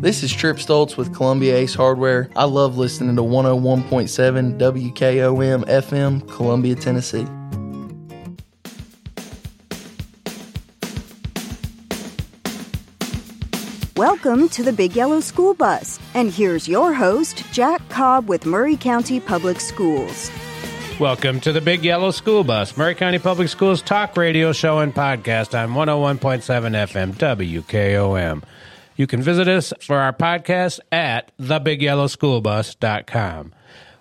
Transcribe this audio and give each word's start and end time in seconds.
This 0.00 0.22
is 0.22 0.32
Trip 0.32 0.58
Stoltz 0.58 0.96
with 0.96 1.12
Columbia 1.12 1.56
Ace 1.56 1.74
Hardware. 1.74 2.30
I 2.36 2.44
love 2.44 2.78
listening 2.78 3.16
to 3.16 3.22
101.7 3.22 4.56
WKOM 4.56 5.64
FM, 5.64 6.28
Columbia, 6.28 6.76
Tennessee. 6.76 7.26
Welcome 13.96 14.48
to 14.50 14.62
the 14.62 14.72
Big 14.72 14.94
Yellow 14.94 15.18
School 15.18 15.54
Bus. 15.54 15.98
And 16.14 16.30
here's 16.30 16.68
your 16.68 16.92
host, 16.92 17.42
Jack 17.50 17.88
Cobb 17.88 18.28
with 18.28 18.46
Maury 18.46 18.76
County 18.76 19.18
Public 19.18 19.58
Schools. 19.58 20.30
Welcome 21.00 21.40
to 21.40 21.52
the 21.52 21.60
Big 21.60 21.84
Yellow 21.84 22.12
School 22.12 22.44
Bus, 22.44 22.76
Maury 22.76 22.94
County 22.94 23.18
Public 23.18 23.48
Schools 23.48 23.82
talk 23.82 24.16
radio 24.16 24.52
show 24.52 24.78
and 24.78 24.94
podcast 24.94 25.60
on 25.60 25.70
101.7 25.70 26.20
FM 26.20 27.14
WKOM. 27.14 28.44
You 28.98 29.06
can 29.06 29.22
visit 29.22 29.46
us 29.46 29.72
for 29.80 29.96
our 29.96 30.12
podcast 30.12 30.80
at 30.90 31.30
thebigyellowschoolbus.com. 31.38 33.54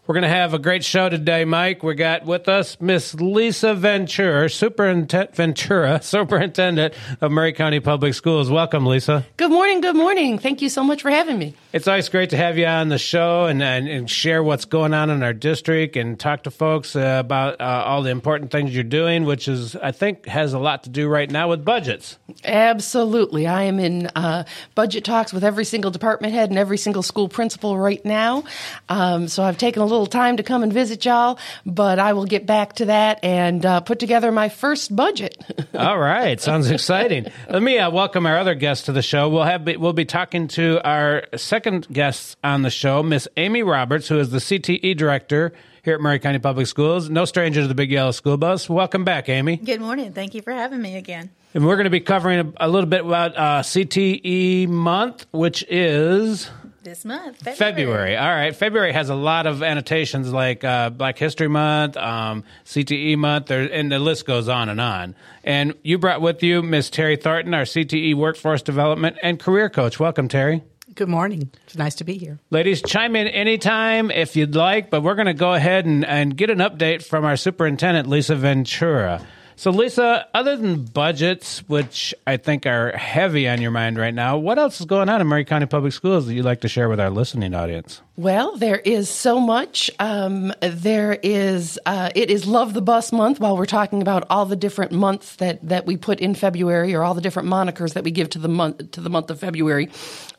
We're 0.07 0.13
going 0.13 0.23
to 0.23 0.29
have 0.29 0.53
a 0.53 0.59
great 0.59 0.85
show 0.85 1.09
today, 1.09 1.43
Mike. 1.43 1.83
We 1.83 1.93
got 1.93 2.23
with 2.23 2.47
us 2.47 2.79
Miss 2.79 3.13
Lisa 3.13 3.73
Ventura, 3.73 4.49
Superintendent 4.49 5.35
Ventura, 5.35 6.01
Superintendent 6.01 6.93
of 7.19 7.29
Maury 7.29 7.51
County 7.51 7.81
Public 7.81 8.13
Schools. 8.13 8.49
Welcome, 8.49 8.85
Lisa. 8.85 9.25
Good 9.35 9.51
morning. 9.51 9.81
Good 9.81 9.97
morning. 9.97 10.39
Thank 10.39 10.61
you 10.61 10.69
so 10.69 10.81
much 10.81 11.01
for 11.01 11.11
having 11.11 11.37
me. 11.37 11.55
It's 11.73 11.89
always 11.89 12.07
great 12.07 12.29
to 12.29 12.37
have 12.37 12.57
you 12.57 12.65
on 12.65 12.87
the 12.87 12.97
show 12.97 13.47
and, 13.47 13.61
and, 13.61 13.89
and 13.89 14.09
share 14.09 14.41
what's 14.41 14.63
going 14.63 14.93
on 14.93 15.09
in 15.09 15.23
our 15.23 15.33
district 15.33 15.97
and 15.97 16.17
talk 16.17 16.43
to 16.43 16.51
folks 16.51 16.95
uh, 16.95 17.17
about 17.19 17.59
uh, 17.59 17.83
all 17.85 18.01
the 18.01 18.09
important 18.09 18.49
things 18.49 18.73
you're 18.73 18.85
doing, 18.85 19.25
which 19.25 19.49
is, 19.49 19.75
I 19.75 19.91
think, 19.91 20.25
has 20.25 20.53
a 20.53 20.59
lot 20.59 20.83
to 20.83 20.89
do 20.89 21.09
right 21.09 21.29
now 21.29 21.49
with 21.49 21.65
budgets. 21.65 22.17
Absolutely. 22.45 23.45
I 23.45 23.63
am 23.63 23.77
in 23.77 24.07
uh, 24.15 24.45
budget 24.73 25.03
talks 25.03 25.33
with 25.33 25.43
every 25.43 25.65
single 25.65 25.91
department 25.91 26.33
head 26.33 26.49
and 26.49 26.57
every 26.57 26.77
single 26.77 27.03
school 27.03 27.27
principal 27.27 27.77
right 27.77 28.03
now. 28.05 28.45
Um, 28.87 29.27
so 29.27 29.43
I've 29.43 29.57
taken 29.57 29.81
a 29.81 29.85
little 29.85 29.96
time 30.05 30.37
to 30.37 30.43
come 30.43 30.63
and 30.63 30.71
visit 30.71 31.05
y'all, 31.05 31.39
but 31.65 31.97
I 31.97 32.13
will 32.13 32.25
get 32.25 32.45
back 32.45 32.73
to 32.73 32.85
that 32.85 33.23
and 33.23 33.65
uh, 33.65 33.81
put 33.81 33.99
together 33.99 34.31
my 34.31 34.49
first 34.49 34.95
budget. 34.95 35.37
all 35.73 35.97
right. 35.97 36.39
Sounds 36.39 36.69
exciting. 36.69 37.27
Let 37.49 37.63
me 37.63 37.79
uh, 37.79 37.89
welcome 37.89 38.25
our 38.25 38.37
other 38.37 38.55
guests 38.55 38.85
to 38.85 38.91
the 38.91 39.01
show. 39.01 39.29
We'll 39.29 39.43
have 39.43 39.65
we'll 39.77 39.93
be 39.93 40.05
talking 40.05 40.47
to 40.49 40.79
our 40.87 41.23
second 41.35 41.87
guest 41.91 42.37
on 42.43 42.61
the 42.61 42.69
show, 42.69 43.01
Miss 43.01 43.27
Amy 43.37 43.63
Roberts, 43.63 44.07
who 44.07 44.19
is 44.19 44.29
the 44.29 44.39
CTE 44.39 44.95
director 44.97 45.53
here 45.87 45.95
at 45.95 46.01
Maury 46.01 46.19
County 46.19 46.39
Public 46.39 46.67
Schools. 46.67 47.09
No 47.09 47.23
stranger 47.23 47.61
to 47.61 47.67
the 47.67 47.73
Big 47.73 47.89
Yellow 47.91 48.11
School 48.11 48.35
Bus. 48.35 48.69
Welcome 48.69 49.05
back, 49.05 49.29
Amy. 49.29 49.55
Good 49.55 49.79
morning. 49.79 50.11
Thank 50.11 50.35
you 50.35 50.41
for 50.41 50.51
having 50.51 50.81
me 50.81 50.97
again. 50.97 51.29
And 51.53 51.65
we're 51.65 51.75
going 51.75 51.85
to 51.85 51.89
be 51.89 52.01
covering 52.01 52.53
a, 52.59 52.67
a 52.67 52.69
little 52.69 52.89
bit 52.89 53.05
about 53.05 53.37
uh, 53.37 53.61
CTE 53.61 54.67
month, 54.67 55.25
which 55.31 55.63
is 55.69 56.49
this 56.87 57.03
month, 57.03 57.37
February. 57.37 57.57
February. 57.57 58.17
All 58.17 58.29
right. 58.29 58.55
February 58.55 58.93
has 58.93 59.09
a 59.09 59.15
lot 59.15 59.45
of 59.45 59.61
annotations 59.61 60.31
like 60.31 60.63
uh, 60.63 60.89
Black 60.89 61.17
History 61.17 61.49
Month, 61.49 61.97
um, 61.97 62.45
CTE 62.65 63.17
Month, 63.17 63.47
there, 63.47 63.63
and 63.63 63.91
the 63.91 63.99
list 63.99 64.25
goes 64.25 64.47
on 64.47 64.69
and 64.69 64.79
on. 64.79 65.15
And 65.43 65.73
you 65.83 65.97
brought 65.97 66.21
with 66.21 66.41
you 66.41 66.63
Miss 66.63 66.89
Terry 66.89 67.17
Thornton, 67.17 67.53
our 67.53 67.63
CTE 67.63 68.15
Workforce 68.15 68.61
Development 68.61 69.17
and 69.21 69.37
Career 69.37 69.69
Coach. 69.69 69.99
Welcome, 69.99 70.29
Terry. 70.29 70.63
Good 70.95 71.09
morning. 71.09 71.51
It's 71.65 71.77
nice 71.77 71.95
to 71.95 72.05
be 72.05 72.17
here. 72.17 72.39
Ladies, 72.49 72.81
chime 72.81 73.17
in 73.17 73.27
anytime 73.27 74.09
if 74.09 74.37
you'd 74.37 74.55
like, 74.55 74.89
but 74.89 75.03
we're 75.03 75.15
going 75.15 75.27
to 75.27 75.33
go 75.33 75.53
ahead 75.53 75.85
and, 75.85 76.05
and 76.05 76.35
get 76.35 76.49
an 76.49 76.59
update 76.59 77.03
from 77.03 77.25
our 77.25 77.35
superintendent, 77.35 78.07
Lisa 78.07 78.35
Ventura. 78.35 79.27
So, 79.59 79.71
Lisa, 79.71 80.27
other 80.35 80.55
than 80.55 80.85
budgets, 80.85 81.67
which 81.67 82.13
I 82.27 82.37
think 82.37 82.67
are 82.67 82.95
heavy 82.95 83.49
on 83.49 83.59
your 83.59 83.71
mind 83.71 83.97
right 83.97 84.13
now, 84.13 84.37
what 84.37 84.59
else 84.59 84.79
is 84.79 84.85
going 84.85 85.09
on 85.09 85.19
in 85.19 85.25
Maury 85.25 85.45
County 85.45 85.65
Public 85.65 85.93
Schools 85.93 86.27
that 86.27 86.35
you'd 86.35 86.45
like 86.45 86.61
to 86.61 86.67
share 86.67 86.87
with 86.87 86.99
our 86.99 87.09
listening 87.09 87.55
audience? 87.55 88.03
Well, 88.17 88.57
there 88.57 88.79
is 88.79 89.11
so 89.11 89.39
much. 89.39 89.91
Um, 89.99 90.51
there 90.59 91.19
is 91.21 91.77
uh, 91.85 92.09
it 92.15 92.31
is 92.31 92.47
Love 92.47 92.73
the 92.73 92.81
Bus 92.81 93.11
month. 93.11 93.39
While 93.39 93.55
we're 93.55 93.67
talking 93.67 94.01
about 94.01 94.25
all 94.31 94.47
the 94.47 94.55
different 94.55 94.91
months 94.91 95.35
that, 95.35 95.59
that 95.69 95.85
we 95.85 95.97
put 95.97 96.19
in 96.19 96.33
February, 96.33 96.95
or 96.95 97.03
all 97.03 97.13
the 97.13 97.21
different 97.21 97.47
monikers 97.47 97.93
that 97.93 98.03
we 98.03 98.09
give 98.09 98.31
to 98.31 98.39
the 98.39 98.47
month 98.47 98.89
to 98.93 99.01
the 99.01 99.11
month 99.11 99.29
of 99.29 99.39
February, 99.39 99.91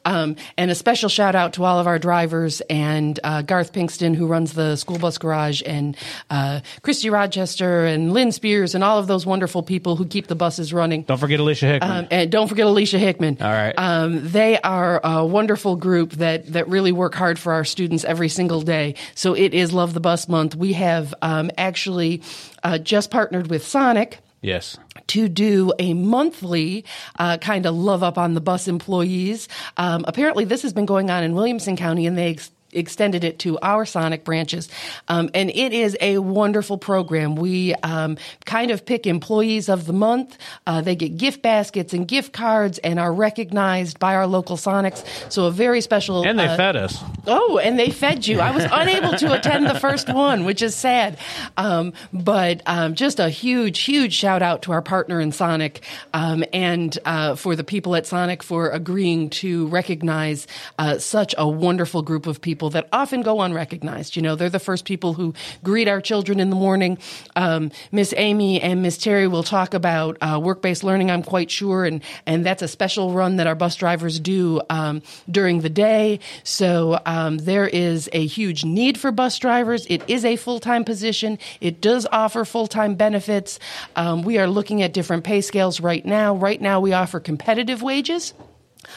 um, 0.05 0.35
and 0.57 0.73
a 0.73 0.75
special 0.75 1.09
shout 1.09 1.37
out 1.37 1.53
to 1.53 1.63
all 1.63 1.79
of 1.79 1.87
our 1.87 2.01
drivers 2.01 2.63
and 2.63 3.21
uh, 3.23 3.43
Garth 3.43 3.73
Pinkston, 3.73 4.17
who 4.17 4.27
runs 4.27 4.55
the 4.55 4.75
school 4.75 4.99
bus 4.99 5.17
garage, 5.17 5.63
and 5.65 5.97
uh, 6.31 6.63
Christy 6.83 7.11
Rochester 7.11 7.85
and 7.85 8.13
Lynn 8.13 8.33
Spears, 8.33 8.75
and 8.75 8.83
all 8.83 8.99
of 8.99 9.07
those 9.07 9.25
wonderful 9.25 9.63
people 9.63 9.95
who 9.95 10.05
keep 10.05 10.27
the 10.27 10.35
buses 10.35 10.73
running. 10.73 11.03
Don't 11.03 11.19
forget 11.19 11.39
Alicia 11.39 11.67
Hickman. 11.67 11.91
Um, 11.91 12.09
and 12.11 12.33
don't 12.33 12.49
forget 12.49 12.67
Alicia 12.67 12.99
Hickman. 12.99 13.37
All 13.41 13.53
right. 13.53 13.75
Um, 13.79 14.29
they 14.29 14.59
are 14.59 15.01
a 15.05 15.25
wonderful 15.25 15.77
group 15.77 16.11
that 16.15 16.55
that 16.55 16.67
really 16.67 16.91
work 16.91 17.15
hard 17.15 17.39
for 17.39 17.53
our 17.53 17.68
students 17.69 18.05
every 18.05 18.29
single 18.29 18.63
day. 18.63 18.95
So 19.15 19.35
it 19.35 19.55
is 19.55 19.73
Love 19.73 19.95
the 19.95 20.01
Bus 20.01 20.29
Month. 20.29 20.57
We 20.57 20.73
have 20.75 21.15
um, 21.23 21.51
actually 21.57 22.23
uh, 22.63 22.79
just 22.79 23.11
partnered 23.11 23.49
with 23.49 23.67
Sonic. 23.67 24.19
Yes. 24.41 24.79
To 25.09 25.29
do 25.29 25.73
a 25.79 25.95
monthly 25.95 26.85
uh, 27.19 27.39
kind 27.39 27.67
of 27.67 27.75
love 27.75 28.03
up 28.05 28.19
on 28.19 28.35
the 28.35 28.41
bus 28.41 28.69
employees. 28.69 29.49
Um, 29.77 30.05
apparently, 30.07 30.45
this 30.45 30.63
has 30.63 30.73
been 30.73 30.87
going 30.87 31.11
on 31.11 31.25
in 31.25 31.35
Williamson 31.35 31.77
County, 31.77 32.07
and 32.07 32.17
they 32.17 32.31
ex- 32.31 32.51
extended 32.79 33.25
it 33.25 33.39
to 33.41 33.59
our 33.61 33.85
Sonic 33.85 34.25
branches. 34.25 34.69
Um, 35.09 35.31
and 35.35 35.51
it 35.51 35.73
is 35.73 35.97
a 36.01 36.19
wonderful 36.19 36.79
program. 36.79 37.37
We 37.37 37.75
um, 37.77 38.17
kind 38.45 38.71
of 38.71 38.85
pick 38.87 39.07
employees 39.07 39.69
of 39.69 39.87
the 39.87 39.93
month. 39.93 40.39
Uh, 40.67 40.81
they 40.81 40.97
get 40.97 41.17
gift 41.17 41.43
baskets 41.43 41.93
and 41.93 42.07
gift 42.07 42.33
cards 42.33 42.79
and 42.79 42.99
are 42.99 43.13
recognized 43.13 43.99
by 43.99 44.15
our 44.15 44.27
local 44.27 44.57
Sonics. 44.57 45.05
So 45.33 45.47
a 45.47 45.51
very 45.51 45.81
special. 45.81 46.27
And 46.27 46.39
they 46.39 46.47
uh, 46.47 46.57
fed 46.57 46.77
us. 46.77 47.03
Oh, 47.27 47.59
and 47.59 47.79
they 47.79 47.91
fed 47.91 48.27
you. 48.27 48.41
I 48.41 48.51
was 48.53 48.65
unable 48.73 49.13
to 49.19 49.33
attend 49.33 49.67
the 49.67 49.79
first 49.79 50.13
one, 50.13 50.45
which 50.45 50.63
is 50.63 50.75
sad. 50.75 51.19
Um, 51.57 51.93
but 52.13 52.63
um, 52.67 52.95
just 52.95 53.21
a 53.21 53.29
huge, 53.29 53.81
huge 53.81 54.15
shout 54.15 54.43
out 54.43 54.63
to 54.63 54.73
our 54.73 54.83
partner 54.83 55.21
in 55.21 55.33
Sonic 55.33 55.83
um, 56.15 56.45
and 56.53 56.97
uh, 57.05 57.35
for 57.35 57.57
the 57.57 57.65
people 57.65 57.95
at 57.97 58.07
Sonic 58.07 58.43
for 58.43 58.71
agreeing 58.71 59.31
to 59.31 59.67
recognize 59.69 60.47
uh, 60.79 60.99
such 60.99 61.35
a 61.37 61.49
wonderful 61.49 62.03
group 62.03 62.27
of 62.27 62.41
people 62.41 62.68
that 62.71 62.89
often 62.93 63.23
go 63.23 63.41
unrecognized. 63.41 64.17
You 64.17 64.23
know, 64.23 64.35
they're 64.35 64.51
the 64.51 64.59
first 64.59 64.85
people 64.85 65.15
who 65.15 65.35
greet 65.63 65.89
our 65.89 66.01
children 66.01 66.41
in 66.41 66.51
the 66.51 66.57
morning. 66.57 66.99
Um, 67.37 67.71
Miss 67.93 68.15
Amy 68.17 68.61
and 68.61 68.83
Miss 68.83 68.99
Terry 68.99 69.29
will 69.29 69.43
talk 69.43 69.75
about 69.75 70.17
uh, 70.21 70.41
work-based 70.43 70.85
learning. 70.85 71.11
I'm 71.11 71.23
quite 71.23 71.51
sure, 71.51 71.85
and 71.85 72.03
and 72.27 72.45
that's 72.45 72.63
a 72.63 72.69
special 72.69 73.13
run 73.13 73.37
that 73.37 73.47
our 73.47 73.55
bus 73.55 73.77
drivers 73.77 74.21
do 74.21 74.61
um, 74.71 75.03
during 75.31 75.61
the 75.61 75.71
day. 75.71 76.21
So 76.45 77.01
um, 77.07 77.39
there 77.39 77.67
is 77.67 78.09
a 78.13 78.27
huge 78.27 78.65
need 78.65 78.99
for 78.99 79.13
bus 79.13 79.39
drivers. 79.39 79.87
It 79.87 80.03
is 80.09 80.25
a 80.25 80.37
full-time 80.37 80.85
position. 80.85 81.39
It 81.61 81.81
does 81.81 82.07
offer 82.13 82.45
full-time 82.45 82.95
benefits. 82.95 83.59
Um, 83.97 84.23
we 84.23 84.39
are 84.39 84.47
looking 84.47 84.83
at 84.83 84.93
different 84.93 85.25
pay 85.25 85.41
scales 85.41 85.81
right 85.81 86.05
now. 86.05 86.35
Right 86.35 86.61
now, 86.61 86.81
we 86.81 86.93
offer 86.93 87.21
competitive 87.21 87.83
wages. 87.83 88.35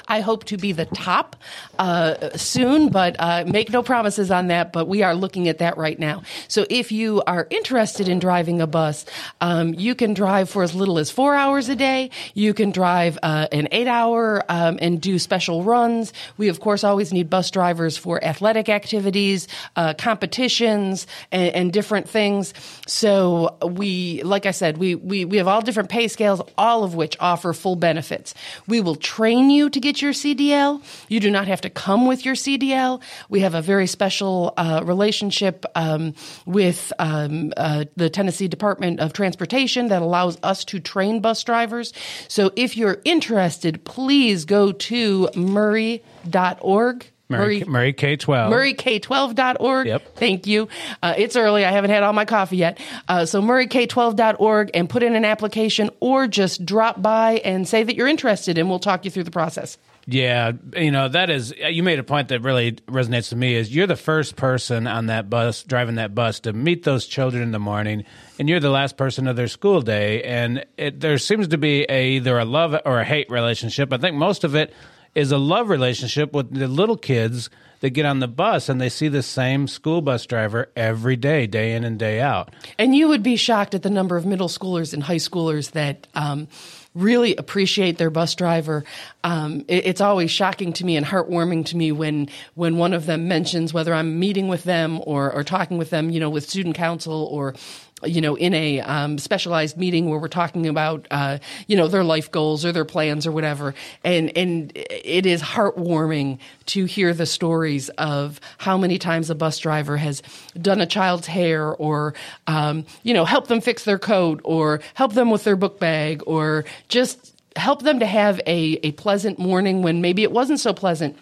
I 0.07 0.21
hope 0.21 0.45
to 0.45 0.57
be 0.57 0.71
the 0.71 0.85
top 0.85 1.35
uh, 1.79 2.35
soon, 2.37 2.89
but 2.89 3.15
uh, 3.19 3.43
make 3.47 3.69
no 3.69 3.83
promises 3.83 4.31
on 4.31 4.47
that. 4.47 4.71
But 4.73 4.87
we 4.87 5.03
are 5.03 5.15
looking 5.15 5.47
at 5.47 5.59
that 5.59 5.77
right 5.77 5.97
now. 5.97 6.23
So 6.47 6.65
if 6.69 6.91
you 6.91 7.21
are 7.25 7.47
interested 7.49 8.07
in 8.07 8.19
driving 8.19 8.61
a 8.61 8.67
bus, 8.67 9.05
um, 9.41 9.73
you 9.73 9.95
can 9.95 10.13
drive 10.13 10.49
for 10.49 10.63
as 10.63 10.75
little 10.75 10.99
as 10.99 11.09
four 11.11 11.35
hours 11.35 11.69
a 11.69 11.75
day. 11.75 12.11
You 12.33 12.53
can 12.53 12.71
drive 12.71 13.17
uh, 13.23 13.47
an 13.51 13.67
eight 13.71 13.87
hour 13.87 14.43
um, 14.49 14.77
and 14.81 15.01
do 15.01 15.17
special 15.19 15.63
runs. 15.63 16.13
We, 16.37 16.49
of 16.49 16.59
course, 16.59 16.83
always 16.83 17.11
need 17.11 17.29
bus 17.29 17.51
drivers 17.51 17.97
for 17.97 18.23
athletic 18.23 18.69
activities, 18.69 19.47
uh, 19.75 19.93
competitions, 19.95 21.07
and, 21.31 21.55
and 21.55 21.73
different 21.73 22.07
things. 22.07 22.53
So 22.87 23.57
we, 23.61 24.21
like 24.23 24.45
I 24.45 24.51
said, 24.51 24.77
we, 24.77 24.95
we, 24.95 25.25
we 25.25 25.37
have 25.37 25.47
all 25.47 25.61
different 25.61 25.89
pay 25.89 26.07
scales, 26.07 26.41
all 26.57 26.83
of 26.83 26.95
which 26.95 27.17
offer 27.19 27.53
full 27.53 27.75
benefits. 27.75 28.33
We 28.67 28.81
will 28.81 28.95
train 28.95 29.49
you 29.49 29.69
to 29.73 29.79
get 29.79 30.01
your 30.01 30.13
CDL. 30.13 30.81
You 31.09 31.19
do 31.19 31.31
not 31.31 31.47
have 31.47 31.61
to 31.61 31.69
come 31.69 32.05
with 32.07 32.25
your 32.25 32.35
CDL. 32.35 33.01
We 33.29 33.41
have 33.41 33.55
a 33.55 33.61
very 33.61 33.87
special 33.87 34.53
uh, 34.57 34.81
relationship 34.83 35.65
um, 35.75 36.13
with 36.45 36.93
um, 36.99 37.53
uh, 37.57 37.85
the 37.95 38.09
Tennessee 38.09 38.47
Department 38.47 38.99
of 38.99 39.13
Transportation 39.13 39.87
that 39.87 40.01
allows 40.01 40.37
us 40.43 40.63
to 40.65 40.79
train 40.79 41.19
bus 41.19 41.43
drivers. 41.43 41.93
So 42.27 42.51
if 42.55 42.77
you're 42.77 43.01
interested, 43.05 43.83
please 43.83 44.45
go 44.45 44.71
to 44.71 45.29
maury.org. 45.35 47.05
Maury, 47.39 47.63
Maury 47.65 47.93
K12. 47.93 48.49
MauryK12.org. 48.49 49.87
Yep. 49.87 50.15
Thank 50.15 50.47
you. 50.47 50.67
Uh, 51.01 51.13
it's 51.17 51.35
early. 51.35 51.65
I 51.65 51.71
haven't 51.71 51.91
had 51.91 52.03
all 52.03 52.13
my 52.13 52.25
coffee 52.25 52.57
yet. 52.57 52.79
Uh, 53.07 53.25
so 53.25 53.41
MauryK12.org 53.41 54.71
and 54.73 54.89
put 54.89 55.03
in 55.03 55.15
an 55.15 55.25
application 55.25 55.89
or 55.99 56.27
just 56.27 56.65
drop 56.65 57.01
by 57.01 57.41
and 57.43 57.67
say 57.67 57.83
that 57.83 57.95
you're 57.95 58.07
interested 58.07 58.57
and 58.57 58.69
we'll 58.69 58.79
talk 58.79 59.05
you 59.05 59.11
through 59.11 59.23
the 59.23 59.31
process. 59.31 59.77
Yeah, 60.07 60.53
you 60.75 60.91
know 60.91 61.07
that 61.09 61.29
is. 61.29 61.53
You 61.57 61.83
made 61.83 61.99
a 61.99 62.03
point 62.03 62.29
that 62.29 62.41
really 62.41 62.73
resonates 62.87 63.29
to 63.29 63.35
me. 63.35 63.53
Is 63.55 63.73
you're 63.73 63.87
the 63.87 63.95
first 63.95 64.35
person 64.35 64.87
on 64.87 65.05
that 65.07 65.29
bus 65.29 65.63
driving 65.63 65.95
that 65.95 66.15
bus 66.15 66.39
to 66.41 66.53
meet 66.53 66.83
those 66.83 67.05
children 67.05 67.43
in 67.43 67.51
the 67.51 67.59
morning, 67.59 68.03
and 68.39 68.49
you're 68.49 68.59
the 68.59 68.71
last 68.71 68.97
person 68.97 69.27
of 69.27 69.35
their 69.35 69.47
school 69.47 69.81
day. 69.81 70.23
And 70.23 70.65
it, 70.75 70.99
there 70.99 71.17
seems 71.19 71.49
to 71.49 71.57
be 71.57 71.85
a 71.87 72.13
either 72.13 72.39
a 72.39 72.45
love 72.45 72.75
or 72.83 72.99
a 72.99 73.05
hate 73.05 73.29
relationship. 73.29 73.93
I 73.93 73.97
think 73.97 74.15
most 74.15 74.43
of 74.43 74.55
it 74.55 74.73
is 75.15 75.31
a 75.31 75.37
love 75.37 75.69
relationship 75.69 76.33
with 76.33 76.53
the 76.53 76.67
little 76.67 76.97
kids 76.97 77.49
that 77.81 77.89
get 77.89 78.05
on 78.05 78.19
the 78.19 78.27
bus 78.27 78.69
and 78.69 78.79
they 78.79 78.89
see 78.89 79.07
the 79.07 79.23
same 79.23 79.67
school 79.67 80.01
bus 80.01 80.25
driver 80.25 80.69
every 80.75 81.15
day, 81.15 81.47
day 81.47 81.73
in 81.73 81.83
and 81.83 81.99
day 81.99 82.21
out. 82.21 82.53
And 82.77 82.95
you 82.95 83.07
would 83.07 83.23
be 83.23 83.35
shocked 83.35 83.73
at 83.75 83.81
the 83.81 83.89
number 83.89 84.15
of 84.15 84.25
middle 84.25 84.47
schoolers 84.47 84.93
and 84.93 85.03
high 85.03 85.15
schoolers 85.15 85.71
that 85.71 86.07
um, 86.13 86.47
really 86.93 87.35
appreciate 87.35 87.97
their 87.97 88.11
bus 88.11 88.35
driver. 88.35 88.83
Um, 89.23 89.65
it, 89.67 89.87
it's 89.87 90.01
always 90.01 90.29
shocking 90.29 90.73
to 90.73 90.85
me 90.85 90.95
and 90.95 91.05
heartwarming 91.05 91.65
to 91.67 91.77
me 91.77 91.91
when 91.91 92.29
when 92.53 92.77
one 92.77 92.93
of 92.93 93.07
them 93.07 93.27
mentions 93.27 93.73
whether 93.73 93.93
I'm 93.93 94.19
meeting 94.19 94.47
with 94.47 94.63
them 94.63 95.01
or, 95.05 95.31
or 95.31 95.43
talking 95.43 95.77
with 95.77 95.89
them, 95.89 96.11
you 96.11 96.19
know, 96.19 96.29
with 96.29 96.47
student 96.47 96.75
council 96.75 97.27
or 97.31 97.55
you 98.03 98.21
know, 98.21 98.35
in 98.35 98.53
a 98.53 98.79
um, 98.81 99.17
specialized 99.17 99.77
meeting 99.77 100.09
where 100.09 100.19
we're 100.19 100.27
talking 100.27 100.67
about, 100.67 101.07
uh, 101.11 101.37
you 101.67 101.75
know, 101.75 101.87
their 101.87 102.03
life 102.03 102.31
goals 102.31 102.65
or 102.65 102.71
their 102.71 102.85
plans 102.85 103.27
or 103.27 103.31
whatever. 103.31 103.73
And, 104.03 104.35
and 104.37 104.71
it 104.75 105.25
is 105.25 105.41
heartwarming 105.41 106.39
to 106.67 106.85
hear 106.85 107.13
the 107.13 107.25
stories 107.25 107.89
of 107.89 108.39
how 108.57 108.77
many 108.77 108.97
times 108.97 109.29
a 109.29 109.35
bus 109.35 109.59
driver 109.59 109.97
has 109.97 110.21
done 110.59 110.81
a 110.81 110.85
child's 110.85 111.27
hair 111.27 111.73
or, 111.75 112.13
um, 112.47 112.85
you 113.03 113.13
know, 113.13 113.25
helped 113.25 113.47
them 113.47 113.61
fix 113.61 113.83
their 113.83 113.99
coat 113.99 114.41
or 114.43 114.81
help 114.93 115.13
them 115.13 115.31
with 115.31 115.43
their 115.43 115.55
book 115.55 115.79
bag 115.79 116.23
or 116.25 116.65
just 116.87 117.33
help 117.55 117.83
them 117.83 117.99
to 117.99 118.05
have 118.05 118.39
a, 118.47 118.79
a 118.83 118.91
pleasant 118.93 119.37
morning 119.37 119.81
when 119.81 120.01
maybe 120.01 120.23
it 120.23 120.31
wasn't 120.31 120.59
so 120.59 120.73
pleasant 120.73 121.17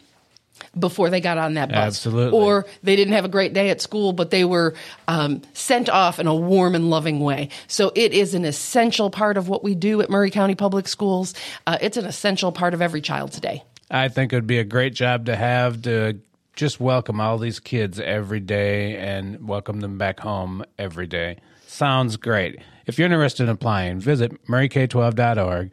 before 0.77 1.10
they 1.10 1.21
got 1.21 1.38
on 1.38 1.56
that 1.56 1.69
bus. 1.69 1.77
Absolutely. 1.77 2.38
Or 2.38 2.66
they 2.83 2.95
didn't 2.95 3.13
have 3.13 3.25
a 3.25 3.30
great 3.30 3.54
day 3.54 3.69
at 3.69 3.81
school, 3.81 4.13
but 4.13 4.31
they 4.31 4.45
were 4.45 4.75
um, 5.07 5.42
sent 5.54 5.89
off 5.89 6.19
in 6.19 6.27
a 6.27 6.36
warm 6.36 6.75
and 6.75 6.89
loving 6.89 7.19
way. 7.19 7.50
So 7.68 7.92
it 7.95 8.13
is 8.13 8.33
an 8.33 8.45
essential 8.45 9.10
part 9.10 9.38
of 9.38 9.50
what 9.50 9.63
we 9.63 9.75
do 9.75 10.01
at 10.01 10.10
Maury 10.10 10.31
County 10.31 10.56
Public 10.56 10.88
Schools. 10.88 11.33
Uh, 11.66 11.77
it's 11.81 11.98
an 11.98 12.06
essential 12.06 12.51
part 12.51 12.74
of 12.74 12.81
every 12.81 13.01
child's 13.01 13.39
day. 13.39 13.63
I 13.92 14.07
think 14.07 14.33
it 14.33 14.36
would 14.36 14.48
be 14.48 14.60
a 14.60 14.63
great 14.63 14.94
job 14.94 15.25
to 15.25 15.36
have 15.36 15.81
to 15.83 16.19
just 16.56 16.80
welcome 16.80 17.22
all 17.22 17.38
these 17.38 17.60
kids 17.60 18.00
every 18.00 18.39
day 18.39 18.98
and 18.98 19.48
welcome 19.48 19.80
them 19.80 19.98
back 19.98 20.19
home 20.19 20.63
every 20.77 21.07
day. 21.07 21.38
Sounds 21.65 22.18
great. 22.18 22.60
If 22.86 23.00
you're 23.00 23.06
interested 23.06 23.44
in 23.44 23.50
applying, 23.50 24.00
visit 24.00 24.45
mauryk12.org, 24.48 25.72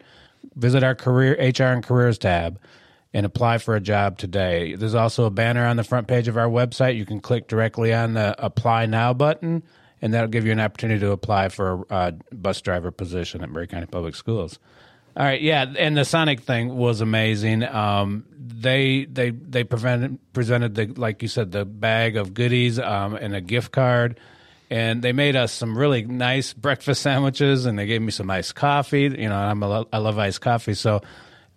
visit 0.55 0.85
our 0.85 0.95
career 0.95 1.33
HR 1.41 1.65
and 1.65 1.83
careers 1.83 2.19
tab 2.19 2.59
and 3.17 3.25
apply 3.25 3.57
for 3.57 3.75
a 3.75 3.81
job 3.81 4.19
today. 4.19 4.75
There's 4.75 4.95
also 4.95 5.25
a 5.25 5.31
banner 5.31 5.65
on 5.65 5.79
the 5.79 5.85
front 5.85 6.07
page 6.07 6.29
of 6.29 6.37
our 6.37 6.49
website. 6.49 6.99
You 6.99 7.07
can 7.07 7.21
click 7.21 7.49
directly 7.49 7.95
on 7.95 8.13
the 8.13 8.37
apply 8.45 8.85
now 8.85 9.15
button, 9.15 9.63
and 10.03 10.13
that'll 10.13 10.29
give 10.29 10.45
you 10.45 10.53
an 10.53 10.61
opportunity 10.61 11.01
to 11.01 11.13
apply 11.13 11.49
for 11.49 11.87
a 11.89 12.13
bus 12.31 12.61
driver 12.61 12.91
position 12.91 13.43
at 13.43 13.49
Maury 13.49 13.69
County 13.69 13.87
Public 13.87 14.17
Schools. 14.17 14.59
All 15.17 15.25
right, 15.25 15.41
yeah, 15.41 15.65
and 15.79 15.97
the 15.97 16.05
Sonic 16.05 16.43
thing 16.43 16.77
was 16.77 17.01
amazing. 17.01 17.63
Um, 17.63 18.27
they 18.39 19.07
they 19.07 19.31
they 19.31 19.65
prevented, 19.65 20.19
presented 20.35 20.75
the 20.75 20.89
like 20.89 21.23
you 21.23 21.29
said 21.29 21.53
the 21.53 21.65
bag 21.65 22.19
of 22.19 22.35
goodies 22.35 22.79
um, 22.79 23.15
and 23.15 23.35
a 23.35 23.41
gift 23.41 23.73
card, 23.73 24.21
and 24.69 25.01
they 25.01 25.13
made 25.13 25.37
us 25.37 25.53
some 25.53 25.79
really 25.79 26.03
nice 26.03 26.53
breakfast 26.53 27.01
sandwiches, 27.01 27.65
and 27.65 27.79
they 27.79 27.87
gave 27.87 28.03
me 28.03 28.11
some 28.11 28.31
iced 28.31 28.55
coffee. 28.55 29.05
You 29.05 29.31
know, 29.31 29.37
I'm 29.37 29.63
a, 29.63 29.87
I 29.91 29.97
love 29.97 30.19
iced 30.19 30.43
coffee, 30.43 30.75
so 30.75 31.01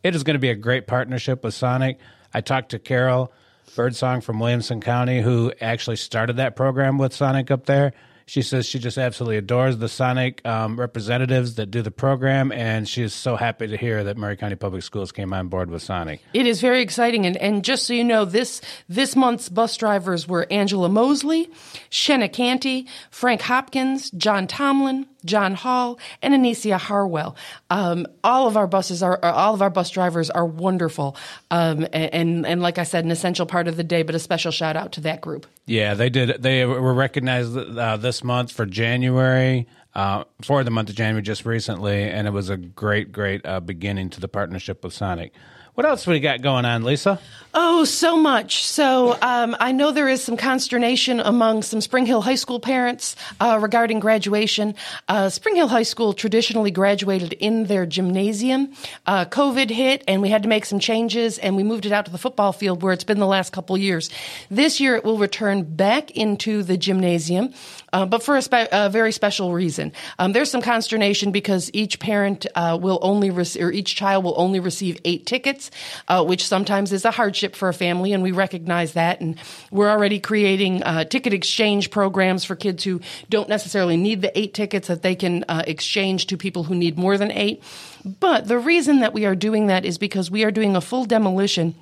it 0.04 0.16
is 0.16 0.24
going 0.24 0.36
to 0.36 0.40
be 0.40 0.50
a 0.50 0.56
great 0.56 0.88
partnership 0.88 1.44
with 1.44 1.54
Sonic. 1.54 2.00
I 2.34 2.42
talked 2.42 2.70
to 2.72 2.80
Carol 2.80 3.34
Birdsong 3.76 4.22
from 4.22 4.40
Williamson 4.40 4.82
County, 4.82 5.22
who 5.22 5.52
actually 5.62 5.96
started 5.98 6.38
that 6.38 6.56
program 6.56 6.98
with 6.98 7.14
Sonic 7.14 7.52
up 7.52 7.66
there. 7.66 7.94
She 8.26 8.44
says 8.44 8.68
she 8.68 8.78
just 8.78 9.00
absolutely 9.00 9.38
adores 9.38 9.80
the 9.80 9.90
Sonic 9.90 10.46
um, 10.46 10.80
representatives 10.80 11.56
that 11.56 11.72
do 11.72 11.82
the 11.82 11.90
program, 11.90 12.52
and 12.52 12.88
she 12.88 13.02
is 13.02 13.12
so 13.12 13.36
happy 13.36 13.66
to 13.66 13.76
hear 13.76 14.04
that 14.04 14.18
Maury 14.18 14.38
County 14.38 14.56
Public 14.56 14.84
Schools 14.84 15.12
came 15.12 15.34
on 15.34 15.48
board 15.48 15.72
with 15.72 15.82
Sonic. 15.82 16.22
It 16.32 16.46
is 16.46 16.62
very 16.62 16.84
exciting, 16.84 17.26
and, 17.26 17.36
and 17.38 17.66
just 17.66 17.88
so 17.88 17.94
you 17.94 18.04
know, 18.04 18.26
this 18.26 18.62
this 18.88 19.16
month's 19.16 19.50
bus 19.50 19.76
drivers 19.78 20.28
were 20.28 20.46
Angela 20.52 20.90
Mosley, 20.90 21.50
Shenna 21.90 22.32
Canty, 22.32 22.86
Frank 23.10 23.42
Hopkins, 23.42 24.12
John 24.12 24.46
Tomlin, 24.46 25.08
John 25.26 25.54
Hall, 25.54 26.00
and 26.22 26.34
Anicia 26.34 26.78
Harwell. 26.78 27.36
Um, 27.70 28.08
all 28.24 28.48
of 28.48 28.58
our 28.58 28.68
buses 28.68 29.04
are, 29.04 29.24
all 29.24 29.54
of 29.54 29.62
our 29.62 29.70
bus 29.70 29.90
drivers 29.90 30.30
are 30.30 30.46
wonderful, 30.46 31.16
um, 31.52 31.88
and, 31.94 32.14
and, 32.14 32.46
and 32.46 32.62
like 32.62 32.78
I 32.78 32.84
said, 32.84 33.06
an 33.06 33.12
essential 33.12 33.46
part 33.46 33.68
of 33.68 33.78
the 33.78 33.84
day. 33.84 34.04
But 34.04 34.16
a 34.16 34.20
special 34.20 34.52
shout 34.52 34.76
out 34.76 34.92
to 34.94 35.02
that 35.02 35.22
group. 35.22 35.46
Yeah, 35.66 35.94
they 35.94 36.10
did. 36.10 36.42
They 36.42 36.66
were 36.66 36.94
recognized 36.94 37.56
uh, 37.56 37.98
this 37.98 38.24
month 38.24 38.52
for 38.52 38.66
January. 38.66 39.68
Uh, 39.96 40.24
for 40.44 40.64
the 40.64 40.70
month 40.70 40.88
of 40.90 40.96
January 40.96 41.24
just 41.24 41.46
recently, 41.46 42.04
and 42.04 42.28
it 42.28 42.30
was 42.30 42.50
a 42.50 42.56
great, 42.56 43.12
great 43.12 43.44
uh, 43.44 43.60
beginning 43.60 44.12
to 44.12 44.22
the 44.22 44.28
partnership 44.28 44.84
with 44.84 44.94
Sonic. 44.94 45.34
What 45.74 45.86
else 45.86 46.06
we 46.06 46.20
got 46.20 46.42
going 46.42 46.66
on, 46.66 46.84
Lisa? 46.84 47.20
Oh, 47.62 47.84
so 47.84 48.16
much. 48.16 48.64
So 48.64 49.18
um, 49.22 49.54
I 49.60 49.74
know 49.74 49.92
there 49.92 50.08
is 50.08 50.24
some 50.24 50.38
consternation 50.38 51.20
among 51.20 51.64
some 51.64 51.82
Spring 51.82 52.06
Hill 52.06 52.22
High 52.22 52.36
School 52.36 52.62
parents 52.62 53.18
uh, 53.42 53.60
regarding 53.62 54.00
graduation. 54.00 54.76
Uh, 55.10 55.28
Spring 55.28 55.58
Hill 55.58 55.68
High 55.68 55.84
School 55.84 56.14
traditionally 56.14 56.72
graduated 56.72 57.34
in 57.34 57.66
their 57.66 57.86
gymnasium. 57.86 58.72
Uh, 59.06 59.26
COVID 59.26 59.72
hit, 59.72 60.06
and 60.08 60.22
we 60.22 60.30
had 60.30 60.44
to 60.44 60.48
make 60.48 60.64
some 60.64 60.80
changes, 60.80 61.38
and 61.38 61.58
we 61.58 61.64
moved 61.64 61.86
it 61.86 61.92
out 61.92 62.06
to 62.06 62.12
the 62.12 62.18
football 62.18 62.54
field 62.54 62.82
where 62.82 62.94
it's 62.94 63.04
been 63.04 63.20
the 63.20 63.28
last 63.28 63.52
couple 63.52 63.78
years. 63.78 64.10
This 64.50 64.80
year, 64.80 64.96
it 64.96 65.04
will 65.04 65.18
return 65.18 65.64
back 65.64 66.12
into 66.12 66.64
the 66.64 66.78
gymnasium. 66.78 67.54
Uh, 67.92 68.06
but 68.06 68.24
for 68.24 68.38
a, 68.38 68.42
spe- 68.42 68.70
a, 68.72 68.90
very 68.90 69.12
special 69.12 69.54
reason. 69.54 69.92
Um, 70.20 70.34
there's 70.34 70.52
some 70.52 70.62
consternation 70.62 71.32
because 71.32 71.70
each 71.74 72.00
parent 72.00 72.46
uh, 72.56 72.78
will 72.80 73.00
only 73.02 73.32
receive, 73.32 73.64
or 73.64 73.72
each 73.72 73.96
child 73.96 74.24
will 74.24 74.36
only 74.38 74.60
receive 74.60 75.00
eight 75.06 75.26
tickets, 75.26 75.72
uh, 76.08 76.24
which 76.24 76.46
sometimes 76.46 76.92
is 76.92 77.06
a 77.06 77.12
hardship 77.12 77.49
for 77.56 77.70
a 77.70 77.74
family, 77.74 78.14
and 78.14 78.24
we 78.24 78.32
recognize 78.32 78.94
that. 78.94 79.22
And 79.22 79.38
we're 79.72 79.90
already 79.90 80.20
creating 80.20 80.84
uh, 80.84 81.04
ticket 81.06 81.34
exchange 81.34 81.92
programs 81.92 82.44
for 82.44 82.56
kids 82.56 82.84
who 82.84 83.02
don't 83.30 83.50
necessarily 83.50 83.98
need 83.98 84.22
the 84.22 84.38
eight 84.38 84.54
tickets 84.54 84.88
that 84.88 85.02
they 85.02 85.16
can 85.16 85.46
uh, 85.48 85.64
exchange 85.68 86.28
to 86.28 86.38
people 86.38 86.64
who 86.64 86.76
need 86.76 86.98
more 86.98 87.18
than 87.18 87.32
eight. 87.32 87.64
But 88.06 88.48
the 88.48 88.58
reason 88.58 89.00
that 89.00 89.14
we 89.14 89.26
are 89.26 89.36
doing 89.36 89.68
that 89.68 89.86
is 89.86 89.98
because 89.98 90.32
we 90.32 90.44
are 90.44 90.52
doing 90.52 90.76
a 90.76 90.82
full 90.82 91.06
demolition 91.06 91.76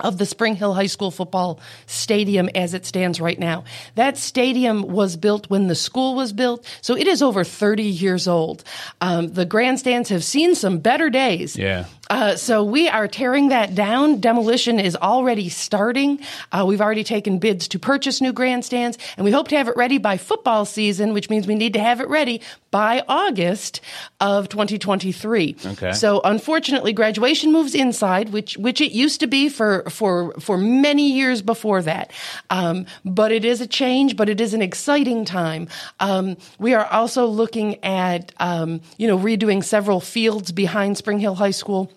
of 0.00 0.18
the 0.18 0.26
Spring 0.26 0.54
Hill 0.54 0.74
High 0.74 0.86
School 0.86 1.10
football 1.10 1.60
stadium 1.86 2.48
as 2.54 2.74
it 2.74 2.86
stands 2.86 3.20
right 3.20 3.38
now. 3.38 3.64
That 3.94 4.16
stadium 4.16 4.82
was 4.82 5.16
built 5.16 5.50
when 5.50 5.66
the 5.66 5.74
school 5.74 6.14
was 6.14 6.32
built, 6.32 6.64
so 6.80 6.96
it 6.96 7.06
is 7.06 7.22
over 7.22 7.44
30 7.44 7.82
years 7.82 8.28
old. 8.28 8.64
Um, 9.00 9.28
the 9.28 9.44
grandstands 9.44 10.08
have 10.10 10.24
seen 10.24 10.54
some 10.54 10.78
better 10.78 11.10
days. 11.10 11.56
Yeah. 11.56 11.86
Uh, 12.10 12.36
so 12.36 12.64
we 12.64 12.88
are 12.88 13.06
tearing 13.08 13.48
that 13.48 13.74
down. 13.74 14.20
Demolition 14.20 14.80
is 14.80 14.96
already 14.96 15.48
starting. 15.48 16.20
Uh, 16.52 16.64
we've 16.66 16.80
already 16.80 17.04
taken 17.04 17.38
bids 17.38 17.68
to 17.68 17.78
purchase 17.78 18.20
new 18.20 18.32
grandstands, 18.32 18.98
and 19.16 19.24
we 19.24 19.30
hope 19.30 19.48
to 19.48 19.56
have 19.56 19.68
it 19.68 19.76
ready 19.76 19.98
by 19.98 20.16
football 20.16 20.64
season, 20.64 21.12
which 21.12 21.30
means 21.30 21.46
we 21.46 21.54
need 21.54 21.74
to 21.74 21.80
have 21.80 22.00
it 22.00 22.08
ready 22.08 22.40
by 22.70 23.02
August 23.08 23.80
of 24.20 24.48
2023. 24.48 25.56
Okay. 25.64 25.92
So 25.92 26.20
unfortunately, 26.24 26.92
graduation 26.92 27.52
moves 27.52 27.74
inside, 27.74 28.30
which 28.30 28.56
which 28.56 28.80
it 28.80 28.92
used 28.92 29.20
to 29.20 29.26
be 29.26 29.48
for 29.48 29.88
for 29.88 30.32
for 30.40 30.58
many 30.58 31.12
years 31.12 31.42
before 31.42 31.82
that. 31.82 32.12
Um, 32.50 32.86
but 33.04 33.32
it 33.32 33.44
is 33.44 33.60
a 33.60 33.66
change, 33.66 34.16
but 34.16 34.28
it 34.28 34.40
is 34.40 34.54
an 34.54 34.62
exciting 34.62 35.24
time. 35.24 35.68
Um, 36.00 36.36
we 36.58 36.74
are 36.74 36.86
also 36.86 37.26
looking 37.26 37.82
at 37.84 38.32
um, 38.38 38.80
you 38.96 39.06
know 39.08 39.18
redoing 39.18 39.64
several 39.64 40.00
fields 40.00 40.52
behind 40.52 40.98
Spring 40.98 41.18
Hill 41.18 41.34
High 41.34 41.50
School 41.50 41.90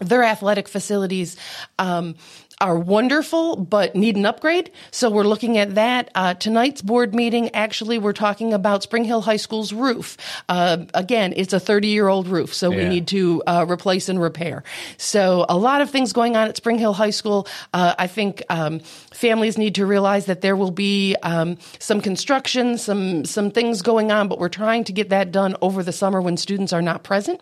their 0.00 0.24
athletic 0.24 0.68
facilities 0.68 1.36
um, 1.78 2.16
are 2.60 2.78
wonderful 2.78 3.56
but 3.56 3.94
need 3.94 4.16
an 4.16 4.26
upgrade. 4.26 4.70
So 4.90 5.10
we're 5.10 5.24
looking 5.24 5.58
at 5.58 5.74
that. 5.74 6.10
Uh, 6.14 6.34
tonight's 6.34 6.82
board 6.82 7.14
meeting, 7.14 7.54
actually, 7.54 7.98
we're 7.98 8.12
talking 8.12 8.52
about 8.52 8.82
Spring 8.82 9.04
Hill 9.04 9.20
High 9.20 9.36
School's 9.36 9.72
roof. 9.72 10.16
Uh, 10.48 10.84
again, 10.94 11.32
it's 11.36 11.52
a 11.52 11.60
30 11.60 11.88
year 11.88 12.08
old 12.08 12.28
roof, 12.28 12.54
so 12.54 12.70
yeah. 12.70 12.78
we 12.78 12.88
need 12.88 13.08
to 13.08 13.42
uh, 13.46 13.66
replace 13.68 14.08
and 14.08 14.20
repair. 14.20 14.64
So 14.96 15.46
a 15.48 15.56
lot 15.56 15.80
of 15.80 15.90
things 15.90 16.12
going 16.12 16.36
on 16.36 16.48
at 16.48 16.56
Spring 16.56 16.78
Hill 16.78 16.94
High 16.94 17.10
School. 17.10 17.46
Uh, 17.72 17.94
I 17.98 18.06
think 18.06 18.42
um, 18.50 18.80
families 19.12 19.58
need 19.58 19.76
to 19.76 19.86
realize 19.86 20.26
that 20.26 20.40
there 20.40 20.56
will 20.56 20.70
be 20.70 21.16
um, 21.22 21.58
some 21.78 22.00
construction, 22.00 22.78
some 22.78 23.24
some 23.24 23.50
things 23.50 23.82
going 23.82 24.10
on, 24.10 24.28
but 24.28 24.38
we're 24.38 24.48
trying 24.48 24.84
to 24.84 24.92
get 24.92 25.10
that 25.10 25.32
done 25.32 25.56
over 25.60 25.82
the 25.82 25.92
summer 25.92 26.20
when 26.20 26.36
students 26.36 26.72
are 26.72 26.82
not 26.82 27.02
present. 27.02 27.40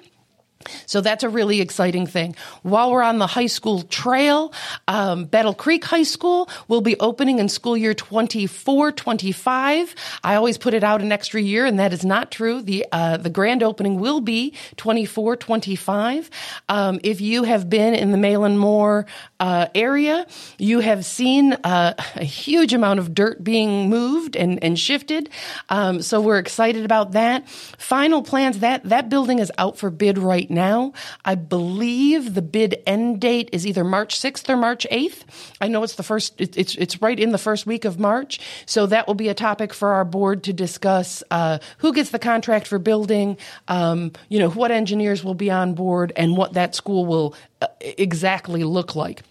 So 0.86 1.00
that's 1.00 1.24
a 1.24 1.28
really 1.28 1.60
exciting 1.60 2.06
thing. 2.06 2.34
While 2.62 2.92
we're 2.92 3.02
on 3.02 3.18
the 3.18 3.26
high 3.26 3.46
school 3.46 3.82
trail, 3.82 4.52
um, 4.88 5.24
Battle 5.24 5.54
Creek 5.54 5.84
High 5.84 6.02
School 6.02 6.48
will 6.68 6.80
be 6.80 6.98
opening 7.00 7.38
in 7.38 7.48
school 7.48 7.76
year 7.76 7.94
24 7.94 8.92
25. 8.92 9.94
I 10.24 10.34
always 10.34 10.58
put 10.58 10.74
it 10.74 10.84
out 10.84 11.02
an 11.02 11.12
extra 11.12 11.40
year, 11.40 11.64
and 11.66 11.78
that 11.78 11.92
is 11.92 12.04
not 12.04 12.30
true. 12.30 12.62
The, 12.62 12.86
uh, 12.92 13.16
the 13.16 13.30
grand 13.30 13.62
opening 13.62 14.00
will 14.00 14.20
be 14.20 14.54
24 14.76 15.36
25. 15.36 16.30
Um, 16.68 17.00
if 17.02 17.20
you 17.20 17.44
have 17.44 17.68
been 17.68 17.94
in 17.94 18.12
the 18.12 18.18
Mahlon 18.18 18.56
Moore 18.56 19.06
uh, 19.40 19.66
area, 19.74 20.26
you 20.58 20.80
have 20.80 21.04
seen 21.04 21.52
uh, 21.52 21.94
a 22.16 22.24
huge 22.24 22.72
amount 22.72 23.00
of 23.00 23.14
dirt 23.14 23.42
being 23.42 23.88
moved 23.88 24.36
and, 24.36 24.62
and 24.62 24.78
shifted. 24.78 25.28
Um, 25.68 26.02
so 26.02 26.20
we're 26.20 26.38
excited 26.38 26.84
about 26.84 27.12
that. 27.12 27.48
Final 27.48 28.22
plans 28.22 28.60
that 28.60 28.84
that 28.84 29.08
building 29.08 29.38
is 29.38 29.52
out 29.58 29.78
for 29.78 29.90
bid 29.90 30.18
right 30.18 30.48
now. 30.52 30.92
I 31.24 31.34
believe 31.34 32.34
the 32.34 32.42
bid 32.42 32.82
end 32.86 33.20
date 33.20 33.48
is 33.52 33.66
either 33.66 33.82
March 33.82 34.20
6th 34.20 34.48
or 34.48 34.56
March 34.56 34.86
8th. 34.90 35.22
I 35.60 35.68
know 35.68 35.82
it's 35.82 35.96
the 35.96 36.02
first, 36.02 36.40
it's, 36.40 36.76
it's 36.76 37.02
right 37.02 37.18
in 37.18 37.32
the 37.32 37.38
first 37.38 37.66
week 37.66 37.84
of 37.84 37.98
March. 37.98 38.38
So 38.66 38.86
that 38.86 39.06
will 39.06 39.14
be 39.14 39.28
a 39.28 39.34
topic 39.34 39.74
for 39.74 39.92
our 39.94 40.04
board 40.04 40.44
to 40.44 40.52
discuss 40.52 41.22
uh, 41.30 41.58
who 41.78 41.92
gets 41.92 42.10
the 42.10 42.18
contract 42.18 42.66
for 42.66 42.78
building, 42.78 43.36
um, 43.68 44.12
you 44.28 44.38
know, 44.38 44.50
what 44.50 44.70
engineers 44.70 45.24
will 45.24 45.34
be 45.34 45.50
on 45.50 45.74
board, 45.74 46.12
and 46.16 46.36
what 46.36 46.52
that 46.52 46.74
school 46.74 47.06
will 47.06 47.34
uh, 47.60 47.66
exactly 47.80 48.64
look 48.64 48.94
like. 48.94 49.22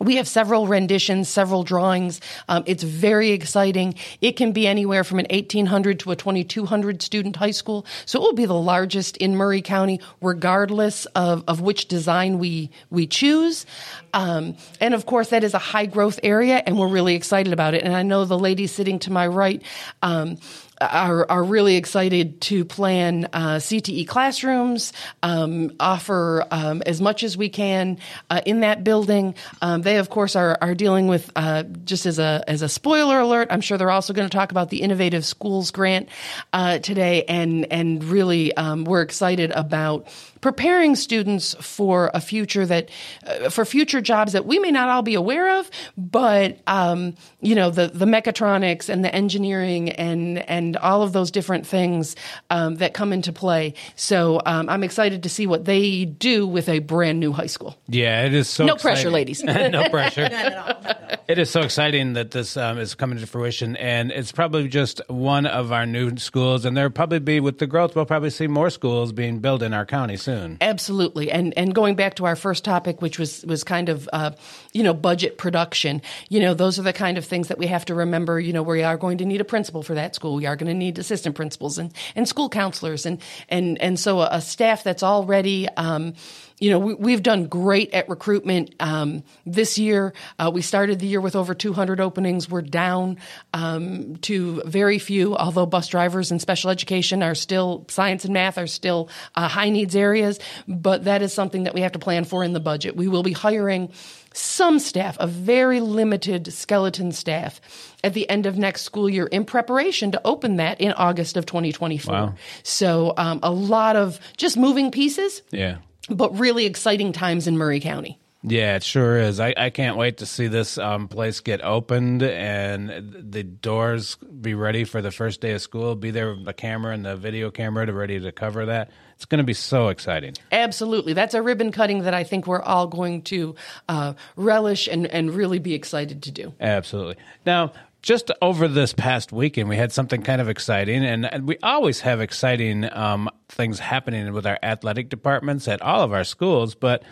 We 0.00 0.16
have 0.16 0.26
several 0.26 0.66
renditions, 0.66 1.28
several 1.28 1.62
drawings. 1.62 2.22
Um, 2.48 2.64
it's 2.66 2.82
very 2.82 3.30
exciting. 3.30 3.94
It 4.22 4.32
can 4.32 4.52
be 4.52 4.66
anywhere 4.66 5.04
from 5.04 5.18
an 5.18 5.26
1800 5.30 6.00
to 6.00 6.10
a 6.10 6.16
2200 6.16 7.02
student 7.02 7.36
high 7.36 7.50
school. 7.50 7.84
So 8.06 8.18
it 8.18 8.22
will 8.22 8.32
be 8.32 8.46
the 8.46 8.54
largest 8.54 9.18
in 9.18 9.36
Maury 9.36 9.60
County, 9.60 10.00
regardless 10.22 11.04
of, 11.14 11.44
of 11.46 11.60
which 11.60 11.86
design 11.86 12.38
we, 12.38 12.70
we 12.88 13.06
choose. 13.06 13.66
Um, 14.14 14.56
and 14.80 14.94
of 14.94 15.04
course, 15.04 15.28
that 15.28 15.44
is 15.44 15.52
a 15.52 15.58
high 15.58 15.86
growth 15.86 16.18
area, 16.22 16.62
and 16.64 16.78
we're 16.78 16.88
really 16.88 17.14
excited 17.14 17.52
about 17.52 17.74
it. 17.74 17.82
And 17.82 17.94
I 17.94 18.02
know 18.02 18.24
the 18.24 18.38
lady 18.38 18.66
sitting 18.66 18.98
to 19.00 19.12
my 19.12 19.26
right, 19.26 19.62
um, 20.02 20.38
are, 20.80 21.30
are 21.30 21.44
really 21.44 21.76
excited 21.76 22.40
to 22.42 22.64
plan 22.64 23.28
uh, 23.32 23.56
CTE 23.56 24.06
classrooms, 24.08 24.92
um, 25.22 25.72
offer 25.78 26.46
um, 26.50 26.82
as 26.86 27.00
much 27.00 27.22
as 27.22 27.36
we 27.36 27.48
can 27.48 27.98
uh, 28.30 28.40
in 28.46 28.60
that 28.60 28.82
building. 28.84 29.34
Um, 29.60 29.82
they, 29.82 29.98
of 29.98 30.10
course, 30.10 30.36
are, 30.36 30.56
are 30.60 30.74
dealing 30.74 31.08
with 31.08 31.30
uh, 31.36 31.64
just 31.84 32.06
as 32.06 32.18
a 32.18 32.42
as 32.48 32.62
a 32.62 32.68
spoiler 32.68 33.20
alert. 33.20 33.48
I'm 33.50 33.60
sure 33.60 33.78
they're 33.78 33.90
also 33.90 34.12
going 34.12 34.28
to 34.28 34.34
talk 34.34 34.50
about 34.50 34.70
the 34.70 34.82
Innovative 34.82 35.24
Schools 35.24 35.70
Grant 35.70 36.08
uh, 36.52 36.78
today, 36.78 37.24
and 37.24 37.70
and 37.70 38.02
really 38.04 38.54
um, 38.56 38.84
we're 38.84 39.02
excited 39.02 39.50
about 39.52 40.06
preparing 40.40 40.96
students 40.96 41.54
for 41.60 42.10
a 42.14 42.20
future 42.20 42.66
that 42.66 42.90
uh, 43.26 43.50
for 43.50 43.64
future 43.64 44.00
jobs 44.00 44.32
that 44.32 44.46
we 44.46 44.58
may 44.58 44.70
not 44.70 44.88
all 44.88 45.02
be 45.02 45.14
aware 45.14 45.58
of, 45.58 45.70
but 45.96 46.58
um, 46.66 47.14
you 47.40 47.54
know 47.54 47.70
the 47.70 47.88
the 47.88 48.06
mechatronics 48.06 48.88
and 48.88 49.04
the 49.04 49.14
engineering 49.14 49.90
and 49.90 50.38
and 50.50 50.76
all 50.78 51.02
of 51.02 51.12
those 51.12 51.30
different 51.30 51.66
things 51.66 52.16
um, 52.50 52.76
that 52.76 52.94
come 52.94 53.12
into 53.12 53.32
play. 53.32 53.74
So 53.96 54.40
um, 54.46 54.68
I'm 54.68 54.84
excited 54.84 55.22
to 55.22 55.28
see 55.28 55.46
what 55.46 55.64
they 55.64 56.04
do 56.04 56.46
with 56.46 56.68
a 56.68 56.80
brand 56.80 57.20
new 57.20 57.32
high 57.32 57.46
school. 57.46 57.76
Yeah, 57.88 58.24
it 58.24 58.34
is 58.34 58.48
so. 58.48 58.64
No 58.64 58.74
exciting. 58.74 58.94
pressure, 58.94 59.10
ladies. 59.10 59.42
no 59.44 59.88
pressure. 59.88 60.28
It 61.30 61.38
is 61.38 61.48
so 61.48 61.60
exciting 61.60 62.14
that 62.14 62.32
this 62.32 62.56
um, 62.56 62.76
is 62.78 62.96
coming 62.96 63.20
to 63.20 63.26
fruition, 63.26 63.76
and 63.76 64.10
it's 64.10 64.32
probably 64.32 64.66
just 64.66 65.00
one 65.08 65.46
of 65.46 65.70
our 65.70 65.86
new 65.86 66.16
schools, 66.16 66.64
and 66.64 66.76
there'll 66.76 66.90
probably 66.90 67.20
be 67.20 67.38
with 67.38 67.58
the 67.58 67.68
growth, 67.68 67.94
we'll 67.94 68.04
probably 68.04 68.30
see 68.30 68.48
more 68.48 68.68
schools 68.68 69.12
being 69.12 69.38
built 69.38 69.62
in 69.62 69.72
our 69.72 69.86
county 69.86 70.16
soon. 70.16 70.29
Absolutely, 70.60 71.30
and 71.30 71.56
and 71.56 71.74
going 71.74 71.94
back 71.94 72.14
to 72.16 72.26
our 72.26 72.36
first 72.36 72.64
topic, 72.64 73.02
which 73.02 73.18
was 73.18 73.44
was 73.44 73.64
kind 73.64 73.88
of 73.88 74.08
uh, 74.12 74.32
you 74.72 74.82
know 74.82 74.94
budget 74.94 75.38
production. 75.38 76.02
You 76.28 76.40
know, 76.40 76.54
those 76.54 76.78
are 76.78 76.82
the 76.82 76.92
kind 76.92 77.18
of 77.18 77.24
things 77.24 77.48
that 77.48 77.58
we 77.58 77.66
have 77.66 77.84
to 77.86 77.94
remember. 77.94 78.38
You 78.38 78.52
know, 78.52 78.62
we 78.62 78.82
are 78.82 78.96
going 78.96 79.18
to 79.18 79.24
need 79.24 79.40
a 79.40 79.44
principal 79.44 79.82
for 79.82 79.94
that 79.94 80.14
school. 80.14 80.36
We 80.36 80.46
are 80.46 80.56
going 80.56 80.68
to 80.68 80.74
need 80.74 80.98
assistant 80.98 81.36
principals 81.36 81.78
and 81.78 81.92
and 82.14 82.28
school 82.28 82.48
counselors, 82.48 83.06
and 83.06 83.20
and 83.48 83.80
and 83.80 83.98
so 83.98 84.20
a, 84.20 84.28
a 84.32 84.40
staff 84.40 84.84
that's 84.84 85.02
already. 85.02 85.68
Um, 85.76 86.14
you 86.60 86.68
know, 86.68 86.78
we, 86.78 87.12
have 87.12 87.22
done 87.22 87.46
great 87.46 87.94
at 87.94 88.06
recruitment 88.10 88.74
um, 88.80 89.24
this 89.46 89.78
year. 89.78 90.12
Uh, 90.38 90.50
we 90.52 90.60
started 90.60 90.98
the 90.98 91.06
year 91.06 91.20
with 91.20 91.34
over 91.34 91.54
200 91.54 92.00
openings. 92.00 92.50
We're 92.50 92.60
down 92.60 93.16
um, 93.54 94.16
to 94.16 94.60
very 94.66 94.98
few, 94.98 95.34
although 95.34 95.64
bus 95.64 95.88
drivers 95.88 96.30
and 96.30 96.40
special 96.40 96.68
education 96.68 97.22
are 97.22 97.34
still, 97.34 97.86
science 97.88 98.26
and 98.26 98.34
math 98.34 98.58
are 98.58 98.66
still 98.66 99.08
uh, 99.34 99.48
high 99.48 99.70
needs 99.70 99.96
areas. 99.96 100.38
But 100.68 101.04
that 101.04 101.22
is 101.22 101.32
something 101.32 101.62
that 101.62 101.72
we 101.72 101.80
have 101.80 101.92
to 101.92 101.98
plan 101.98 102.24
for 102.24 102.44
in 102.44 102.52
the 102.52 102.60
budget. 102.60 102.94
We 102.94 103.08
will 103.08 103.22
be 103.22 103.32
hiring 103.32 103.90
some 104.34 104.78
staff, 104.78 105.16
a 105.18 105.26
very 105.26 105.80
limited 105.80 106.52
skeleton 106.52 107.10
staff, 107.12 107.62
at 108.04 108.12
the 108.12 108.28
end 108.28 108.44
of 108.44 108.58
next 108.58 108.82
school 108.82 109.08
year 109.08 109.26
in 109.26 109.46
preparation 109.46 110.12
to 110.12 110.20
open 110.26 110.56
that 110.56 110.80
in 110.80 110.92
August 110.92 111.38
of 111.38 111.46
2024. 111.46 112.14
Wow. 112.14 112.34
So 112.62 113.14
um, 113.16 113.40
a 113.42 113.50
lot 113.50 113.96
of 113.96 114.20
just 114.36 114.58
moving 114.58 114.90
pieces. 114.90 115.40
Yeah 115.50 115.78
but 116.10 116.38
really 116.38 116.66
exciting 116.66 117.12
times 117.12 117.46
in 117.46 117.56
Maury 117.56 117.80
County. 117.80 118.18
Yeah, 118.42 118.76
it 118.76 118.82
sure 118.82 119.18
is. 119.18 119.38
I, 119.38 119.52
I 119.54 119.68
can't 119.68 119.98
wait 119.98 120.18
to 120.18 120.26
see 120.26 120.46
this 120.46 120.78
um, 120.78 121.08
place 121.08 121.40
get 121.40 121.62
opened 121.62 122.22
and 122.22 123.14
the 123.30 123.42
doors 123.42 124.16
be 124.16 124.54
ready 124.54 124.84
for 124.84 125.02
the 125.02 125.10
first 125.10 125.42
day 125.42 125.52
of 125.52 125.60
school. 125.60 125.94
Be 125.94 126.10
there 126.10 126.34
with 126.34 126.46
the 126.46 126.54
camera 126.54 126.94
and 126.94 127.04
the 127.04 127.16
video 127.16 127.50
camera 127.50 127.84
to 127.84 127.92
ready 127.92 128.18
to 128.18 128.32
cover 128.32 128.64
that. 128.66 128.90
It's 129.16 129.26
going 129.26 129.40
to 129.40 129.44
be 129.44 129.52
so 129.52 129.88
exciting. 129.88 130.32
Absolutely. 130.50 131.12
That's 131.12 131.34
a 131.34 131.42
ribbon 131.42 131.70
cutting 131.70 132.04
that 132.04 132.14
I 132.14 132.24
think 132.24 132.46
we're 132.46 132.62
all 132.62 132.86
going 132.86 133.20
to 133.24 133.54
uh, 133.90 134.14
relish 134.36 134.88
and, 134.88 135.06
and 135.06 135.34
really 135.34 135.58
be 135.58 135.74
excited 135.74 136.22
to 136.22 136.30
do. 136.30 136.54
Absolutely. 136.58 137.16
Now, 137.44 137.74
just 138.02 138.30
over 138.40 138.66
this 138.66 138.92
past 138.92 139.32
weekend, 139.32 139.68
we 139.68 139.76
had 139.76 139.92
something 139.92 140.22
kind 140.22 140.40
of 140.40 140.48
exciting, 140.48 141.04
and 141.04 141.46
we 141.46 141.58
always 141.62 142.00
have 142.00 142.20
exciting 142.20 142.90
um, 142.92 143.28
things 143.48 143.78
happening 143.78 144.32
with 144.32 144.46
our 144.46 144.58
athletic 144.62 145.08
departments 145.08 145.68
at 145.68 145.82
all 145.82 146.02
of 146.02 146.12
our 146.12 146.24
schools. 146.24 146.74
But 146.74 147.02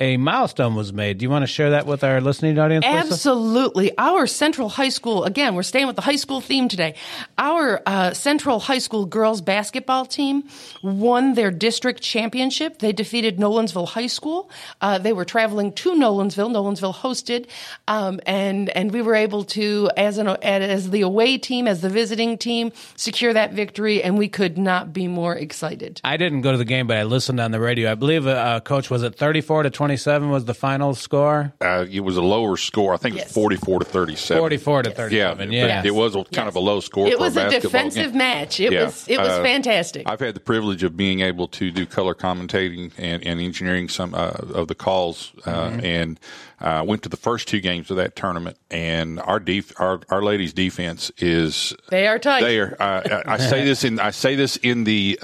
a 0.00 0.16
milestone 0.16 0.74
was 0.74 0.92
made. 0.92 1.18
Do 1.18 1.22
you 1.22 1.30
want 1.30 1.44
to 1.44 1.46
share 1.46 1.70
that 1.70 1.86
with 1.86 2.02
our 2.02 2.20
listening 2.20 2.58
audience? 2.58 2.84
Lisa? 2.84 2.96
Absolutely. 2.96 3.96
Our 3.96 4.26
Central 4.26 4.68
High 4.68 4.88
School, 4.88 5.24
again, 5.24 5.54
we're 5.54 5.62
staying 5.62 5.86
with 5.86 5.94
the 5.94 6.02
high 6.02 6.16
school 6.16 6.40
theme 6.40 6.68
today. 6.68 6.96
Our 7.38 7.80
uh, 7.86 8.12
Central 8.12 8.58
High 8.58 8.78
School 8.78 9.06
girls 9.06 9.40
basketball 9.40 10.04
team 10.04 10.44
won 10.82 11.34
their 11.34 11.52
district 11.52 12.02
championship. 12.02 12.80
They 12.80 12.92
defeated 12.92 13.38
Nolensville 13.38 13.86
High 13.88 14.08
School. 14.08 14.50
Uh, 14.80 14.98
they 14.98 15.12
were 15.12 15.24
traveling 15.24 15.72
to 15.74 15.92
Nolensville. 15.92 16.50
Nolensville 16.50 16.94
hosted, 16.94 17.46
um, 17.86 18.20
and 18.26 18.70
and 18.70 18.92
we 18.92 19.00
were 19.00 19.14
able 19.14 19.44
to, 19.44 19.90
as 19.96 20.18
an 20.18 20.28
as 20.28 20.90
the 20.90 21.02
away 21.02 21.38
team, 21.38 21.68
as 21.68 21.82
the 21.82 21.88
visiting 21.88 22.36
team, 22.36 22.72
secure 22.96 23.32
that 23.32 23.52
victory, 23.52 24.02
and 24.02 24.18
we 24.18 24.28
could 24.28 24.58
not 24.58 24.92
be 24.92 25.06
more 25.06 25.36
excited. 25.36 26.00
I 26.02 26.16
didn't 26.16 26.40
go 26.40 26.50
to 26.50 26.58
the 26.58 26.64
game, 26.64 26.88
but 26.88 26.96
I 26.96 27.04
listened 27.04 27.38
on 27.38 27.52
the 27.52 27.60
radio. 27.60 27.92
I 27.92 27.94
believe, 27.94 28.26
uh, 28.26 28.60
Coach, 28.60 28.90
was 28.90 29.02
it 29.04 29.14
thirty-four 29.14 29.62
to 29.62 29.70
20? 29.70 29.84
27 29.94 30.30
was 30.30 30.44
the 30.44 30.54
final 30.54 30.94
score? 30.94 31.52
Uh, 31.60 31.86
it 31.88 32.00
was 32.00 32.16
a 32.16 32.22
lower 32.22 32.56
score. 32.56 32.94
I 32.94 32.96
think 32.96 33.14
yes. 33.14 33.26
it 33.26 33.28
was 33.28 33.34
44 33.34 33.78
to 33.80 33.84
37. 33.84 34.40
44 34.40 34.82
to 34.82 34.90
37. 34.90 35.52
Yeah, 35.52 35.66
yeah. 35.66 35.82
it 35.84 35.94
was 35.94 36.14
a, 36.16 36.24
kind 36.24 36.28
yes. 36.32 36.48
of 36.48 36.56
a 36.56 36.60
low 36.60 36.80
score. 36.80 37.06
It 37.06 37.18
was 37.18 37.36
a, 37.36 37.46
a 37.46 37.60
defensive 37.60 38.10
game. 38.10 38.18
match. 38.18 38.58
It 38.58 38.72
yeah. 38.72 38.84
was 38.84 39.06
it 39.08 39.18
was 39.18 39.28
uh, 39.28 39.42
fantastic. 39.42 40.08
I've 40.08 40.20
had 40.20 40.34
the 40.34 40.40
privilege 40.40 40.82
of 40.82 40.96
being 40.96 41.20
able 41.20 41.46
to 41.48 41.70
do 41.70 41.86
color 41.86 42.14
commentating 42.14 42.92
and, 42.98 43.24
and 43.24 43.40
engineering 43.40 43.88
some 43.88 44.14
uh, 44.14 44.32
of 44.54 44.68
the 44.68 44.74
calls, 44.74 45.32
uh, 45.46 45.70
mm-hmm. 45.70 45.84
and 45.84 46.20
uh, 46.60 46.82
went 46.86 47.02
to 47.02 47.08
the 47.08 47.16
first 47.16 47.46
two 47.46 47.60
games 47.60 47.90
of 47.90 47.96
that 47.96 48.16
tournament. 48.16 48.56
And 48.70 49.20
our 49.20 49.38
def- 49.38 49.78
our 49.80 50.00
our 50.08 50.22
ladies' 50.22 50.52
defense 50.52 51.12
is 51.18 51.72
they 51.90 52.08
are 52.08 52.18
tight. 52.18 52.42
They 52.42 52.58
are. 52.58 52.76
Uh, 52.80 53.22
I 53.26 53.38
say 53.38 53.64
this 53.64 53.84
in 53.84 54.00
I 54.00 54.10
say 54.10 54.34
this 54.34 54.56
in 54.56 54.84
the 54.84 55.18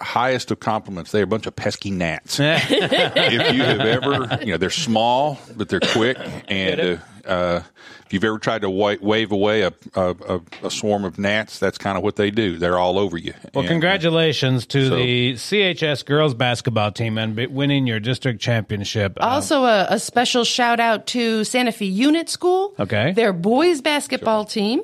highest 0.00 0.50
of 0.50 0.60
compliments. 0.60 1.10
They're 1.10 1.24
a 1.24 1.26
bunch 1.26 1.46
of 1.46 1.54
pesky 1.54 1.90
gnats. 1.90 2.38
if 2.40 3.54
you 3.54 3.62
have 3.62 3.80
ever 3.80 4.03
ever, 4.12 4.44
you 4.44 4.52
know, 4.52 4.56
they're 4.56 4.70
small, 4.70 5.38
but 5.56 5.68
they're 5.68 5.80
quick. 5.80 6.18
And 6.48 6.80
uh, 6.80 6.96
uh, 7.26 7.62
if 8.06 8.12
you've 8.12 8.24
ever 8.24 8.38
tried 8.38 8.62
to 8.62 8.70
wa- 8.70 8.96
wave 9.00 9.32
away 9.32 9.62
a, 9.62 9.72
a, 9.94 10.40
a, 10.62 10.70
swarm 10.70 11.04
of 11.04 11.18
gnats, 11.18 11.58
that's 11.58 11.78
kind 11.78 11.96
of 11.96 12.04
what 12.04 12.16
they 12.16 12.30
do. 12.30 12.58
They're 12.58 12.78
all 12.78 12.98
over 12.98 13.16
you. 13.16 13.32
Well, 13.54 13.62
and, 13.62 13.68
congratulations 13.68 14.66
to 14.66 14.88
so, 14.88 14.96
the 14.96 15.32
CHS 15.34 16.04
girls 16.04 16.34
basketball 16.34 16.92
team 16.92 17.16
and 17.16 17.36
winning 17.48 17.86
your 17.86 18.00
district 18.00 18.40
championship. 18.40 19.16
Um, 19.20 19.30
also, 19.30 19.64
a, 19.64 19.86
a, 19.90 19.98
special 19.98 20.44
shout 20.44 20.80
out 20.80 21.06
to 21.08 21.44
Santa 21.44 21.72
Fe 21.72 21.86
Unit 21.86 22.28
School. 22.28 22.74
Okay. 22.78 23.12
Their 23.12 23.32
boys 23.32 23.80
basketball 23.80 24.44
team 24.44 24.82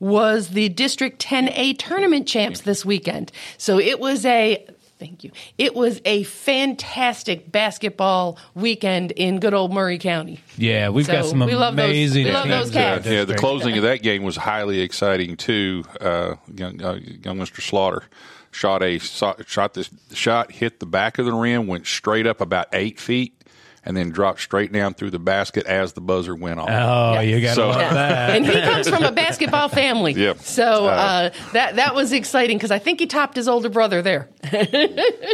was 0.00 0.48
the 0.48 0.68
District 0.68 1.24
10A 1.24 1.78
tournament 1.78 2.28
champs 2.28 2.62
this 2.62 2.84
weekend. 2.84 3.32
So 3.56 3.78
it 3.78 4.00
was 4.00 4.26
a 4.26 4.64
Thank 5.04 5.22
you. 5.22 5.32
It 5.58 5.74
was 5.74 6.00
a 6.06 6.22
fantastic 6.22 7.52
basketball 7.52 8.38
weekend 8.54 9.10
in 9.10 9.38
good 9.38 9.52
old 9.52 9.70
Maury 9.70 9.98
County. 9.98 10.40
Yeah, 10.56 10.88
we've 10.88 11.04
so 11.04 11.12
got 11.12 11.26
some 11.26 11.40
we 11.40 11.54
love 11.54 11.74
amazing. 11.74 12.24
Those, 12.24 12.32
we 12.32 12.34
love 12.34 12.48
those 12.48 12.70
cats. 12.70 13.06
Yeah, 13.06 13.24
the 13.24 13.34
closing 13.34 13.76
of 13.76 13.82
that 13.82 14.02
game 14.02 14.22
was 14.22 14.36
highly 14.36 14.80
exciting 14.80 15.36
too. 15.36 15.84
Uh, 16.00 16.36
young, 16.54 16.82
uh, 16.82 16.94
young 16.94 17.36
Mr. 17.36 17.60
Slaughter 17.60 18.04
shot 18.50 18.82
a 18.82 18.98
shot 18.98 19.74
this 19.74 19.90
shot 20.14 20.52
hit 20.52 20.80
the 20.80 20.86
back 20.86 21.18
of 21.18 21.26
the 21.26 21.34
rim, 21.34 21.66
went 21.66 21.86
straight 21.86 22.26
up 22.26 22.40
about 22.40 22.68
eight 22.72 22.98
feet, 22.98 23.43
and 23.84 23.96
then 23.96 24.10
dropped 24.10 24.40
straight 24.40 24.72
down 24.72 24.94
through 24.94 25.10
the 25.10 25.18
basket 25.18 25.66
as 25.66 25.92
the 25.92 26.00
buzzer 26.00 26.34
went 26.34 26.60
off. 26.60 26.68
Oh, 26.70 27.14
yeah. 27.14 27.20
you 27.20 27.40
got 27.40 27.54
so, 27.54 27.68
love 27.68 27.78
that. 27.78 28.30
and 28.30 28.46
he 28.46 28.52
comes 28.52 28.88
from 28.88 29.04
a 29.04 29.12
basketball 29.24 29.68
family. 29.68 30.12
Yep. 30.12 30.40
So 30.40 30.86
uh, 30.86 30.88
uh, 30.88 31.30
that 31.52 31.76
that 31.76 31.94
was 31.94 32.12
exciting 32.12 32.56
because 32.56 32.70
I 32.70 32.78
think 32.78 33.00
he 33.00 33.06
topped 33.06 33.36
his 33.36 33.48
older 33.48 33.68
brother 33.68 34.02
there. 34.02 34.28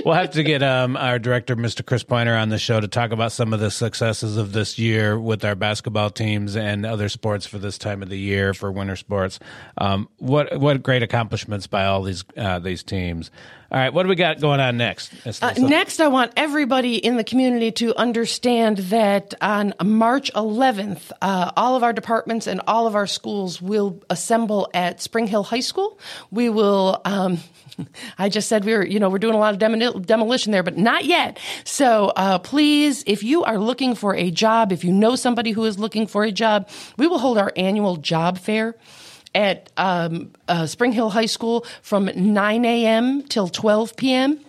we'll 0.04 0.14
have 0.14 0.30
to 0.32 0.42
get 0.42 0.62
um, 0.62 0.96
our 0.96 1.18
director, 1.18 1.56
Mr. 1.56 1.84
Chris 1.84 2.02
Pointer, 2.02 2.36
on 2.36 2.48
the 2.48 2.58
show 2.58 2.80
to 2.80 2.88
talk 2.88 3.12
about 3.12 3.32
some 3.32 3.52
of 3.52 3.60
the 3.60 3.70
successes 3.70 4.36
of 4.36 4.52
this 4.52 4.78
year 4.78 5.18
with 5.18 5.44
our 5.44 5.54
basketball 5.54 6.10
teams 6.10 6.56
and 6.56 6.84
other 6.84 7.08
sports 7.08 7.46
for 7.46 7.58
this 7.58 7.78
time 7.78 8.02
of 8.02 8.08
the 8.08 8.18
year 8.18 8.54
for 8.54 8.72
winter 8.72 8.96
sports. 8.96 9.38
Um, 9.78 10.08
what 10.18 10.58
what 10.58 10.82
great 10.82 11.02
accomplishments 11.02 11.66
by 11.66 11.84
all 11.84 12.02
these 12.02 12.24
uh, 12.36 12.58
these 12.58 12.82
teams. 12.82 13.30
All 13.72 13.78
right, 13.78 13.94
what 13.94 14.02
do 14.02 14.08
we 14.08 14.16
got 14.16 14.40
going 14.40 14.58
on 14.58 14.76
next? 14.76 15.12
Uh, 15.40 15.52
next, 15.56 16.00
I 16.00 16.08
want 16.08 16.32
everybody 16.36 16.96
in 16.96 17.16
the 17.16 17.22
community 17.22 17.70
to 17.72 17.96
understand 17.96 18.78
that 18.78 19.32
on 19.40 19.74
March 19.80 20.32
11th, 20.32 21.12
uh, 21.22 21.52
all 21.56 21.76
of 21.76 21.84
our 21.84 21.92
departments 21.92 22.48
and 22.48 22.60
all 22.66 22.88
of 22.88 22.96
our 22.96 23.06
schools 23.06 23.62
will 23.62 24.02
assemble 24.10 24.68
at 24.74 25.00
Spring 25.00 25.28
Hill 25.28 25.44
High 25.44 25.60
School. 25.60 26.00
We 26.32 26.48
will. 26.48 27.00
Um, 27.04 27.38
I 28.18 28.28
just 28.28 28.48
said 28.48 28.64
we 28.64 28.72
were, 28.72 28.84
you 28.84 28.98
know, 28.98 29.08
we're 29.08 29.18
doing 29.18 29.36
a 29.36 29.38
lot 29.38 29.54
of 29.54 30.04
demolition 30.04 30.50
there, 30.50 30.64
but 30.64 30.76
not 30.76 31.04
yet. 31.04 31.38
So 31.62 32.12
uh, 32.16 32.40
please, 32.40 33.04
if 33.06 33.22
you 33.22 33.44
are 33.44 33.56
looking 33.56 33.94
for 33.94 34.16
a 34.16 34.32
job, 34.32 34.72
if 34.72 34.82
you 34.82 34.90
know 34.90 35.14
somebody 35.14 35.52
who 35.52 35.64
is 35.64 35.78
looking 35.78 36.08
for 36.08 36.24
a 36.24 36.32
job, 36.32 36.68
we 36.96 37.06
will 37.06 37.20
hold 37.20 37.38
our 37.38 37.52
annual 37.54 37.96
job 37.98 38.36
fair 38.36 38.74
at 39.34 39.70
um, 39.76 40.32
uh, 40.48 40.66
Spring 40.66 40.92
Hill 40.92 41.10
High 41.10 41.26
School 41.26 41.64
from 41.82 42.10
9 42.14 42.64
a.m. 42.64 43.22
till 43.22 43.48
12 43.48 43.96
p.m 43.96 44.40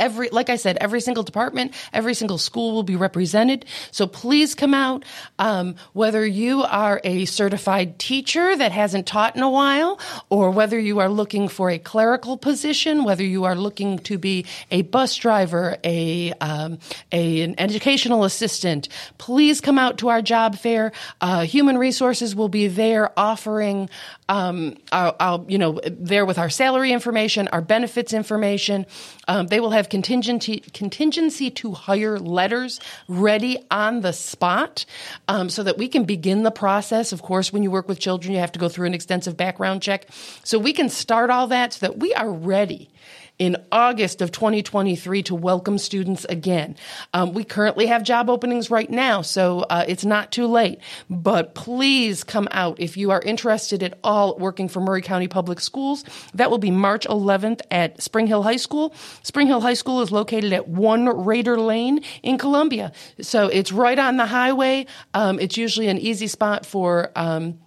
every 0.00 0.28
like 0.30 0.50
i 0.50 0.56
said 0.56 0.76
every 0.78 1.00
single 1.00 1.22
department 1.22 1.72
every 1.92 2.14
single 2.14 2.38
school 2.38 2.72
will 2.72 2.82
be 2.82 2.96
represented. 2.96 3.64
So 3.90 4.06
please 4.06 4.54
come 4.54 4.74
out. 4.74 5.04
Um, 5.38 5.76
whether 5.92 6.26
you 6.26 6.62
are 6.62 7.00
a 7.04 7.24
certified 7.24 7.98
teacher 7.98 8.56
that 8.56 8.72
hasn't 8.72 9.06
taught 9.06 9.36
in 9.36 9.42
a 9.42 9.50
while 9.50 9.98
or 10.30 10.50
whether 10.50 10.78
you 10.78 11.00
are 11.00 11.08
looking 11.08 11.48
for 11.48 11.70
a 11.70 11.78
clerical 11.78 12.36
position 12.36 13.04
whether 13.04 13.24
you 13.24 13.44
are 13.44 13.54
looking 13.54 13.98
to 13.98 14.18
be 14.18 14.46
a 14.70 14.82
bus 14.82 15.16
driver 15.16 15.76
a, 15.84 16.32
um, 16.34 16.78
a 17.10 17.42
an 17.42 17.54
educational 17.58 18.24
assistant 18.24 18.88
please 19.18 19.60
come 19.60 19.78
out 19.78 19.98
to 19.98 20.08
our 20.08 20.22
job 20.22 20.56
fair. 20.56 20.92
Uh, 21.20 21.42
human 21.42 21.78
resources 21.78 22.34
will 22.34 22.48
be 22.48 22.68
there 22.68 23.10
offering 23.18 23.88
um, 24.28 24.76
our, 24.90 25.14
our, 25.20 25.44
you 25.48 25.58
know 25.58 25.80
there 25.84 26.24
with 26.24 26.38
our 26.38 26.50
salary 26.50 26.92
information 26.92 27.48
our 27.48 27.60
benefits 27.60 28.12
information 28.12 28.86
um, 29.32 29.46
they 29.46 29.60
will 29.60 29.70
have 29.70 29.88
contingency 29.88 30.60
contingency 30.74 31.50
to 31.50 31.72
hire 31.72 32.18
letters 32.18 32.80
ready 33.08 33.58
on 33.70 34.02
the 34.02 34.12
spot, 34.12 34.84
um, 35.26 35.48
so 35.48 35.62
that 35.62 35.78
we 35.78 35.88
can 35.88 36.04
begin 36.04 36.42
the 36.42 36.50
process. 36.50 37.12
Of 37.12 37.22
course, 37.22 37.50
when 37.50 37.62
you 37.62 37.70
work 37.70 37.88
with 37.88 37.98
children, 37.98 38.34
you 38.34 38.40
have 38.40 38.52
to 38.52 38.58
go 38.58 38.68
through 38.68 38.86
an 38.86 38.94
extensive 38.94 39.36
background 39.36 39.80
check, 39.80 40.06
so 40.44 40.58
we 40.58 40.74
can 40.74 40.90
start 40.90 41.30
all 41.30 41.46
that 41.46 41.72
so 41.72 41.86
that 41.86 41.98
we 41.98 42.12
are 42.12 42.30
ready 42.30 42.90
in 43.38 43.56
August 43.72 44.22
of 44.22 44.30
2023 44.30 45.22
to 45.24 45.34
welcome 45.34 45.78
students 45.78 46.24
again. 46.26 46.76
Um, 47.12 47.32
we 47.32 47.44
currently 47.44 47.86
have 47.86 48.02
job 48.02 48.30
openings 48.30 48.70
right 48.70 48.88
now, 48.88 49.22
so 49.22 49.60
uh, 49.60 49.84
it's 49.88 50.04
not 50.04 50.30
too 50.30 50.46
late. 50.46 50.78
But 51.10 51.54
please 51.54 52.24
come 52.24 52.46
out 52.50 52.78
if 52.78 52.96
you 52.96 53.10
are 53.10 53.20
interested 53.20 53.82
at 53.82 53.98
all 54.04 54.36
working 54.38 54.68
for 54.68 54.80
Maury 54.80 55.02
County 55.02 55.28
Public 55.28 55.60
Schools. 55.60 56.04
That 56.34 56.50
will 56.50 56.58
be 56.58 56.70
March 56.70 57.06
11th 57.06 57.62
at 57.70 58.00
Spring 58.02 58.26
Hill 58.26 58.42
High 58.42 58.56
School. 58.56 58.94
Spring 59.22 59.46
Hill 59.46 59.60
High 59.60 59.74
School 59.74 60.02
is 60.02 60.12
located 60.12 60.52
at 60.52 60.68
1 60.68 61.24
Raider 61.24 61.58
Lane 61.58 62.02
in 62.22 62.38
Columbia. 62.38 62.92
So 63.20 63.48
it's 63.48 63.72
right 63.72 63.98
on 63.98 64.18
the 64.18 64.26
highway. 64.26 64.86
Um, 65.14 65.40
it's 65.40 65.56
usually 65.56 65.88
an 65.88 65.98
easy 65.98 66.26
spot 66.26 66.66
for. 66.66 67.10
Um, 67.16 67.58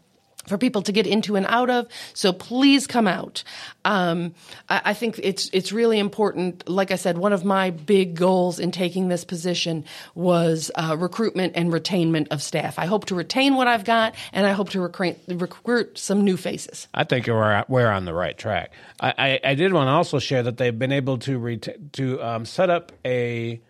for 0.47 0.57
people 0.57 0.81
to 0.83 0.91
get 0.91 1.07
into 1.07 1.35
and 1.35 1.45
out 1.47 1.69
of. 1.69 1.87
So 2.13 2.33
please 2.33 2.87
come 2.87 3.07
out. 3.07 3.43
Um, 3.83 4.33
I, 4.69 4.81
I, 4.85 4.93
think 4.93 5.19
it's 5.21 5.49
it's 5.53 5.71
really 5.71 5.99
important. 5.99 6.67
Like 6.67 6.91
I 6.91 6.95
said, 6.95 7.17
one 7.17 7.33
of 7.33 7.45
my 7.45 7.69
big 7.71 8.15
goals 8.15 8.59
in 8.59 8.71
taking 8.71 9.09
this 9.09 9.23
position 9.23 9.85
was 10.15 10.71
uh, 10.75 10.95
recruitment 10.97 11.53
and 11.55 11.71
retainment 11.71 12.27
of 12.31 12.41
staff. 12.41 12.79
I 12.79 12.85
hope 12.85 13.05
to 13.05 13.15
retain 13.15 13.55
what 13.55 13.67
I've 13.67 13.85
got, 13.85 14.15
and 14.33 14.45
I 14.45 14.51
hope 14.51 14.69
to 14.71 14.81
recruit, 14.81 15.17
recruit 15.27 15.97
some 15.97 16.23
new 16.23 16.37
faces. 16.37 16.87
I 16.93 17.03
think 17.03 17.27
we're 17.27 17.63
we're 17.67 17.89
on 17.89 18.05
the 18.05 18.13
right 18.13 18.37
track. 18.37 18.71
I, 18.99 19.13
I, 19.17 19.51
I 19.51 19.55
did 19.55 19.73
want 19.73 19.87
to 19.87 19.91
also 19.91 20.19
share 20.19 20.43
that 20.43 20.57
they've 20.57 20.77
been 20.77 20.91
able 20.91 21.17
to 21.19 21.57
to 21.93 22.23
um, 22.23 22.45
set 22.45 22.69
up 22.69 22.91
a 23.05 23.61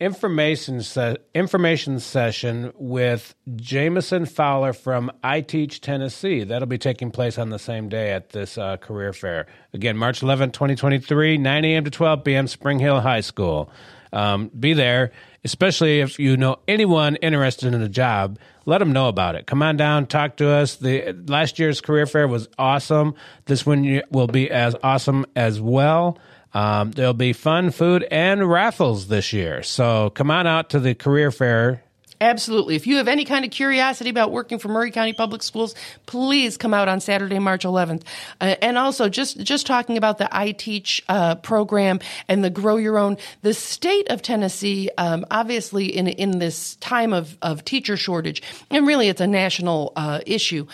information 0.00 0.82
se- 0.82 1.18
information 1.34 2.00
session 2.00 2.72
with 2.76 3.34
Jameson 3.56 4.26
Fowler 4.26 4.72
from 4.72 5.10
I 5.22 5.40
Teach 5.40 5.80
Tennessee. 5.80 6.44
That'll 6.44 6.66
be 6.66 6.78
taking 6.78 7.10
place 7.10 7.38
on 7.38 7.50
the 7.50 7.58
same 7.58 7.88
day 7.88 8.12
at 8.12 8.30
this 8.30 8.58
uh, 8.58 8.76
career 8.76 9.12
fair. 9.12 9.46
Again, 9.72 9.96
March 9.96 10.22
11, 10.22 10.50
2023, 10.50 11.38
9 11.38 11.64
a.m. 11.64 11.84
to 11.84 11.90
12 11.90 12.24
p.m., 12.24 12.46
Spring 12.46 12.78
Hill 12.78 13.00
High 13.00 13.20
School. 13.20 13.70
Um, 14.12 14.48
be 14.48 14.74
there, 14.74 15.10
especially 15.42 16.00
if 16.00 16.20
you 16.20 16.36
know 16.36 16.58
anyone 16.68 17.16
interested 17.16 17.74
in 17.74 17.82
a 17.82 17.88
job. 17.88 18.38
Let 18.64 18.78
them 18.78 18.92
know 18.92 19.08
about 19.08 19.34
it. 19.34 19.46
Come 19.46 19.60
on 19.60 19.76
down, 19.76 20.06
talk 20.06 20.36
to 20.36 20.48
us. 20.48 20.76
The 20.76 21.12
last 21.26 21.58
year's 21.58 21.80
career 21.80 22.06
fair 22.06 22.28
was 22.28 22.48
awesome. 22.56 23.14
This 23.46 23.66
one 23.66 24.02
will 24.10 24.28
be 24.28 24.50
as 24.50 24.76
awesome 24.84 25.26
as 25.34 25.60
well. 25.60 26.18
Um, 26.54 26.92
there'll 26.92 27.12
be 27.14 27.32
fun, 27.32 27.70
food, 27.70 28.06
and 28.10 28.48
raffles 28.48 29.08
this 29.08 29.32
year. 29.32 29.62
So 29.62 30.10
come 30.10 30.30
on 30.30 30.46
out 30.46 30.70
to 30.70 30.80
the 30.80 30.94
career 30.94 31.30
fair 31.30 31.83
Absolutely. 32.20 32.76
If 32.76 32.86
you 32.86 32.96
have 32.96 33.08
any 33.08 33.24
kind 33.24 33.44
of 33.44 33.50
curiosity 33.50 34.08
about 34.08 34.30
working 34.30 34.58
for 34.58 34.68
Maury 34.68 34.90
County 34.90 35.12
Public 35.12 35.42
Schools, 35.42 35.74
please 36.06 36.56
come 36.56 36.72
out 36.72 36.88
on 36.88 37.00
Saturday, 37.00 37.38
March 37.38 37.64
11th. 37.64 38.02
Uh, 38.40 38.54
and 38.62 38.78
also, 38.78 39.08
just 39.08 39.38
just 39.40 39.66
talking 39.66 39.96
about 39.96 40.18
the 40.18 40.34
I 40.34 40.52
Teach 40.52 41.02
uh, 41.08 41.34
program 41.36 41.98
and 42.28 42.44
the 42.44 42.50
Grow 42.50 42.76
Your 42.76 42.98
Own. 42.98 43.16
The 43.42 43.52
state 43.52 44.08
of 44.10 44.22
Tennessee, 44.22 44.90
um, 44.96 45.26
obviously, 45.30 45.86
in 45.86 46.06
in 46.06 46.38
this 46.38 46.76
time 46.76 47.12
of 47.12 47.36
of 47.42 47.64
teacher 47.64 47.96
shortage, 47.96 48.42
and 48.70 48.86
really 48.86 49.08
it's 49.08 49.20
a 49.20 49.26
national 49.26 49.92
uh, 49.96 50.20
issue, 50.24 50.66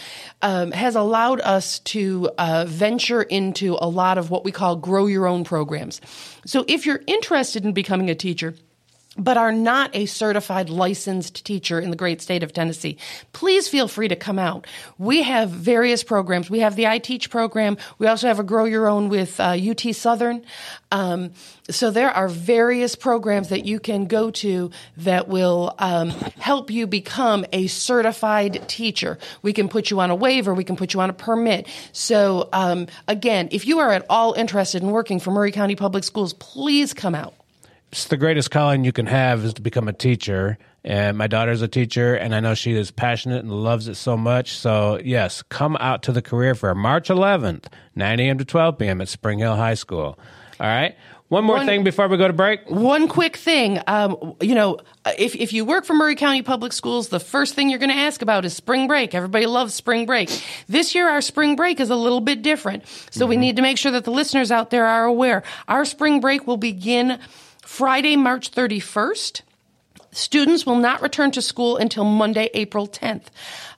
um, 0.43 0.73
has 0.73 0.95
allowed 0.95 1.41
us 1.41 1.79
to 1.81 2.31
uh, 2.37 2.67
venture 2.69 3.23
into 3.23 3.79
a 3.81 3.89
lot 3.89 4.19
of 4.19 4.31
what 4.31 4.45
we 4.45 4.53
call 4.53 4.77
Grow 4.77 5.07
Your 5.07 5.27
Own 5.27 5.45
programs. 5.45 6.01
So, 6.45 6.65
if 6.69 6.85
you're 6.85 7.03
interested 7.07 7.65
in 7.65 7.73
becoming 7.73 8.11
a 8.11 8.15
teacher 8.15 8.55
but 9.21 9.37
are 9.37 9.53
not 9.53 9.95
a 9.95 10.07
certified 10.07 10.71
licensed 10.71 11.45
teacher 11.45 11.79
in 11.79 11.91
the 11.91 11.97
great 11.97 12.23
state 12.23 12.43
of 12.43 12.53
Tennessee, 12.53 12.97
please 13.33 13.69
feel 13.69 13.87
free 13.87 14.09
to 14.09 14.17
come 14.17 14.39
out. 14.39 14.67
We 14.99 15.23
have 15.23 15.51
various 15.51 16.03
programs. 16.03 16.51
We 16.51 16.61
have 16.61 16.75
the 16.75 16.87
I 16.87 16.99
Teach 16.99 17.31
program. 17.31 17.77
We 17.99 18.07
also 18.07 18.29
have 18.29 18.39
a 18.39 18.43
Grow 18.43 18.65
Your 18.65 18.89
Own 18.89 19.09
with 19.09 19.39
uh, 19.39 19.57
UT 19.61 19.95
Southern. 19.95 20.45
Um, 20.91 21.33
so 21.69 21.91
there 21.91 22.11
are 22.11 22.29
various 22.29 22.97
programs 22.97 23.51
that 23.51 23.65
you 23.65 23.79
can 23.79 24.07
go 24.07 24.31
to 24.33 24.71
that 24.97 25.29
will 25.29 25.75
um, 25.79 26.11
help 26.11 26.71
you 26.71 26.87
become 26.87 27.45
a 27.53 27.67
certified 27.69 28.69
teacher. 28.69 29.19
We 29.43 29.53
can 29.53 29.69
put 29.69 29.91
you 29.91 30.01
on 30.01 30.11
a 30.11 30.15
waiver. 30.15 30.53
We 30.55 30.65
can 30.65 30.77
put 30.77 30.95
you 30.95 31.01
on 31.01 31.11
a 31.11 31.13
permit. 31.15 31.69
So 31.93 32.49
um, 32.53 32.87
again, 33.07 33.49
if 33.53 33.67
you 33.67 33.79
are 33.79 33.93
at 33.93 34.05
all 34.09 34.33
interested 34.33 34.83
in 34.83 34.91
working 34.91 35.21
for 35.21 35.31
Maury 35.31 35.53
County 35.53 35.77
Public 35.77 36.05
Schools, 36.05 36.33
please 36.33 36.93
come 36.93 37.15
out 37.15 37.35
it's 37.91 38.07
the 38.07 38.17
greatest 38.17 38.51
calling 38.51 38.85
you 38.85 38.93
can 38.93 39.07
have 39.07 39.45
is 39.45 39.55
to 39.55 39.63
become 39.63 39.89
a 39.89 39.93
teacher. 39.93 40.59
And 40.83 41.19
my 41.19 41.27
daughter's 41.27 41.61
a 41.61 41.69
teacher, 41.69 42.15
and 42.15 42.35
I 42.35 42.41
know 42.41 42.55
she 42.55 42.73
is 42.73 42.91
passionate 42.91 43.43
and 43.43 43.53
loves 43.53 43.87
it 43.89 43.97
so 43.97 44.17
much. 44.17 44.57
So, 44.57 44.99
yes, 45.05 45.43
come 45.43 45.77
out 45.79 46.03
to 46.05 46.13
the 46.13 46.23
career 46.23 46.55
fair 46.55 46.75
March 46.75 47.09
11th, 47.09 47.67
9 47.97 48.21
a.m. 48.21 48.39
to 48.39 48.45
12 48.45 48.79
p.m. 48.79 49.01
at 49.01 49.09
Spring 49.09 49.41
Hill 49.41 49.57
High 49.57 49.75
School. 49.75 50.19
All 50.59 50.67
right. 50.67 50.97
One 51.29 51.45
more 51.45 51.57
one, 51.57 51.67
thing 51.67 51.85
before 51.85 52.09
we 52.09 52.17
go 52.17 52.27
to 52.27 52.33
break. 52.33 52.69
One 52.69 53.07
quick 53.07 53.37
thing. 53.37 53.81
Um, 53.87 54.35
you 54.41 54.55
know, 54.55 54.79
if, 55.17 55.37
if 55.37 55.53
you 55.53 55.65
work 55.65 55.85
for 55.85 55.95
Maury 55.95 56.17
County 56.17 56.43
Public 56.43 56.73
Schools, 56.73 57.09
the 57.09 57.21
first 57.21 57.55
thing 57.55 57.71
you're 57.71 57.79
going 57.79 57.91
to 57.91 57.97
ask 57.97 58.21
about 58.21 58.45
is 58.45 58.53
spring 58.53 58.89
break. 58.89 59.15
Everybody 59.15 59.47
loves 59.47 59.73
spring 59.73 60.07
break. 60.07 60.29
This 60.67 60.93
year, 60.93 61.09
our 61.09 61.21
spring 61.21 61.55
break 61.55 61.79
is 61.79 61.89
a 61.89 61.95
little 61.95 62.21
bit 62.21 62.43
different. 62.43 62.85
So 63.11 63.21
mm-hmm. 63.21 63.29
we 63.29 63.37
need 63.37 63.57
to 63.57 63.63
make 63.63 63.79
sure 63.79 63.93
that 63.93 64.05
the 64.05 64.11
listeners 64.11 64.51
out 64.51 64.71
there 64.71 64.87
are 64.87 65.05
aware. 65.05 65.45
Our 65.69 65.85
spring 65.85 66.21
break 66.21 66.49
will 66.49 66.57
begin 66.57 67.21
Friday, 67.65 68.17
March 68.17 68.51
31st. 68.51 69.43
Students 70.13 70.67
will 70.67 70.77
not 70.77 71.03
return 71.03 71.31
to 71.33 71.43
school 71.43 71.77
until 71.77 72.05
Monday, 72.05 72.51
April 72.55 72.89
10th. 72.89 73.27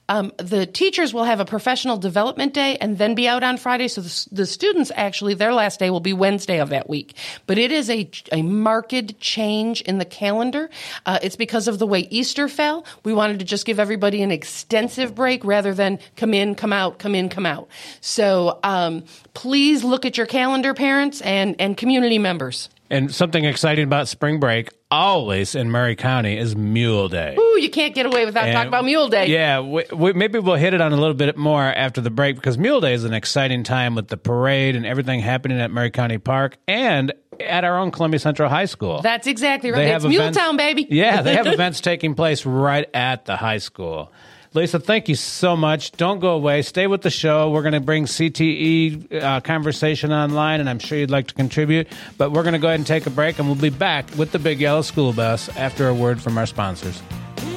Um, 0.09 0.33
the 0.37 0.65
teachers 0.65 1.13
will 1.13 1.23
have 1.23 1.39
a 1.39 1.45
professional 1.45 1.95
development 1.97 2.53
day 2.53 2.75
and 2.77 2.97
then 2.97 3.15
be 3.15 3.27
out 3.27 3.41
on 3.41 3.57
Friday. 3.57 3.87
So 3.87 4.01
the, 4.01 4.27
the, 4.31 4.45
students 4.45 4.91
actually, 4.95 5.33
their 5.33 5.53
last 5.53 5.79
day 5.79 5.89
will 5.89 6.01
be 6.01 6.11
Wednesday 6.11 6.59
of 6.59 6.69
that 6.69 6.89
week. 6.89 7.15
But 7.47 7.57
it 7.57 7.71
is 7.71 7.89
a, 7.89 8.09
a 8.31 8.41
marked 8.41 9.19
change 9.19 9.81
in 9.81 9.99
the 9.99 10.05
calendar. 10.05 10.69
Uh, 11.05 11.19
it's 11.21 11.37
because 11.37 11.67
of 11.67 11.79
the 11.79 11.87
way 11.87 12.01
Easter 12.09 12.49
fell. 12.49 12.85
We 13.05 13.13
wanted 13.13 13.39
to 13.39 13.45
just 13.45 13.65
give 13.65 13.79
everybody 13.79 14.21
an 14.23 14.31
extensive 14.31 15.15
break 15.15 15.45
rather 15.45 15.73
than 15.73 15.99
come 16.17 16.33
in, 16.33 16.55
come 16.55 16.73
out, 16.73 16.99
come 16.99 17.15
in, 17.15 17.29
come 17.29 17.45
out. 17.45 17.69
So 18.01 18.59
um, 18.63 19.05
please 19.33 19.83
look 19.83 20.05
at 20.05 20.17
your 20.17 20.27
calendar, 20.27 20.73
parents 20.73 21.21
and, 21.21 21.55
and 21.59 21.77
community 21.77 22.17
members. 22.19 22.69
And 22.93 23.13
something 23.13 23.43
exciting 23.45 23.83
about 23.85 24.07
spring 24.07 24.39
break, 24.39 24.69
always 24.91 25.55
in 25.55 25.71
Maury 25.71 25.95
County, 25.95 26.37
is 26.37 26.55
Mule 26.55 27.09
Day. 27.09 27.35
Ooh, 27.37 27.59
you 27.59 27.69
can't 27.69 27.95
get 27.95 28.05
away 28.05 28.25
without 28.25 28.45
And- 28.45 28.53
talking 28.53 28.67
about 28.67 28.85
Mule 28.85 29.09
Day. 29.09 29.27
Yeah, 29.27 29.61
we, 29.61 29.83
we, 29.91 30.13
maybe 30.13 30.37
we'll 30.39 30.55
hit 30.55 30.73
it 30.73 30.81
on 30.81 30.93
a 30.93 30.97
little 30.97 31.15
bit 31.15 31.35
more 31.35 31.63
after 31.63 32.01
the 32.01 32.11
break 32.11 32.35
because 32.35 32.57
Mule 32.57 32.81
Day 32.81 32.93
is 32.93 33.03
an 33.03 33.13
exciting 33.13 33.63
time 33.63 33.95
with 33.95 34.09
the 34.09 34.17
parade 34.17 34.75
and 34.75 34.85
everything 34.85 35.19
happening 35.21 35.59
at 35.59 35.71
Maury 35.71 35.89
County 35.91 36.19
Park 36.19 36.57
and 36.67 37.11
at 37.39 37.63
our 37.63 37.79
own 37.79 37.89
Columbia 37.89 38.19
Central 38.19 38.47
High 38.47 38.65
School. 38.65 39.01
That's 39.01 39.25
exactly 39.25 39.71
right. 39.71 39.77
They 39.77 39.91
It's 39.93 40.03
have 40.03 40.11
events- 40.13 40.37
Muletown, 40.37 40.57
baby. 40.57 40.87
Yeah, 40.89 41.23
they 41.23 41.35
have 41.35 41.47
events 41.53 41.81
taking 41.81 42.13
place 42.13 42.45
right 42.45 42.87
at 42.93 43.25
the 43.25 43.35
high 43.35 43.57
school. 43.57 44.11
Lisa, 44.55 44.79
thank 44.79 45.09
you 45.09 45.15
so 45.15 45.55
much. 45.55 45.91
Don't 45.93 46.19
go 46.19 46.29
away. 46.29 46.61
Stay 46.61 46.85
with 46.85 47.01
the 47.01 47.09
show. 47.09 47.49
We're 47.49 47.63
going 47.63 47.73
to 47.73 47.79
bring 47.79 48.05
CTE 48.05 49.11
uh, 49.21 49.41
conversation 49.41 50.11
online, 50.11 50.59
and 50.59 50.69
I'm 50.69 50.77
sure 50.77 50.95
you'd 50.97 51.09
like 51.09 51.27
to 51.27 51.33
contribute. 51.33 51.87
But 52.19 52.31
we're 52.31 52.43
going 52.43 52.53
to 52.53 52.59
go 52.59 52.67
ahead 52.67 52.79
and 52.79 52.85
take 52.85 53.07
a 53.07 53.09
break, 53.09 53.39
and 53.39 53.47
we'll 53.47 53.55
be 53.55 53.69
back 53.69 54.07
with 54.15 54.31
the 54.31 54.37
Big 54.37 54.59
Yellow 54.59 54.83
School 54.83 55.11
Bus 55.11 55.49
after 55.57 55.87
a 55.87 55.93
word 55.93 56.21
from 56.21 56.37
our 56.37 56.45
sponsors. 56.45 57.01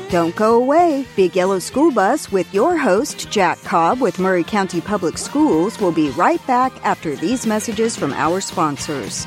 Don't 0.08 0.34
go 0.36 0.54
away. 0.54 1.04
Big 1.16 1.36
Yellow 1.36 1.58
School 1.58 1.90
Bus 1.90 2.32
with 2.32 2.52
your 2.54 2.78
host, 2.78 3.30
Jack 3.30 3.60
Cobb 3.62 4.00
with 4.00 4.18
Maury 4.18 4.44
County 4.44 4.80
Public 4.80 5.18
Schools, 5.18 5.78
will 5.78 5.92
be 5.92 6.08
right 6.10 6.44
back 6.46 6.72
after 6.82 7.14
these 7.14 7.46
messages 7.46 7.94
from 7.94 8.14
our 8.14 8.40
sponsors. 8.40 9.26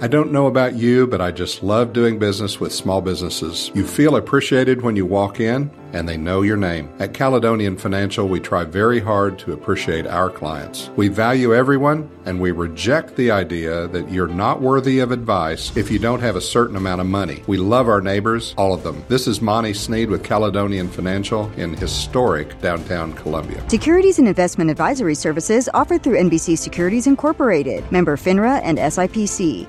I 0.00 0.06
don't 0.06 0.32
know 0.32 0.46
about 0.46 0.74
you, 0.74 1.06
but 1.06 1.20
I 1.20 1.30
just 1.32 1.62
love 1.62 1.92
doing 1.92 2.18
business 2.18 2.60
with 2.60 2.72
small 2.72 3.00
businesses. 3.00 3.70
You 3.74 3.86
feel 3.86 4.16
appreciated 4.16 4.82
when 4.82 4.96
you 4.96 5.06
walk 5.06 5.40
in, 5.40 5.70
and 5.92 6.08
they 6.08 6.16
know 6.16 6.42
your 6.42 6.56
name. 6.56 6.88
At 6.98 7.14
Caledonian 7.14 7.76
Financial, 7.76 8.28
we 8.28 8.40
try 8.40 8.64
very 8.64 9.00
hard 9.00 9.38
to 9.40 9.52
appreciate 9.52 10.06
our 10.06 10.30
clients. 10.30 10.90
We 10.96 11.08
value 11.08 11.54
everyone, 11.54 12.10
and 12.24 12.40
we 12.40 12.50
reject 12.50 13.16
the 13.16 13.30
idea 13.30 13.88
that 13.88 14.10
you're 14.10 14.28
not 14.28 14.60
worthy 14.60 15.00
of 15.00 15.10
advice 15.10 15.76
if 15.76 15.90
you 15.90 15.98
don't 15.98 16.20
have 16.20 16.36
a 16.36 16.40
certain 16.40 16.76
amount 16.76 17.00
of 17.00 17.06
money. 17.06 17.42
We 17.46 17.56
love 17.56 17.88
our 17.88 18.00
neighbors, 18.00 18.54
all 18.56 18.74
of 18.74 18.82
them. 18.82 19.04
This 19.08 19.26
is 19.26 19.40
Monty 19.40 19.74
Sneed 19.74 20.08
with 20.08 20.24
Caledonian 20.24 20.88
Financial 20.88 21.50
in 21.56 21.74
historic 21.74 22.60
downtown 22.60 23.12
Columbia. 23.12 23.68
Securities 23.68 24.18
and 24.18 24.28
investment 24.28 24.70
advisory 24.70 25.14
services 25.14 25.68
offered 25.74 26.02
through 26.02 26.18
NBC 26.18 26.58
Securities 26.58 27.06
Incorporated, 27.06 27.90
member 27.90 28.16
FINRA 28.16 28.60
and 28.62 28.78
SIPC. 28.78 29.68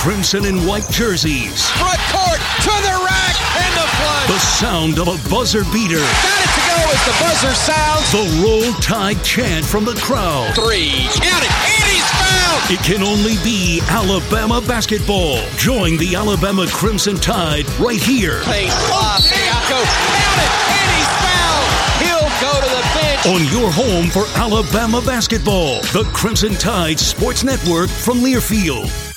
Crimson 0.00 0.46
and 0.46 0.66
white 0.66 0.88
jerseys. 0.88 1.68
Front 1.76 2.00
court 2.08 2.40
to 2.64 2.72
the 2.72 2.96
rack 3.04 3.36
and 3.60 3.72
the 3.76 3.86
flush. 4.00 4.28
The 4.28 4.38
sound 4.38 4.98
of 4.98 5.08
a 5.08 5.28
buzzer 5.28 5.62
beater. 5.64 6.00
Got 6.00 6.40
it 6.40 6.52
to 6.56 6.62
go 6.72 6.78
as 6.88 7.02
the 7.04 7.16
buzzer 7.20 7.54
sounds. 7.54 8.08
The 8.10 8.24
roll 8.42 8.72
tide 8.80 9.22
chant 9.22 9.62
from 9.62 9.84
the 9.84 9.94
crowd. 9.96 10.54
Three. 10.54 11.04
Count 11.20 11.44
it. 11.44 11.52
And 11.52 11.84
he's 11.92 12.08
fouled. 12.16 12.70
It 12.72 12.80
can 12.82 13.02
only 13.02 13.36
be 13.44 13.82
Alabama 13.90 14.62
basketball. 14.66 15.36
Join 15.58 15.98
the 15.98 16.16
Alabama 16.16 16.66
Crimson 16.68 17.16
Tide 17.16 17.68
right 17.78 18.00
here. 18.00 18.40
Pace 18.44 18.72
off. 18.90 19.20
Count 19.68 19.84
it. 19.84 20.52
And 20.80 20.88
he's 20.96 21.12
fouled. 21.20 21.68
He'll 22.00 22.32
go 22.40 22.56
to 22.56 22.70
the 22.72 22.82
bench. 22.96 23.26
On 23.26 23.44
your 23.52 23.70
home 23.70 24.08
for 24.08 24.24
Alabama 24.40 25.02
basketball. 25.02 25.82
The 25.92 26.08
Crimson 26.14 26.54
Tide 26.54 26.98
Sports 26.98 27.44
Network 27.44 27.90
from 27.90 28.20
Learfield. 28.20 29.09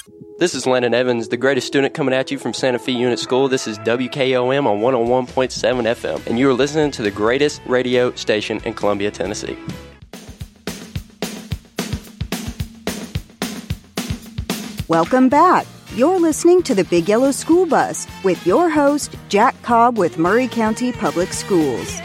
This 0.43 0.55
is 0.55 0.67
Lennon 0.67 0.93
Evans, 0.93 1.29
the 1.29 1.37
greatest 1.37 1.67
student 1.67 1.93
coming 1.93 2.13
at 2.13 2.29
you 2.29 2.37
from 2.37 2.53
Santa 2.53 2.77
Fe 2.77 2.91
Unit 2.91 3.17
School. 3.17 3.47
This 3.47 3.65
is 3.65 3.79
WKOM 3.79 4.65
on 4.65 4.81
101.7 4.81 5.25
FM, 5.29 6.27
and 6.27 6.37
you 6.37 6.49
are 6.49 6.53
listening 6.53 6.91
to 6.91 7.01
the 7.01 7.11
greatest 7.11 7.61
radio 7.65 8.13
station 8.15 8.59
in 8.65 8.73
Columbia, 8.73 9.09
Tennessee. 9.09 9.57
Welcome 14.89 15.29
back. 15.29 15.65
You're 15.95 16.19
listening 16.19 16.61
to 16.63 16.75
the 16.75 16.83
Big 16.83 17.07
Yellow 17.07 17.31
School 17.31 17.65
Bus 17.65 18.05
with 18.25 18.45
your 18.45 18.69
host, 18.69 19.15
Jack 19.29 19.55
Cobb 19.61 19.97
with 19.97 20.17
Maury 20.17 20.49
County 20.49 20.91
Public 20.91 21.31
Schools. 21.31 22.01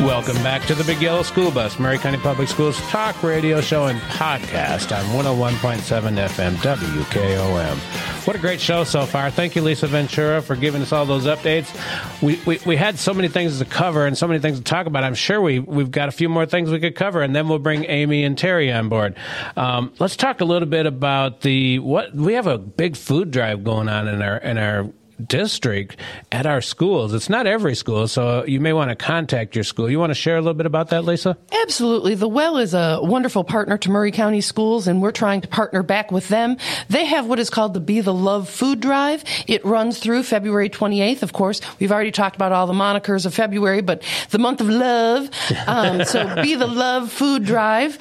Welcome 0.00 0.36
back 0.44 0.64
to 0.66 0.76
the 0.76 0.84
Big 0.84 1.02
Yellow 1.02 1.24
School 1.24 1.50
Bus, 1.50 1.76
Maury 1.80 1.98
County 1.98 2.18
Public 2.18 2.46
Schools 2.46 2.78
talk 2.82 3.20
radio 3.20 3.60
show 3.60 3.86
and 3.86 3.98
podcast 4.02 4.96
on 4.96 5.04
101.7 5.06 5.80
FM 6.28 6.54
WKOM. 6.54 7.76
What 8.24 8.36
a 8.36 8.38
great 8.38 8.60
show 8.60 8.84
so 8.84 9.06
far. 9.06 9.28
Thank 9.32 9.56
you, 9.56 9.62
Lisa 9.62 9.88
Ventura, 9.88 10.40
for 10.40 10.54
giving 10.54 10.82
us 10.82 10.92
all 10.92 11.04
those 11.04 11.26
updates. 11.26 11.74
We, 12.22 12.40
we, 12.46 12.60
we 12.64 12.76
had 12.76 12.96
so 12.96 13.12
many 13.12 13.26
things 13.26 13.58
to 13.58 13.64
cover 13.64 14.06
and 14.06 14.16
so 14.16 14.28
many 14.28 14.38
things 14.38 14.58
to 14.58 14.64
talk 14.64 14.86
about. 14.86 15.02
I'm 15.02 15.16
sure 15.16 15.40
we, 15.40 15.58
we've 15.58 15.90
got 15.90 16.08
a 16.08 16.12
few 16.12 16.28
more 16.28 16.46
things 16.46 16.70
we 16.70 16.78
could 16.78 16.94
cover, 16.94 17.20
and 17.20 17.34
then 17.34 17.48
we'll 17.48 17.58
bring 17.58 17.84
Amy 17.86 18.22
and 18.22 18.38
Terry 18.38 18.72
on 18.72 18.88
board. 18.88 19.16
Um, 19.56 19.92
let's 19.98 20.14
talk 20.14 20.40
a 20.40 20.44
little 20.44 20.68
bit 20.68 20.86
about 20.86 21.40
the 21.40 21.80
what 21.80 22.14
we 22.14 22.34
have 22.34 22.46
a 22.46 22.56
big 22.56 22.96
food 22.96 23.32
drive 23.32 23.64
going 23.64 23.88
on 23.88 24.06
in 24.06 24.22
our 24.22 24.36
in 24.36 24.58
our 24.58 24.92
district 25.24 25.96
at 26.32 26.46
our 26.46 26.60
schools. 26.60 27.14
It's 27.14 27.28
not 27.28 27.46
every 27.46 27.74
school, 27.74 28.08
so 28.08 28.44
you 28.44 28.60
may 28.60 28.72
want 28.72 28.90
to 28.90 28.96
contact 28.96 29.54
your 29.54 29.64
school. 29.64 29.90
You 29.90 29.98
want 29.98 30.10
to 30.10 30.14
share 30.14 30.36
a 30.36 30.40
little 30.40 30.54
bit 30.54 30.66
about 30.66 30.90
that, 30.90 31.04
Lisa? 31.04 31.36
Absolutely. 31.62 32.14
The 32.14 32.28
Well 32.28 32.58
is 32.58 32.74
a 32.74 33.00
wonderful 33.02 33.44
partner 33.44 33.78
to 33.78 33.90
Maury 33.90 34.12
County 34.12 34.40
Schools, 34.40 34.86
and 34.86 35.02
we're 35.02 35.12
trying 35.12 35.40
to 35.40 35.48
partner 35.48 35.82
back 35.82 36.12
with 36.12 36.28
them. 36.28 36.56
They 36.88 37.04
have 37.06 37.26
what 37.26 37.38
is 37.38 37.50
called 37.50 37.74
the 37.74 37.80
Be 37.80 38.00
the 38.00 38.14
Love 38.14 38.48
Food 38.48 38.80
Drive. 38.80 39.24
It 39.46 39.64
runs 39.64 39.98
through 39.98 40.22
February 40.22 40.70
28th. 40.70 41.22
Of 41.22 41.32
course, 41.32 41.60
we've 41.78 41.92
already 41.92 42.12
talked 42.12 42.36
about 42.36 42.52
all 42.52 42.66
the 42.66 42.72
monikers 42.72 43.26
of 43.26 43.34
February, 43.34 43.82
but 43.82 44.02
the 44.30 44.38
month 44.38 44.60
of 44.60 44.68
love. 44.68 45.28
Um, 45.66 46.04
so 46.04 46.42
Be 46.42 46.54
the 46.54 46.66
Love 46.66 47.10
Food 47.10 47.44
Drive. 47.44 47.98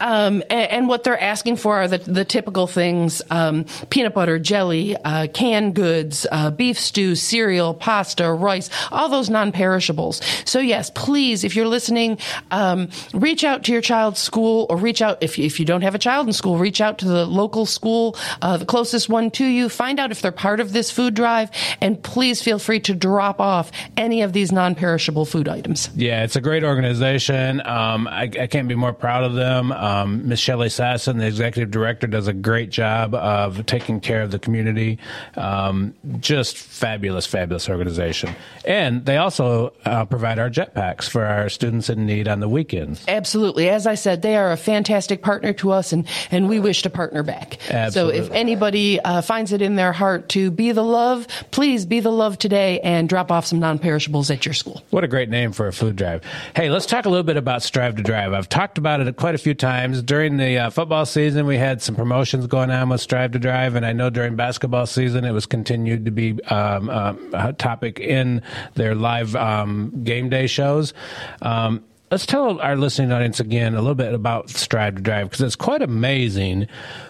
Um, 0.00 0.42
and, 0.48 0.70
and, 0.70 0.88
what 0.88 1.04
they're 1.04 1.20
asking 1.20 1.56
for 1.56 1.76
are 1.76 1.86
the, 1.86 1.98
the 1.98 2.24
typical 2.24 2.66
things 2.66 3.20
um, 3.30 3.66
peanut 3.90 4.14
butter, 4.14 4.38
jelly, 4.38 4.96
uh, 4.96 5.26
canned 5.26 5.74
goods, 5.74 6.26
uh, 6.32 6.50
beef 6.60 6.78
stew, 6.78 7.14
cereal, 7.14 7.72
pasta, 7.72 8.30
rice, 8.30 8.68
all 8.92 9.08
those 9.08 9.30
non 9.30 9.50
perishables. 9.50 10.20
So, 10.44 10.58
yes, 10.58 10.90
please, 10.90 11.42
if 11.42 11.56
you're 11.56 11.66
listening, 11.66 12.18
um, 12.50 12.90
reach 13.14 13.44
out 13.44 13.64
to 13.64 13.72
your 13.72 13.80
child's 13.80 14.20
school 14.20 14.66
or 14.68 14.76
reach 14.76 15.00
out, 15.00 15.22
if, 15.22 15.38
if 15.38 15.58
you 15.58 15.64
don't 15.64 15.80
have 15.80 15.94
a 15.94 15.98
child 15.98 16.26
in 16.26 16.34
school, 16.34 16.58
reach 16.58 16.82
out 16.82 16.98
to 16.98 17.06
the 17.06 17.24
local 17.24 17.64
school, 17.64 18.14
uh, 18.42 18.58
the 18.58 18.66
closest 18.66 19.08
one 19.08 19.30
to 19.30 19.46
you. 19.46 19.70
Find 19.70 19.98
out 19.98 20.10
if 20.10 20.20
they're 20.20 20.32
part 20.32 20.60
of 20.60 20.74
this 20.74 20.90
food 20.90 21.14
drive, 21.14 21.50
and 21.80 22.02
please 22.02 22.42
feel 22.42 22.58
free 22.58 22.80
to 22.80 22.94
drop 22.94 23.40
off 23.40 23.72
any 23.96 24.20
of 24.20 24.34
these 24.34 24.52
non 24.52 24.74
perishable 24.74 25.24
food 25.24 25.48
items. 25.48 25.88
Yeah, 25.96 26.24
it's 26.24 26.36
a 26.36 26.42
great 26.42 26.62
organization. 26.62 27.62
Um, 27.64 28.06
I, 28.06 28.24
I, 28.38 28.46
can't 28.48 28.68
be 28.68 28.74
more 28.74 28.92
proud 28.92 29.24
of 29.24 29.32
them. 29.32 29.72
Um, 29.72 30.28
Miss 30.28 30.40
Shelley 30.40 30.68
Sasson, 30.68 31.16
the 31.16 31.26
executive 31.26 31.70
director, 31.70 32.06
does 32.06 32.28
a 32.28 32.34
great 32.34 32.68
job 32.68 33.14
of 33.14 33.64
taking 33.64 34.00
care 34.00 34.20
of 34.20 34.30
the 34.30 34.38
community. 34.38 34.98
Um, 35.38 35.94
just 36.18 36.49
fabulous, 36.56 37.26
fabulous 37.26 37.68
organization. 37.68 38.34
And 38.64 39.04
they 39.04 39.16
also 39.16 39.72
uh, 39.84 40.04
provide 40.06 40.38
our 40.38 40.50
jetpacks 40.50 41.08
for 41.08 41.24
our 41.24 41.48
students 41.48 41.90
in 41.90 42.06
need 42.06 42.28
on 42.28 42.40
the 42.40 42.48
weekends. 42.48 43.04
Absolutely. 43.06 43.68
As 43.68 43.86
I 43.86 43.94
said, 43.94 44.22
they 44.22 44.36
are 44.36 44.52
a 44.52 44.56
fantastic 44.56 45.22
partner 45.22 45.52
to 45.54 45.72
us, 45.72 45.92
and, 45.92 46.06
and 46.30 46.48
we 46.48 46.60
wish 46.60 46.82
to 46.82 46.90
partner 46.90 47.22
back. 47.22 47.58
Absolutely. 47.70 48.18
So 48.18 48.24
if 48.24 48.30
anybody 48.32 49.00
uh, 49.00 49.20
finds 49.22 49.52
it 49.52 49.62
in 49.62 49.76
their 49.76 49.92
heart 49.92 50.30
to 50.30 50.50
be 50.50 50.72
the 50.72 50.82
love, 50.84 51.26
please 51.50 51.86
be 51.86 52.00
the 52.00 52.12
love 52.12 52.38
today 52.38 52.80
and 52.80 53.08
drop 53.08 53.30
off 53.30 53.46
some 53.46 53.60
non 53.60 53.78
perishables 53.78 54.30
at 54.30 54.44
your 54.46 54.54
school. 54.54 54.82
What 54.90 55.04
a 55.04 55.08
great 55.08 55.28
name 55.28 55.52
for 55.52 55.68
a 55.68 55.72
food 55.72 55.96
drive. 55.96 56.22
Hey, 56.56 56.70
let's 56.70 56.86
talk 56.86 57.04
a 57.04 57.08
little 57.08 57.24
bit 57.24 57.36
about 57.36 57.62
Strive 57.62 57.96
to 57.96 58.02
Drive. 58.02 58.32
I've 58.32 58.48
talked 58.48 58.78
about 58.78 59.00
it 59.00 59.16
quite 59.16 59.34
a 59.34 59.38
few 59.38 59.54
times. 59.54 60.02
During 60.02 60.36
the 60.36 60.58
uh, 60.58 60.70
football 60.70 61.06
season, 61.06 61.46
we 61.46 61.56
had 61.56 61.82
some 61.82 61.94
promotions 61.94 62.46
going 62.46 62.70
on 62.70 62.88
with 62.88 63.00
Strive 63.00 63.32
to 63.32 63.38
Drive, 63.38 63.74
and 63.74 63.84
I 63.84 63.92
know 63.92 64.10
during 64.10 64.36
basketball 64.36 64.86
season, 64.86 65.24
it 65.24 65.32
was 65.32 65.46
continued 65.46 66.04
to 66.06 66.10
be 66.10 66.38
um, 66.48 66.90
uh, 66.90 67.52
topic 67.52 67.98
in 67.98 68.42
their 68.74 68.94
live 68.94 69.34
um, 69.36 70.04
game 70.04 70.28
day 70.28 70.46
shows. 70.46 70.94
Um, 71.42 71.84
let's 72.10 72.26
tell 72.26 72.60
our 72.60 72.76
listening 72.76 73.12
audience 73.12 73.38
again 73.38 73.74
a 73.74 73.80
little 73.80 73.94
bit 73.94 74.12
about 74.12 74.50
Strive 74.50 74.96
to 74.96 75.02
Drive 75.02 75.30
because 75.30 75.42
it's 75.42 75.56
quite 75.56 75.82
amazing 75.82 76.66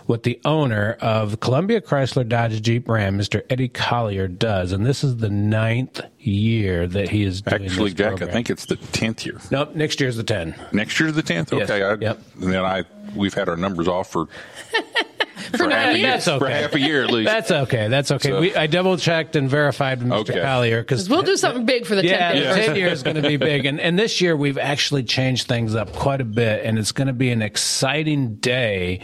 what 0.06 0.24
the 0.24 0.40
owner 0.44 0.96
of 1.00 1.40
Columbia 1.40 1.80
Chrysler 1.80 2.28
Dodge 2.28 2.60
Jeep 2.60 2.88
Ram, 2.88 3.18
Mr. 3.18 3.42
Eddie 3.48 3.68
Collier, 3.68 4.28
does. 4.28 4.72
And 4.72 4.84
this 4.84 5.02
is 5.02 5.16
the 5.18 5.30
ninth 5.30 6.00
year 6.18 6.86
that 6.86 7.08
he 7.08 7.22
is 7.24 7.42
doing 7.42 7.64
Actually, 7.64 7.92
Jack, 7.92 8.08
program. 8.10 8.28
I 8.28 8.32
think 8.32 8.50
it's 8.50 8.66
the 8.66 8.76
tenth 8.76 9.24
year. 9.24 9.38
Nope, 9.50 9.74
next 9.74 10.00
year's 10.00 10.16
the 10.16 10.24
10. 10.24 10.54
Next 10.72 11.00
year's 11.00 11.14
the 11.14 11.22
tenth. 11.22 11.52
Yes. 11.52 11.70
Okay. 11.70 11.82
I, 11.82 11.94
Yep. 11.94 12.20
And 12.40 12.52
then 12.52 12.64
I 12.64 12.84
we've 13.14 13.34
had 13.34 13.48
our 13.48 13.56
numbers 13.56 13.88
off 13.88 14.10
for 14.10 14.26
For 15.56 15.68
half 15.68 15.94
a 15.94 15.98
year. 15.98 16.06
That's 16.06 16.28
okay. 16.28 16.38
For 16.38 16.50
half 16.50 16.74
a 16.74 16.80
year 16.80 17.02
at 17.02 17.10
least. 17.10 17.26
That's 17.26 17.50
okay. 17.50 17.88
That's 17.88 18.10
okay. 18.12 18.28
So- 18.28 18.40
we, 18.40 18.54
I 18.54 18.66
double 18.66 18.96
checked 18.96 19.36
and 19.36 19.48
verified 19.48 19.98
with 20.02 20.08
Mr. 20.12 20.30
Okay. 20.30 20.40
Collier 20.40 20.80
because 20.82 21.08
We'll 21.08 21.22
do 21.22 21.36
something 21.36 21.64
big 21.64 21.86
for 21.86 21.94
the 21.94 22.02
10th 22.02 22.08
Yeah, 22.10 22.30
anniversary. 22.30 22.66
10 22.66 22.76
years 22.76 22.92
is 22.98 23.02
going 23.02 23.16
to 23.16 23.22
be 23.28 23.36
big. 23.36 23.64
And, 23.64 23.80
and 23.80 23.98
this 23.98 24.20
year, 24.20 24.36
we've 24.36 24.58
actually 24.58 25.02
changed 25.02 25.48
things 25.48 25.74
up 25.74 25.92
quite 25.92 26.20
a 26.20 26.24
bit, 26.24 26.64
and 26.64 26.78
it's 26.78 26.92
going 26.92 27.08
to 27.08 27.14
be 27.14 27.30
an 27.30 27.42
exciting 27.42 28.36
day 28.36 29.00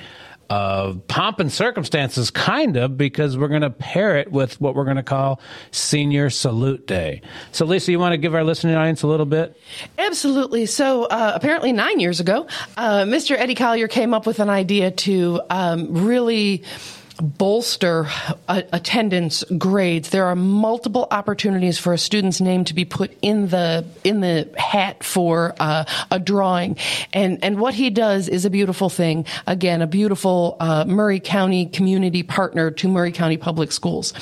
of 0.49 1.07
pomp 1.09 1.41
and 1.41 1.53
circumstances, 1.53 2.31
kind 2.31 2.77
of, 2.77 2.97
because 2.97 3.37
we're 3.37 3.49
going 3.49 3.63
to 3.63 3.71
pair 3.71 4.17
it 4.17 4.31
with 4.31 4.61
what 4.61 4.75
we're 4.75 4.85
going 4.85 4.97
to 4.97 5.03
call 5.03 5.41
Senior 5.71 6.31
Salute 6.31 6.87
Day. 6.87 7.23
So, 7.53 7.65
Lisa, 7.65 7.91
you 7.91 7.99
want 7.99 8.13
to 8.13 8.19
give 8.19 8.35
our 8.35 8.45
listening 8.45 8.75
audience 8.75 9.03
a 9.03 9.07
little 9.07 9.27
bit? 9.27 9.59
Absolutely. 9.99 10.67
So, 10.67 11.05
uh, 11.05 11.33
apparently, 11.35 11.73
nine 11.73 12.01
years 12.01 12.21
ago, 12.21 12.47
uh, 12.77 13.05
Mr. 13.05 13.37
Eddie 13.37 13.55
Collier 13.55 13.89
came 13.89 14.15
up 14.15 14.27
with 14.27 14.41
an 14.41 14.51
idea 14.51 14.91
to 14.91 15.41
um, 15.51 16.07
really 16.07 16.63
bolster 17.21 18.07
uh, 18.49 18.63
attendance 18.73 19.45
grades. 19.59 20.11
There 20.11 20.27
are 20.27 20.37
multiple 20.37 21.07
opportunities 21.11 21.79
for 21.79 21.93
a 21.93 21.99
student's 21.99 22.41
name 22.41 22.65
to 22.65 22.75
be 22.75 22.85
put 22.85 23.17
in 23.23 23.49
the 23.49 23.85
in 24.05 24.21
the 24.21 24.49
hat 24.57 25.03
for 25.03 25.55
uh, 25.59 25.85
a 26.11 26.19
drawing. 26.19 26.77
And 27.13 27.43
and 27.43 27.59
what 27.59 27.75
he 27.75 27.91
does 27.91 28.29
is 28.29 28.45
a 28.45 28.51
beautiful 28.51 28.89
thing. 28.89 29.27
Again 29.47 29.83
a 29.83 29.87
beautiful 29.87 30.57
uh, 30.61 30.85
Maury 30.87 31.21
County 31.21 31.67
community 31.67 32.23
partner 32.23 32.71
to 32.71 32.89
Maury 32.89 33.13
County 33.13 33.37
Public 33.37 33.73
Schools 33.73 34.13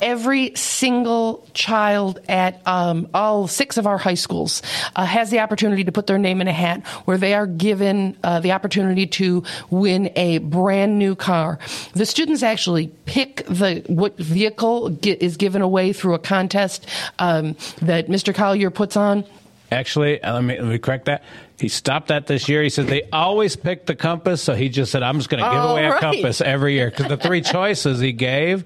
every 0.00 0.54
single 0.54 1.46
child 1.54 2.20
at 2.28 2.60
um, 2.66 3.08
all 3.14 3.46
six 3.46 3.76
of 3.76 3.86
our 3.86 3.98
high 3.98 4.14
schools 4.14 4.62
uh, 4.96 5.04
has 5.04 5.30
the 5.30 5.40
opportunity 5.40 5.84
to 5.84 5.92
put 5.92 6.06
their 6.06 6.18
name 6.18 6.40
in 6.40 6.48
a 6.48 6.52
hat 6.52 6.86
where 7.04 7.18
they 7.18 7.34
are 7.34 7.46
given 7.46 8.16
uh, 8.22 8.40
the 8.40 8.52
opportunity 8.52 9.06
to 9.06 9.42
win 9.70 10.10
a 10.16 10.38
brand 10.38 10.98
new 10.98 11.14
car. 11.14 11.58
The 11.94 12.06
students 12.06 12.42
actually 12.42 12.88
pick 13.06 13.44
the 13.46 13.84
what 13.86 14.16
vehicle 14.16 14.90
get, 14.90 15.22
is 15.22 15.36
given 15.36 15.62
away 15.62 15.92
through 15.92 16.14
a 16.14 16.18
contest 16.18 16.86
um, 17.18 17.56
that 17.82 18.08
Mr. 18.08 18.34
Collier 18.34 18.70
puts 18.70 18.96
on. 18.96 19.24
Actually, 19.72 20.22
uh, 20.22 20.34
let 20.34 20.44
me, 20.44 20.58
let 20.58 20.68
me 20.68 20.78
correct 20.78 21.06
that. 21.06 21.24
He 21.58 21.68
stopped 21.68 22.08
that 22.08 22.26
this 22.26 22.48
year. 22.48 22.62
He 22.62 22.68
said 22.68 22.86
they 22.86 23.08
always 23.12 23.56
pick 23.56 23.86
the 23.86 23.94
compass, 23.94 24.42
so 24.42 24.54
he 24.54 24.68
just 24.68 24.92
said, 24.92 25.02
I'm 25.02 25.18
just 25.18 25.30
going 25.30 25.42
to 25.42 25.48
give 25.48 25.58
All 25.58 25.72
away 25.72 25.86
a 25.86 25.98
compass 25.98 26.40
every 26.40 26.74
year. 26.74 26.90
Because 26.90 27.08
the 27.08 27.16
three 27.16 27.40
choices 27.42 28.00
he 28.00 28.12
gave, 28.12 28.64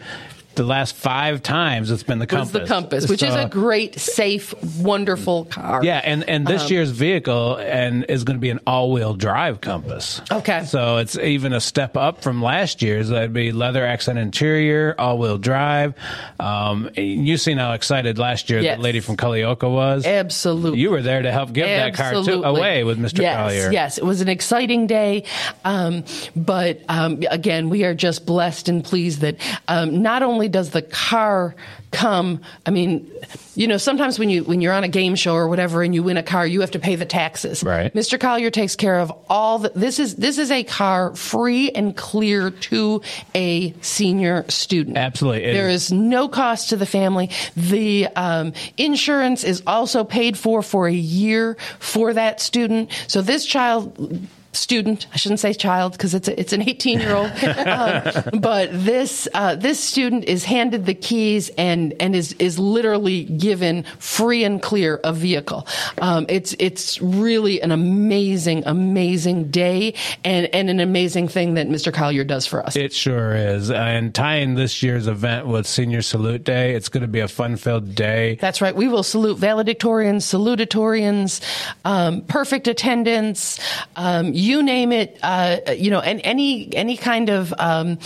the 0.54 0.64
last 0.64 0.96
five 0.96 1.40
times, 1.42 1.90
it's 1.90 2.02
been 2.02 2.18
the 2.18 2.26
compass. 2.26 2.50
the 2.52 2.66
compass, 2.66 3.08
which 3.08 3.22
is 3.22 3.32
a 3.34 3.48
great, 3.48 3.98
safe, 4.00 4.52
wonderful 4.80 5.44
car. 5.44 5.84
Yeah, 5.84 6.00
and, 6.02 6.28
and 6.28 6.46
this 6.46 6.62
Um, 6.64 6.72
year's 6.72 6.90
vehicle 6.90 7.56
and 7.56 8.04
is 8.08 8.24
going 8.24 8.36
to 8.36 8.40
be 8.40 8.50
an 8.50 8.58
all-wheel 8.66 9.14
drive 9.14 9.60
compass. 9.60 10.20
Okay. 10.32 10.64
So 10.64 10.96
it's 10.96 11.16
even 11.16 11.52
a 11.52 11.60
step 11.60 11.96
up 11.96 12.22
from 12.22 12.42
last 12.42 12.82
year's. 12.82 13.08
That'd 13.08 13.32
be 13.32 13.52
leather 13.52 13.86
accent 13.86 14.18
interior, 14.18 14.96
all-wheel 14.98 15.38
drive. 15.38 15.94
Um, 16.40 16.90
you've 16.96 17.40
seen 17.40 17.58
how 17.58 17.72
excited 17.74 18.18
last 18.18 18.50
year 18.50 18.58
Yes. 18.60 18.78
the 18.78 18.82
lady 18.82 18.98
from 19.00 19.16
Culleoka 19.16 19.70
was. 19.70 20.04
Absolutely. 20.06 20.80
You 20.80 20.90
were 20.90 21.02
there 21.02 21.22
to 21.22 21.30
help 21.30 21.52
give 21.52 21.66
that 21.66 21.94
car 21.94 22.12
to, 22.14 22.42
away 22.42 22.82
with 22.82 22.98
Mr. 22.98 23.20
yes, 23.22 23.36
Collier. 23.36 23.72
Yes, 23.72 23.98
it 23.98 24.04
was 24.04 24.20
an 24.22 24.28
exciting 24.28 24.88
day. 24.88 25.22
Um, 25.64 26.04
but 26.34 26.80
um, 26.88 27.22
again, 27.30 27.68
we 27.68 27.84
are 27.84 27.94
just 27.94 28.26
blessed 28.26 28.68
and 28.68 28.82
pleased 28.82 29.20
that 29.20 29.36
um, 29.68 30.02
not 30.02 30.22
only 30.24 30.47
does 30.48 30.70
the 30.70 30.82
car 30.82 31.54
come, 31.90 32.40
I 32.66 32.70
mean, 32.70 33.10
you 33.54 33.66
know, 33.66 33.76
sometimes 33.78 34.18
when 34.18 34.28
you 34.30 34.44
when 34.44 34.60
you're 34.60 34.72
on 34.72 34.84
a 34.84 34.88
game 34.88 35.14
show 35.14 35.34
or 35.34 35.48
whatever 35.48 35.82
and 35.82 35.94
you 35.94 36.02
win 36.02 36.16
a 36.16 36.22
car, 36.22 36.46
you 36.46 36.60
have 36.60 36.70
to 36.72 36.78
pay 36.78 36.96
the 36.96 37.06
taxes. 37.06 37.62
Right. 37.62 37.92
Mr. 37.94 38.20
Collier 38.20 38.50
takes 38.50 38.76
care 38.76 38.98
of 38.98 39.12
all 39.28 39.58
the 39.60 39.70
this 39.74 39.98
is 39.98 40.16
this 40.16 40.38
is 40.38 40.50
a 40.50 40.64
car 40.64 41.14
free 41.14 41.70
and 41.70 41.96
clear 41.96 42.50
to 42.50 43.00
a 43.34 43.72
senior 43.80 44.44
student. 44.48 44.96
Absolutely. 44.98 45.44
It 45.44 45.54
There 45.54 45.68
is- 45.68 45.84
is 45.86 45.92
no 45.92 46.28
cost 46.28 46.70
to 46.70 46.76
the 46.76 46.86
family. 46.86 47.30
The 47.56 48.08
um, 48.16 48.52
insurance 48.76 49.44
is 49.44 49.62
also 49.66 50.04
paid 50.04 50.36
for 50.36 50.62
for 50.62 50.88
a 50.88 50.92
year 50.92 51.56
for 51.78 52.12
that 52.12 52.40
student. 52.40 52.90
So 53.06 53.22
this 53.22 53.44
child. 53.46 54.26
Student, 54.58 55.06
I 55.12 55.16
shouldn't 55.16 55.40
say 55.40 55.54
child 55.54 55.92
because 55.92 56.14
it's 56.14 56.28
a, 56.28 56.38
it's 56.38 56.52
an 56.52 56.68
18 56.68 57.00
year 57.00 57.14
old, 57.14 57.30
um, 57.66 58.40
but 58.40 58.70
this 58.72 59.28
uh, 59.32 59.54
this 59.54 59.78
student 59.82 60.24
is 60.24 60.44
handed 60.44 60.84
the 60.84 60.94
keys 60.94 61.50
and 61.56 61.94
and 62.00 62.14
is 62.14 62.32
is 62.34 62.58
literally 62.58 63.24
given 63.24 63.84
free 63.98 64.44
and 64.44 64.60
clear 64.60 65.00
a 65.04 65.12
vehicle. 65.12 65.66
Um, 66.00 66.26
it's 66.28 66.54
it's 66.58 67.00
really 67.00 67.62
an 67.62 67.72
amazing 67.72 68.64
amazing 68.66 69.50
day 69.50 69.94
and 70.24 70.46
and 70.54 70.68
an 70.68 70.80
amazing 70.80 71.28
thing 71.28 71.54
that 71.54 71.68
Mr. 71.68 71.92
Collier 71.92 72.24
does 72.24 72.46
for 72.46 72.64
us. 72.64 72.76
It 72.76 72.92
sure 72.92 73.34
is. 73.34 73.70
And 73.70 74.14
tying 74.14 74.54
this 74.54 74.82
year's 74.82 75.06
event 75.06 75.46
with 75.46 75.66
Senior 75.66 76.02
Salute 76.02 76.44
Day, 76.44 76.74
it's 76.74 76.88
going 76.88 77.02
to 77.02 77.08
be 77.08 77.20
a 77.20 77.28
fun-filled 77.28 77.94
day. 77.94 78.36
That's 78.40 78.60
right. 78.60 78.74
We 78.74 78.88
will 78.88 79.02
salute 79.02 79.38
valedictorians, 79.38 80.22
salutatorians, 80.22 81.40
um, 81.84 82.22
perfect 82.22 82.68
attendance, 82.68 83.60
um, 83.96 84.32
you 84.48 84.62
name 84.62 84.90
it. 84.92 85.18
Uh, 85.22 85.58
you 85.76 85.90
know, 85.90 86.00
and 86.00 86.20
any 86.24 86.74
any 86.74 86.96
kind 86.96 87.28
of 87.28 87.54
um, 87.58 87.98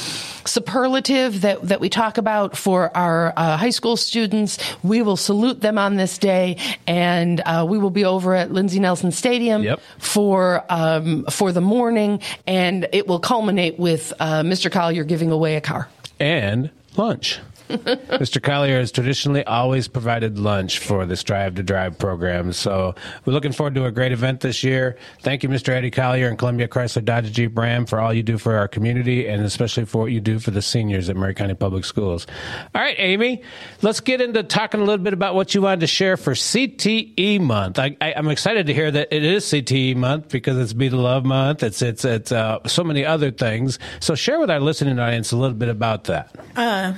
superlative 0.45 1.41
that 1.43 1.63
that 1.69 1.81
we 1.81 1.89
talk 1.89 2.19
about 2.19 2.57
for 2.57 2.95
our 2.97 3.33
uh, 3.37 3.57
high 3.57 3.71
school 3.71 3.97
students, 3.97 4.59
we 4.83 5.03
will 5.03 5.17
salute 5.17 5.61
them 5.61 5.79
on 5.79 5.97
this 5.97 6.19
day, 6.19 6.57
and 6.87 7.41
uh, 7.47 7.65
we 7.69 7.79
will 7.79 7.91
be 7.91 8.05
over 8.05 8.35
at 8.35 8.53
Lindsey 8.53 8.81
Nelson 8.81 9.13
Stadium 9.13 9.63
Yep. 9.63 9.81
for 9.99 10.65
um, 10.69 11.25
for 11.31 11.53
the 11.53 11.61
morning, 11.61 12.21
and 12.47 12.89
it 12.93 13.07
will 13.07 13.21
culminate 13.21 13.79
with 13.79 14.13
uh, 14.21 14.43
Mr. 14.43 14.71
Collier 14.71 15.05
giving 15.05 15.31
away 15.31 15.57
a 15.57 15.61
car. 15.61 15.89
And 16.21 16.71
lunch. 16.97 17.39
Mr. 17.73 18.43
Collier 18.43 18.79
has 18.79 18.93
traditionally 18.93 19.45
always 19.45 19.89
provided 19.89 20.39
lunch 20.39 20.79
for 20.79 21.07
the 21.07 21.17
Strive 21.17 21.55
to 21.57 21.63
Drive 21.63 21.99
program. 21.99 22.53
So 22.53 22.95
we're 23.25 23.33
looking 23.33 23.53
forward 23.53 23.75
to 23.75 23.85
a 23.87 23.91
great 23.91 24.13
event 24.13 24.41
this 24.41 24.63
year. 24.63 24.97
Thank 25.21 25.43
you, 25.43 25.49
Mr. 25.49 25.71
Eddie 25.71 25.91
Collier 25.91 26.29
and 26.29 26.39
Columbia 26.39 26.69
Chrysler 26.69 27.05
Dodge 27.05 27.33
Jeep 27.33 27.57
Ram 27.57 27.87
for 27.87 28.01
all 28.01 28.13
you 28.13 28.23
do 28.23 28.39
for 28.39 28.57
our 28.57 28.69
community 28.69 29.27
and 29.27 29.43
especially 29.45 29.85
for 29.85 30.03
what 30.03 30.13
you 30.13 30.21
do 30.21 30.39
for 30.39 30.51
the 30.51 30.63
seniors 30.63 31.09
at 31.09 31.17
Maury 31.17 31.35
County 31.35 31.55
Public 31.55 31.85
Schools. 31.85 32.27
All 32.75 32.83
right, 32.83 32.97
Amy, 32.99 33.43
let's 33.83 34.01
get 34.01 34.21
into 34.21 34.43
talking 34.43 34.81
a 34.81 34.85
little 34.85 35.03
bit 35.03 35.13
about 35.13 35.35
what 35.35 35.55
you 35.55 35.63
wanted 35.63 35.81
to 35.81 35.87
share 35.87 36.17
for 36.17 36.33
CTE 36.33 37.41
month. 37.41 37.79
I, 37.79 37.97
am 38.01 38.29
excited 38.29 38.67
to 38.67 38.75
hear 38.75 38.91
that 38.91 39.09
it 39.11 39.25
is 39.25 39.45
CTE 39.45 39.97
month 39.97 40.29
because 40.29 40.59
it's 40.59 40.73
Be 40.73 40.89
the 40.89 40.97
Love 40.97 41.25
month. 41.25 41.63
It's, 41.63 41.83
it's, 41.83 42.05
it's, 42.05 42.33
uh, 42.33 42.59
so 42.67 42.85
many 42.85 43.05
other 43.05 43.31
things. 43.31 43.79
So 44.01 44.15
share 44.15 44.39
with 44.41 44.51
our 44.51 44.61
listening 44.61 44.99
audience 44.99 45.33
a 45.33 45.37
little 45.37 45.57
bit 45.57 45.69
about 45.69 46.05
that. 46.05 46.35
Uh, 46.57 46.95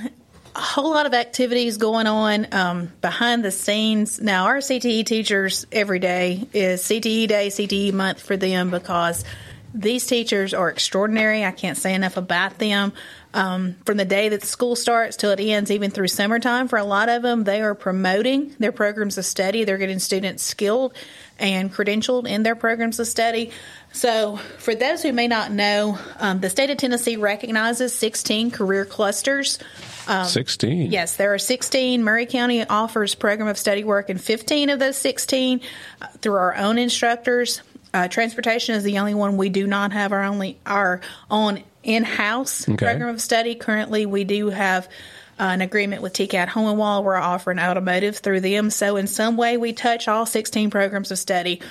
a 0.55 0.61
whole 0.61 0.91
lot 0.91 1.05
of 1.05 1.13
activities 1.13 1.77
going 1.77 2.07
on 2.07 2.47
um, 2.53 2.91
behind 3.01 3.43
the 3.43 3.51
scenes. 3.51 4.21
Now, 4.21 4.45
our 4.45 4.57
CTE 4.57 5.05
teachers 5.05 5.65
every 5.71 5.99
day 5.99 6.47
is 6.53 6.81
CTE 6.83 7.27
Day, 7.27 7.47
CTE 7.49 7.91
month 7.91 8.21
for 8.21 8.37
them 8.37 8.71
because 8.71 9.25
these 9.73 10.07
teachers 10.07 10.53
are 10.53 10.69
extraordinary. 10.69 11.43
I 11.43 11.51
can't 11.51 11.77
say 11.77 11.93
enough 11.93 12.15
about 12.15 12.57
them. 12.57 12.93
Um, 13.33 13.75
from 13.85 13.97
the 13.97 14.05
day 14.05 14.29
that 14.29 14.43
school 14.43 14.77
starts 14.77 15.17
till 15.17 15.31
it 15.31 15.41
ends, 15.41 15.69
even 15.69 15.91
through 15.91 16.07
summertime, 16.07 16.69
for 16.69 16.79
a 16.79 16.85
lot 16.85 17.09
of 17.09 17.21
them, 17.21 17.43
they 17.43 17.61
are 17.61 17.75
promoting 17.75 18.55
their 18.57 18.71
programs 18.71 19.17
of 19.17 19.25
study. 19.25 19.65
They're 19.65 19.77
getting 19.77 19.99
students 19.99 20.41
skilled 20.41 20.93
and 21.39 21.73
credentialed 21.73 22.27
in 22.27 22.43
their 22.43 22.55
programs 22.55 22.99
of 22.99 23.07
study. 23.07 23.51
So, 23.91 24.37
for 24.57 24.75
those 24.75 25.01
who 25.01 25.13
may 25.13 25.27
not 25.27 25.51
know, 25.51 25.97
um, 26.19 26.39
the 26.39 26.49
state 26.49 26.69
of 26.69 26.77
Tennessee 26.77 27.17
recognizes 27.17 27.93
16 27.93 28.51
career 28.51 28.85
clusters. 28.85 29.59
Um, 30.07 30.25
16? 30.25 30.91
Yes, 30.91 31.15
there 31.15 31.33
are 31.33 31.39
16. 31.39 32.03
Maury 32.03 32.25
County 32.25 32.65
offers 32.65 33.15
program 33.15 33.47
of 33.47 33.57
study 33.57 33.83
work 33.83 34.09
in 34.09 34.17
15 34.17 34.69
of 34.69 34.79
those 34.79 34.97
16 34.97 35.61
uh, 36.01 36.07
through 36.21 36.35
our 36.35 36.55
own 36.55 36.77
instructors. 36.77 37.61
Uh, 37.93 38.09
transportation 38.09 38.75
is 38.75 38.83
the 38.83 38.99
only 38.99 39.13
one 39.13 39.37
we 39.37 39.47
do 39.47 39.65
not 39.65 39.93
have 39.93 40.11
our 40.11 40.23
only 40.23 40.59
our 40.65 40.99
own 41.31 41.63
in-house 41.83 42.67
okay. 42.67 42.75
program 42.75 43.07
of 43.07 43.21
study. 43.21 43.55
Currently, 43.55 44.05
we 44.05 44.25
do 44.25 44.49
have 44.49 44.89
uh, 45.37 45.43
an 45.43 45.61
agreement 45.61 46.01
with 46.01 46.13
TCAT 46.13 46.47
Hohenwald. 46.47 47.03
We're 47.03 47.15
offering 47.15 47.59
automotive 47.59 48.17
through 48.17 48.39
them. 48.39 48.69
So 48.69 48.95
in 48.95 49.07
some 49.07 49.35
way, 49.35 49.57
we 49.57 49.73
touch 49.73 50.07
all 50.07 50.25
16 50.25 50.69
programs 50.69 51.11
of 51.11 51.17
study. 51.17 51.61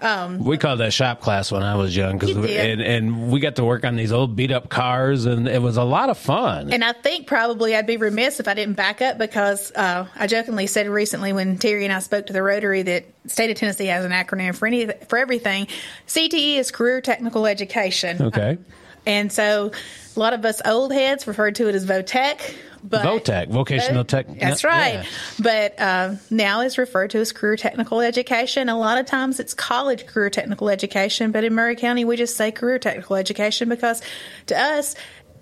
Um, 0.00 0.38
we 0.38 0.58
called 0.58 0.80
that 0.80 0.92
shop 0.92 1.20
class 1.20 1.50
when 1.50 1.62
I 1.62 1.76
was 1.76 1.96
young, 1.96 2.18
cause 2.18 2.34
we, 2.34 2.54
and, 2.56 2.82
and 2.82 3.30
we 3.30 3.40
got 3.40 3.56
to 3.56 3.64
work 3.64 3.84
on 3.84 3.96
these 3.96 4.12
old 4.12 4.36
beat 4.36 4.50
up 4.50 4.68
cars, 4.68 5.24
and 5.24 5.48
it 5.48 5.62
was 5.62 5.76
a 5.76 5.84
lot 5.84 6.10
of 6.10 6.18
fun. 6.18 6.72
And 6.72 6.84
I 6.84 6.92
think 6.92 7.26
probably 7.26 7.74
I'd 7.74 7.86
be 7.86 7.96
remiss 7.96 8.40
if 8.40 8.48
I 8.48 8.54
didn't 8.54 8.74
back 8.74 9.00
up 9.00 9.16
because 9.16 9.72
uh, 9.72 10.06
I 10.14 10.26
jokingly 10.26 10.66
said 10.66 10.86
recently 10.88 11.32
when 11.32 11.56
Terry 11.56 11.84
and 11.84 11.92
I 11.92 12.00
spoke 12.00 12.26
to 12.26 12.32
the 12.34 12.42
Rotary 12.42 12.82
that 12.82 13.06
state 13.26 13.50
of 13.50 13.56
Tennessee 13.56 13.86
has 13.86 14.04
an 14.04 14.12
acronym 14.12 14.54
for 14.54 14.66
any 14.66 14.86
for 15.08 15.18
everything. 15.18 15.68
CTE 16.06 16.56
is 16.56 16.70
Career 16.70 17.00
Technical 17.00 17.46
Education. 17.46 18.20
Okay. 18.20 18.58
And 19.06 19.32
so 19.32 19.72
a 20.16 20.20
lot 20.20 20.32
of 20.34 20.44
us 20.44 20.60
old 20.64 20.92
heads 20.92 21.26
referred 21.26 21.56
to 21.56 21.68
it 21.68 21.74
as 21.74 21.84
VOTEC. 21.86 22.54
But 22.86 23.02
VOTEC, 23.02 23.48
vocational 23.48 24.04
tech. 24.04 24.26
That's 24.38 24.62
right. 24.62 24.94
Yeah. 24.94 25.04
But 25.40 25.80
uh, 25.80 26.14
now 26.30 26.60
it's 26.60 26.76
referred 26.76 27.10
to 27.10 27.18
as 27.18 27.32
career 27.32 27.56
technical 27.56 28.02
education. 28.02 28.68
A 28.68 28.78
lot 28.78 28.98
of 28.98 29.06
times 29.06 29.40
it's 29.40 29.54
college 29.54 30.06
career 30.06 30.28
technical 30.28 30.68
education, 30.68 31.32
but 31.32 31.44
in 31.44 31.54
Maury 31.54 31.76
County 31.76 32.04
we 32.04 32.16
just 32.16 32.36
say 32.36 32.52
career 32.52 32.78
technical 32.78 33.16
education 33.16 33.70
because 33.70 34.02
to 34.46 34.60
us, 34.60 34.96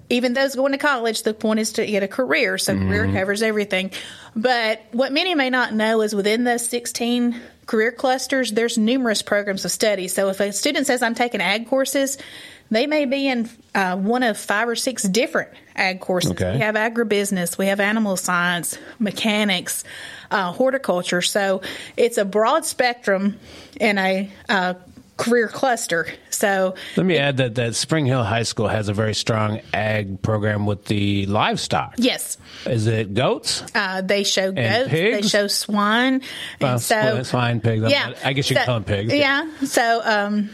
even 0.09 0.35
those 0.35 0.55
going 0.55 0.70
to 0.72 0.78
college, 0.78 1.24
the 1.24 1.35
point 1.35 1.59
is 1.59 1.72
to 1.72 1.87
get 1.87 2.05
a 2.05 2.09
career. 2.09 2.59
So 2.59 2.74
mm-hmm. 2.74 2.88
career 2.88 3.12
covers 3.12 3.42
everything. 3.42 3.90
But 4.37 4.83
what 4.92 5.11
many 5.11 5.35
may 5.35 5.50
not 5.50 5.74
know 5.74 6.02
is 6.02 6.14
within 6.14 6.44
those 6.44 6.68
16 6.68 7.40
career 7.66 7.90
clusters, 7.90 8.52
there's 8.52 8.78
numerous 8.78 9.22
programs 9.22 9.64
of 9.64 9.72
study. 9.72 10.07
So 10.07 10.28
if 10.28 10.38
a 10.38 10.52
student 10.52 10.87
says, 10.87 11.02
I'm 11.02 11.14
taking 11.14 11.40
ag 11.40 11.66
courses, 11.66 12.18
they 12.70 12.87
may 12.87 13.05
be 13.05 13.26
in 13.26 13.50
uh, 13.74 13.96
one 13.96 14.22
of 14.22 14.38
five 14.38 14.68
or 14.68 14.76
six 14.76 15.02
different 15.02 15.50
ag 15.74 16.00
courses. 16.00 16.32
Okay. 16.32 16.52
We 16.54 16.58
have 16.61 16.74
agribusiness, 16.74 17.58
we 17.58 17.66
have 17.66 17.80
animal 17.80 18.16
science, 18.16 18.78
mechanics, 18.98 19.85
uh, 20.30 20.52
horticulture. 20.52 21.22
So 21.22 21.62
it's 21.96 22.18
a 22.18 22.24
broad 22.24 22.64
spectrum 22.64 23.38
in 23.80 23.98
a 23.98 24.30
uh, 24.48 24.74
career 25.16 25.48
cluster. 25.48 26.06
So 26.30 26.74
let 26.96 27.06
me 27.06 27.16
it, 27.16 27.20
add 27.20 27.37
that 27.37 27.54
that 27.56 27.74
Spring 27.74 28.06
Hill 28.06 28.24
High 28.24 28.42
School 28.42 28.66
has 28.66 28.88
a 28.88 28.92
very 28.92 29.14
strong 29.14 29.61
ag 29.72 30.20
program 30.22 30.66
with 30.66 30.87
the 30.87 31.26
livestock. 31.26 31.94
Yes. 31.98 32.38
Is 32.66 32.87
it 32.87 33.14
goats? 33.14 33.62
Uh, 33.74 34.00
they 34.00 34.24
show 34.24 34.50
goats. 34.52 34.88
Pigs? 34.88 35.22
They 35.22 35.28
show 35.28 35.46
swine. 35.46 36.22
Well, 36.61 36.72
and 36.72 36.80
so 36.80 37.22
swine, 37.22 37.61
pigs. 37.61 37.85
Yeah. 37.88 38.14
I 38.24 38.32
guess 38.32 38.50
you 38.50 38.54
so, 38.54 38.61
can 38.61 38.66
call 38.66 38.80
them 38.80 38.85
pigs. 38.85 39.14
Yeah. 39.14 39.48
So 39.64 40.00
um, 40.02 40.50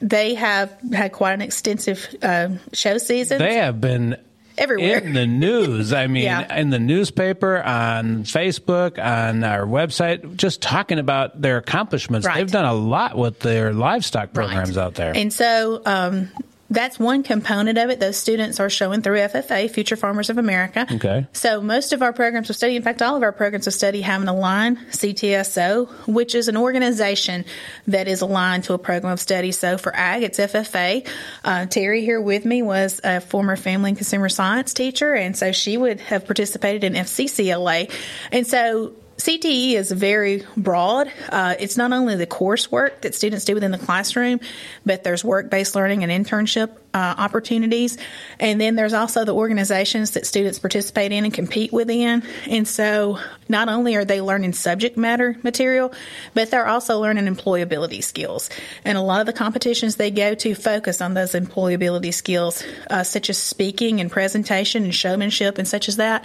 they 0.00 0.34
have 0.34 0.76
had 0.92 1.12
quite 1.12 1.34
an 1.34 1.42
extensive 1.42 2.14
uh, 2.22 2.48
show 2.72 2.98
season. 2.98 3.38
They 3.38 3.56
have 3.56 3.80
been 3.80 4.16
everywhere 4.58 4.98
in 4.98 5.12
the 5.14 5.26
news. 5.26 5.92
I 5.92 6.06
mean, 6.06 6.24
yeah. 6.24 6.56
in 6.56 6.70
the 6.70 6.78
newspaper, 6.78 7.62
on 7.62 8.24
Facebook, 8.24 9.02
on 9.02 9.44
our 9.44 9.64
website, 9.64 10.36
just 10.36 10.60
talking 10.60 10.98
about 10.98 11.40
their 11.40 11.56
accomplishments. 11.56 12.26
Right. 12.26 12.36
They've 12.36 12.50
done 12.50 12.64
a 12.64 12.74
lot 12.74 13.16
with 13.16 13.40
their 13.40 13.72
livestock 13.72 14.32
programs 14.32 14.76
right. 14.76 14.84
out 14.84 14.94
there. 14.94 15.16
And 15.16 15.32
so, 15.32 15.80
um, 15.86 16.30
that's 16.70 16.98
one 16.98 17.22
component 17.22 17.78
of 17.78 17.90
it. 17.90 17.98
Those 17.98 18.16
students 18.16 18.60
are 18.60 18.68
showing 18.68 19.00
through 19.02 19.18
FFA, 19.18 19.70
Future 19.70 19.96
Farmers 19.96 20.28
of 20.28 20.38
America. 20.38 20.86
Okay. 20.92 21.26
So 21.32 21.60
most 21.60 21.92
of 21.92 22.02
our 22.02 22.12
programs 22.12 22.50
of 22.50 22.56
study, 22.56 22.76
in 22.76 22.82
fact, 22.82 23.00
all 23.00 23.16
of 23.16 23.22
our 23.22 23.32
programs 23.32 23.66
of 23.66 23.72
study 23.72 24.02
have 24.02 24.20
an 24.20 24.28
aligned 24.28 24.78
CTSO, 24.90 25.88
which 26.06 26.34
is 26.34 26.48
an 26.48 26.56
organization 26.56 27.44
that 27.86 28.06
is 28.06 28.20
aligned 28.20 28.64
to 28.64 28.74
a 28.74 28.78
program 28.78 29.12
of 29.12 29.20
study. 29.20 29.52
So 29.52 29.78
for 29.78 29.94
ag, 29.94 30.22
it's 30.22 30.38
FFA. 30.38 31.08
Uh, 31.44 31.66
Terry 31.66 32.02
here 32.02 32.20
with 32.20 32.44
me 32.44 32.62
was 32.62 33.00
a 33.02 33.20
former 33.20 33.56
family 33.56 33.90
and 33.90 33.96
consumer 33.96 34.28
science 34.28 34.74
teacher, 34.74 35.14
and 35.14 35.36
so 35.36 35.52
she 35.52 35.76
would 35.76 36.00
have 36.00 36.26
participated 36.26 36.84
in 36.84 36.92
FCCLA. 36.92 37.90
And 38.30 38.46
so 38.46 38.92
CTE 39.18 39.72
is 39.72 39.90
very 39.90 40.44
broad. 40.56 41.10
Uh, 41.28 41.56
it's 41.58 41.76
not 41.76 41.92
only 41.92 42.14
the 42.14 42.26
coursework 42.26 43.00
that 43.00 43.16
students 43.16 43.44
do 43.44 43.54
within 43.54 43.72
the 43.72 43.78
classroom, 43.78 44.38
but 44.86 45.02
there's 45.02 45.24
work 45.24 45.50
based 45.50 45.74
learning 45.74 46.04
and 46.04 46.26
internship 46.26 46.70
uh, 46.94 47.14
opportunities. 47.18 47.98
And 48.38 48.60
then 48.60 48.76
there's 48.76 48.92
also 48.92 49.24
the 49.24 49.34
organizations 49.34 50.12
that 50.12 50.24
students 50.24 50.60
participate 50.60 51.10
in 51.10 51.24
and 51.24 51.34
compete 51.34 51.72
within. 51.72 52.22
And 52.48 52.66
so 52.66 53.18
not 53.48 53.68
only 53.68 53.96
are 53.96 54.04
they 54.04 54.20
learning 54.20 54.52
subject 54.52 54.96
matter 54.96 55.36
material, 55.42 55.92
but 56.34 56.52
they're 56.52 56.68
also 56.68 57.00
learning 57.00 57.26
employability 57.26 58.04
skills. 58.04 58.50
And 58.84 58.96
a 58.96 59.02
lot 59.02 59.20
of 59.20 59.26
the 59.26 59.32
competitions 59.32 59.96
they 59.96 60.12
go 60.12 60.36
to 60.36 60.54
focus 60.54 61.00
on 61.00 61.14
those 61.14 61.32
employability 61.32 62.14
skills, 62.14 62.62
uh, 62.88 63.02
such 63.02 63.30
as 63.30 63.38
speaking 63.38 64.00
and 64.00 64.12
presentation 64.12 64.84
and 64.84 64.94
showmanship 64.94 65.58
and 65.58 65.66
such 65.66 65.88
as 65.88 65.96
that. 65.96 66.24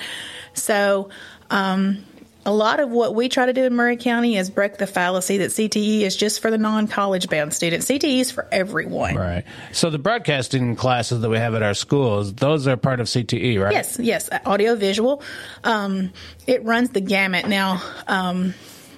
So, 0.53 1.10
um, 1.49 2.06
a 2.45 2.53
lot 2.53 2.79
of 2.79 2.89
what 2.89 3.15
we 3.15 3.29
try 3.29 3.45
to 3.45 3.53
do 3.53 3.63
in 3.63 3.75
Maury 3.75 3.97
County 3.97 4.36
is 4.36 4.49
break 4.49 4.77
the 4.77 4.88
fallacy 4.88 5.38
that 5.38 5.51
CTE 5.51 6.01
is 6.01 6.15
just 6.15 6.41
for 6.41 6.51
the 6.51 6.58
non 6.58 6.88
college 6.88 7.29
bound 7.29 7.53
students. 7.53 7.86
CTE 7.86 8.19
is 8.19 8.32
for 8.32 8.47
everyone. 8.51 9.15
Right. 9.15 9.45
So 9.71 9.89
the 9.89 9.99
broadcasting 9.99 10.75
classes 10.75 11.21
that 11.21 11.29
we 11.29 11.38
have 11.38 11.56
at 11.56 11.63
our 11.63 11.73
schools, 11.73 12.34
those 12.34 12.67
are 12.67 12.75
part 12.75 12.99
of 12.99 13.08
CTE, 13.08 13.62
right? 13.62 13.73
Yes, 13.73 13.97
yes. 13.99 14.29
Audio 14.45 14.75
visual. 14.75 15.23
Um, 15.63 16.12
it 16.45 16.63
runs 16.63 16.89
the 16.89 17.01
gamut. 17.01 17.47
Now, 17.47 17.82
um, 18.08 18.53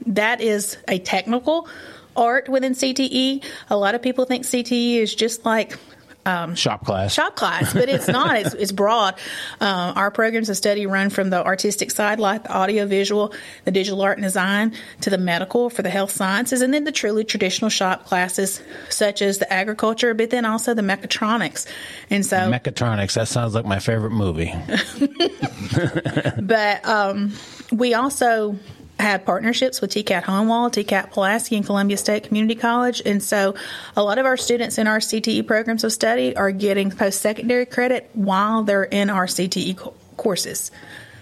that 0.07 0.41
is 0.41 0.77
a 0.87 0.99
technical 0.99 1.67
art 2.15 2.49
within 2.49 2.73
CTE. 2.73 3.43
A 3.69 3.77
lot 3.77 3.95
of 3.95 4.01
people 4.01 4.25
think 4.25 4.43
CTE 4.43 4.95
is 4.95 5.13
just 5.13 5.45
like 5.45 5.77
um, 6.25 6.55
shop 6.55 6.85
class. 6.85 7.13
Shop 7.13 7.35
class, 7.35 7.73
but 7.73 7.87
it's 7.89 8.07
not. 8.07 8.37
it's, 8.37 8.53
it's 8.53 8.71
broad. 8.71 9.15
Uh, 9.61 9.93
our 9.95 10.11
programs 10.11 10.49
of 10.49 10.57
study 10.57 10.85
run 10.87 11.09
from 11.09 11.29
the 11.29 11.43
artistic 11.43 11.91
side, 11.91 12.19
like 12.19 12.43
the 12.43 12.53
audio 12.53 12.85
visual, 12.85 13.33
the 13.63 13.71
digital 13.71 14.01
art 14.01 14.17
and 14.17 14.23
design, 14.23 14.73
to 15.01 15.09
the 15.09 15.17
medical 15.17 15.69
for 15.69 15.81
the 15.81 15.89
health 15.89 16.11
sciences, 16.11 16.61
and 16.61 16.73
then 16.73 16.83
the 16.83 16.91
truly 16.91 17.23
traditional 17.23 17.69
shop 17.69 18.05
classes, 18.05 18.61
such 18.89 19.21
as 19.21 19.37
the 19.37 19.51
agriculture, 19.51 20.13
but 20.13 20.29
then 20.29 20.45
also 20.45 20.73
the 20.73 20.81
mechatronics. 20.81 21.67
And 22.09 22.25
so, 22.25 22.37
mechatronics. 22.37 23.13
That 23.13 23.27
sounds 23.27 23.53
like 23.53 23.65
my 23.65 23.79
favorite 23.79 24.11
movie. 24.11 24.53
but 26.41 26.87
um, 26.87 27.33
we 27.71 27.93
also 27.93 28.57
have 28.99 29.25
partnerships 29.25 29.81
with 29.81 29.91
TCAT 29.91 30.23
Hohenwald, 30.23 30.71
TCAT 30.71 31.11
Pulaski, 31.11 31.57
and 31.57 31.65
Columbia 31.65 31.97
State 31.97 32.23
Community 32.23 32.55
College. 32.55 33.01
And 33.05 33.21
so 33.21 33.55
a 33.95 34.03
lot 34.03 34.17
of 34.17 34.25
our 34.25 34.37
students 34.37 34.77
in 34.77 34.87
our 34.87 34.99
CTE 34.99 35.45
programs 35.45 35.83
of 35.83 35.91
study 35.91 36.35
are 36.35 36.51
getting 36.51 36.91
post 36.91 37.21
secondary 37.21 37.65
credit 37.65 38.09
while 38.13 38.63
they're 38.63 38.83
in 38.83 39.09
our 39.09 39.25
CTE 39.25 39.77
co- 39.77 39.93
courses. 40.17 40.71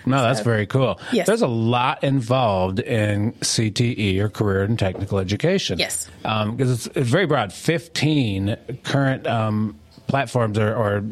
No, 0.05 0.21
that's 0.21 0.39
so, 0.39 0.43
very 0.43 0.65
cool. 0.65 0.99
Yes. 1.11 1.27
There's 1.27 1.41
a 1.41 1.47
lot 1.47 2.03
involved 2.03 2.79
in 2.79 3.31
CTE 3.33 4.19
or 4.19 4.29
career 4.29 4.63
and 4.63 4.77
technical 4.77 5.19
education. 5.19 5.79
Yes. 5.79 6.09
Because 6.21 6.47
um, 6.47 6.59
it's, 6.59 6.87
it's, 6.87 7.09
very 7.09 7.25
broad 7.25 7.53
15 7.53 8.57
current 8.83 9.27
um, 9.27 9.79
platforms 10.17 10.59
or, 10.59 10.71
or 10.75 11.03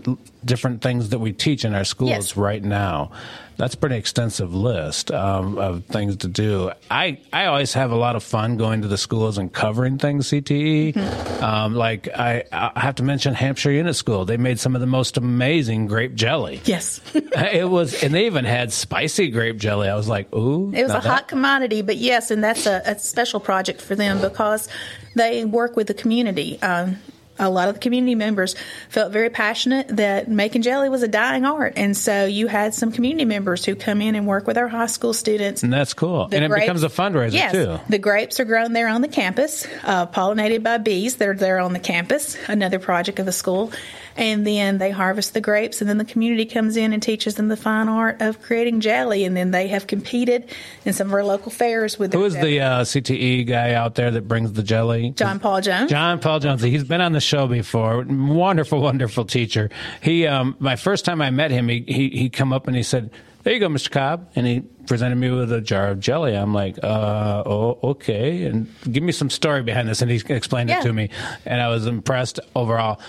different 0.45 0.83
things 0.83 1.09
that 1.09 1.17
we 1.17 1.31
teach 1.33 1.65
in 1.65 1.73
our 1.73 1.83
schools 1.83 2.11
Yes. 2.11 2.37
right 2.37 2.63
now. 2.63 3.09
That's 3.57 3.73
a 3.73 3.77
pretty 3.77 3.95
extensive 3.95 4.53
list 4.53 5.11
um, 5.11 5.57
of 5.57 5.85
things 5.85 6.17
to 6.17 6.27
do. 6.27 6.71
I, 6.91 7.17
I 7.33 7.45
always 7.45 7.73
have 7.73 7.89
a 7.91 7.95
lot 7.95 8.15
of 8.15 8.21
fun 8.23 8.57
going 8.57 8.83
to 8.83 8.87
the 8.87 8.97
schools 8.99 9.39
and 9.39 9.51
covering 9.51 9.97
things 9.97 10.27
CTE. 10.29 10.95
Um, 11.41 11.73
like 11.73 12.07
I, 12.09 12.43
I 12.51 12.79
have 12.79 12.95
to 12.95 13.03
mention 13.03 13.33
Hampshire 13.33 13.71
Unit 13.71 13.95
School. 13.95 14.25
They 14.25 14.37
made 14.37 14.59
some 14.59 14.75
of 14.75 14.81
the 14.81 14.87
most 14.87 15.17
amazing 15.17 15.87
grape 15.87 16.13
jelly. 16.13 16.61
Yes. 16.65 17.01
it 17.15 17.67
was, 17.67 18.03
and 18.03 18.13
they 18.13 18.27
even 18.27 18.45
had 18.45 18.71
spicy 18.71 19.29
grape 19.31 19.57
jelly. 19.57 19.89
I 19.89 19.95
was 19.95 20.07
like, 20.07 20.31
ooh, 20.33 20.71
It 20.75 20.83
was 20.83 20.91
a 20.91 20.93
that- 20.95 21.05
hot 21.05 21.27
commodity, 21.27 21.81
but 21.81 21.97
yes, 21.97 22.29
and 22.29 22.43
that's 22.43 22.67
a, 22.67 22.83
a 22.85 22.99
special 22.99 23.39
project 23.39 23.81
for 23.81 23.95
them 23.95 24.21
because 24.21 24.67
they 25.15 25.43
work 25.43 25.75
with 25.75 25.87
the 25.87 25.95
community. 25.95 26.61
Um, 26.61 26.97
a 27.41 27.49
lot 27.49 27.67
of 27.67 27.75
the 27.75 27.79
community 27.79 28.15
members 28.15 28.55
felt 28.89 29.11
very 29.11 29.29
passionate 29.29 29.87
that 29.89 30.29
making 30.29 30.61
jelly 30.61 30.89
was 30.89 31.03
a 31.03 31.07
dying 31.07 31.45
art, 31.45 31.73
and 31.75 31.97
so 31.97 32.25
you 32.25 32.47
had 32.47 32.73
some 32.73 32.91
community 32.91 33.25
members 33.25 33.65
who 33.65 33.75
come 33.75 34.01
in 34.01 34.15
and 34.15 34.27
work 34.27 34.47
with 34.47 34.57
our 34.57 34.67
high 34.67 34.85
school 34.85 35.13
students. 35.13 35.63
And 35.63 35.73
that's 35.73 35.93
cool. 35.93 36.27
The 36.27 36.37
and 36.37 36.45
it 36.45 36.49
grapes- 36.49 36.63
becomes 36.63 36.83
a 36.83 36.89
fundraiser 36.89 37.33
yes, 37.33 37.51
too. 37.51 37.79
The 37.89 37.97
grapes 37.97 38.39
are 38.39 38.45
grown 38.45 38.73
there 38.73 38.87
on 38.87 39.01
the 39.01 39.07
campus, 39.07 39.67
uh, 39.83 40.05
pollinated 40.07 40.63
by 40.63 40.77
bees 40.77 41.17
that 41.17 41.27
are 41.27 41.33
there 41.33 41.59
on 41.59 41.73
the 41.73 41.79
campus, 41.79 42.37
another 42.47 42.79
project 42.79 43.19
of 43.19 43.25
the 43.25 43.31
school. 43.31 43.71
And 44.17 44.45
then 44.45 44.77
they 44.77 44.91
harvest 44.91 45.33
the 45.33 45.41
grapes, 45.41 45.81
and 45.81 45.89
then 45.89 45.97
the 45.97 46.05
community 46.05 46.45
comes 46.45 46.75
in 46.77 46.93
and 46.93 47.01
teaches 47.01 47.35
them 47.35 47.47
the 47.47 47.57
fine 47.57 47.87
art 47.87 48.21
of 48.21 48.41
creating 48.41 48.81
jelly. 48.81 49.23
And 49.25 49.35
then 49.37 49.51
they 49.51 49.67
have 49.69 49.87
competed 49.87 50.49
in 50.85 50.93
some 50.93 51.07
of 51.07 51.13
our 51.13 51.23
local 51.23 51.51
fairs 51.51 51.97
with 51.97 52.13
Who 52.13 52.29
jelly. 52.29 52.51
the 52.57 52.61
uh, 52.61 52.81
CTE 52.83 53.47
guy 53.47 53.73
out 53.73 53.95
there 53.95 54.11
that 54.11 54.27
brings 54.27 54.53
the 54.53 54.63
jelly? 54.63 55.11
John 55.11 55.39
Paul 55.39 55.61
Jones. 55.61 55.89
John 55.89 56.19
Paul 56.19 56.39
Jones. 56.39 56.61
He's 56.61 56.83
been 56.83 57.01
on 57.01 57.13
the 57.13 57.21
show 57.21 57.47
before. 57.47 58.03
Wonderful, 58.07 58.81
wonderful 58.81 59.25
teacher. 59.25 59.69
He, 60.01 60.27
um, 60.27 60.55
my 60.59 60.75
first 60.75 61.05
time 61.05 61.21
I 61.21 61.29
met 61.31 61.51
him, 61.51 61.67
he, 61.69 61.83
he 61.87 62.09
he 62.09 62.29
come 62.29 62.51
up 62.53 62.67
and 62.67 62.75
he 62.75 62.83
said, 62.83 63.09
"There 63.43 63.53
you 63.53 63.59
go, 63.59 63.69
Mr. 63.69 63.89
Cobb," 63.91 64.29
and 64.35 64.45
he 64.45 64.61
presented 64.87 65.15
me 65.15 65.29
with 65.31 65.51
a 65.53 65.61
jar 65.61 65.87
of 65.89 65.99
jelly. 65.99 66.35
I'm 66.35 66.53
like, 66.53 66.77
uh, 66.83 67.43
oh, 67.45 67.79
okay, 67.91 68.43
and 68.45 68.67
give 68.91 69.03
me 69.03 69.11
some 69.11 69.29
story 69.29 69.63
behind 69.63 69.87
this. 69.87 70.01
And 70.01 70.11
he 70.11 70.21
explained 70.33 70.69
Yeah. 70.69 70.79
it 70.79 70.83
to 70.83 70.91
me, 70.93 71.09
and 71.45 71.61
I 71.61 71.69
was 71.69 71.85
impressed 71.87 72.39
overall. 72.55 72.99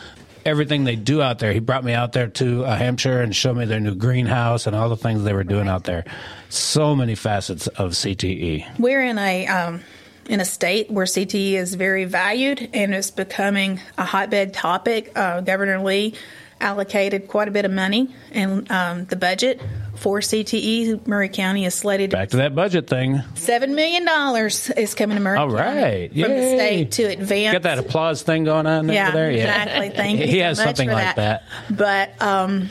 Everything 0.45 0.84
they 0.84 0.97
do 0.97 1.22
out 1.22 1.38
there. 1.38 1.53
He 1.53 1.61
brought 1.61 1.84
me 1.84 1.93
out 1.93 2.12
there 2.12 2.26
to 2.28 2.64
uh, 2.64 2.76
Hampshire 2.76 3.20
and 3.20 3.34
showed 3.34 3.57
me 3.57 3.64
their 3.64 3.80
new 3.80 3.95
greenhouse 3.95 4.66
and 4.66 4.76
all 4.76 4.88
the 4.88 4.97
things 4.97 5.22
they 5.24 5.32
were 5.32 5.45
doing 5.45 5.68
out 5.68 5.84
there. 5.84 6.05
So 6.51 6.95
many 6.95 7.14
facets 7.14 7.68
of. 7.68 7.93
CTE. 8.03 8.78
We're 8.78 9.05
in 9.05 9.18
a 9.18 9.47
um, 9.47 9.80
in 10.28 10.40
a 10.40 10.45
state 10.45 10.90
where 10.90 11.07
CTE 11.07 11.53
is 11.53 11.74
very 11.74 12.05
valued 12.05 12.70
and 12.72 12.95
it's 12.95 13.11
becoming 13.11 13.80
a 13.97 14.05
hotbed 14.05 14.55
topic. 14.55 15.12
Uh, 15.16 15.40
Governor 15.40 15.80
Lee 15.80 16.14
allocated 16.63 17.29
quite 17.29 17.49
a 17.49 17.51
bit 17.51 17.65
of 17.65 17.71
money 17.71 18.09
in 18.33 18.67
um, 18.71 19.05
the 19.07 19.17
budget 19.17 19.61
for 19.97 20.21
CTE. 20.21 21.07
Maury 21.07 21.29
County 21.29 21.65
is 21.65 21.75
slated 21.75 22.11
Back 22.11 22.31
to 22.31 22.39
that 22.39 22.55
budget 22.55 22.87
thing. 22.89 23.21
seven 23.35 23.75
million 23.75 24.05
dollars 24.05 24.71
is 24.71 24.95
coming 24.95 25.17
to 25.17 25.23
Maury 25.23 25.39
All 25.39 25.49
right, 25.51 26.09
County 26.11 26.23
from 26.23 26.33
the 26.33 26.39
Yay. 26.39 26.57
state 26.57 26.93
to 26.93 27.03
advance. 27.05 27.53
Get 27.53 27.63
that 27.65 27.79
applause 27.79 28.23
thing 28.23 28.45
going 28.45 28.67
on 28.67 28.89
Yeah, 28.89 29.09
over 29.09 29.17
there. 29.19 29.31
Yeah, 29.31 29.63
exactly. 29.63 29.91
Thank 29.91 30.19
you 30.21 30.27
He 30.27 30.39
so 30.39 30.45
has 30.45 30.59
much 30.59 30.67
something 30.69 30.89
for 30.89 30.95
like 30.95 31.17
that. 31.17 31.45
that. 31.69 31.77
But 32.19 32.23
um, 32.27 32.69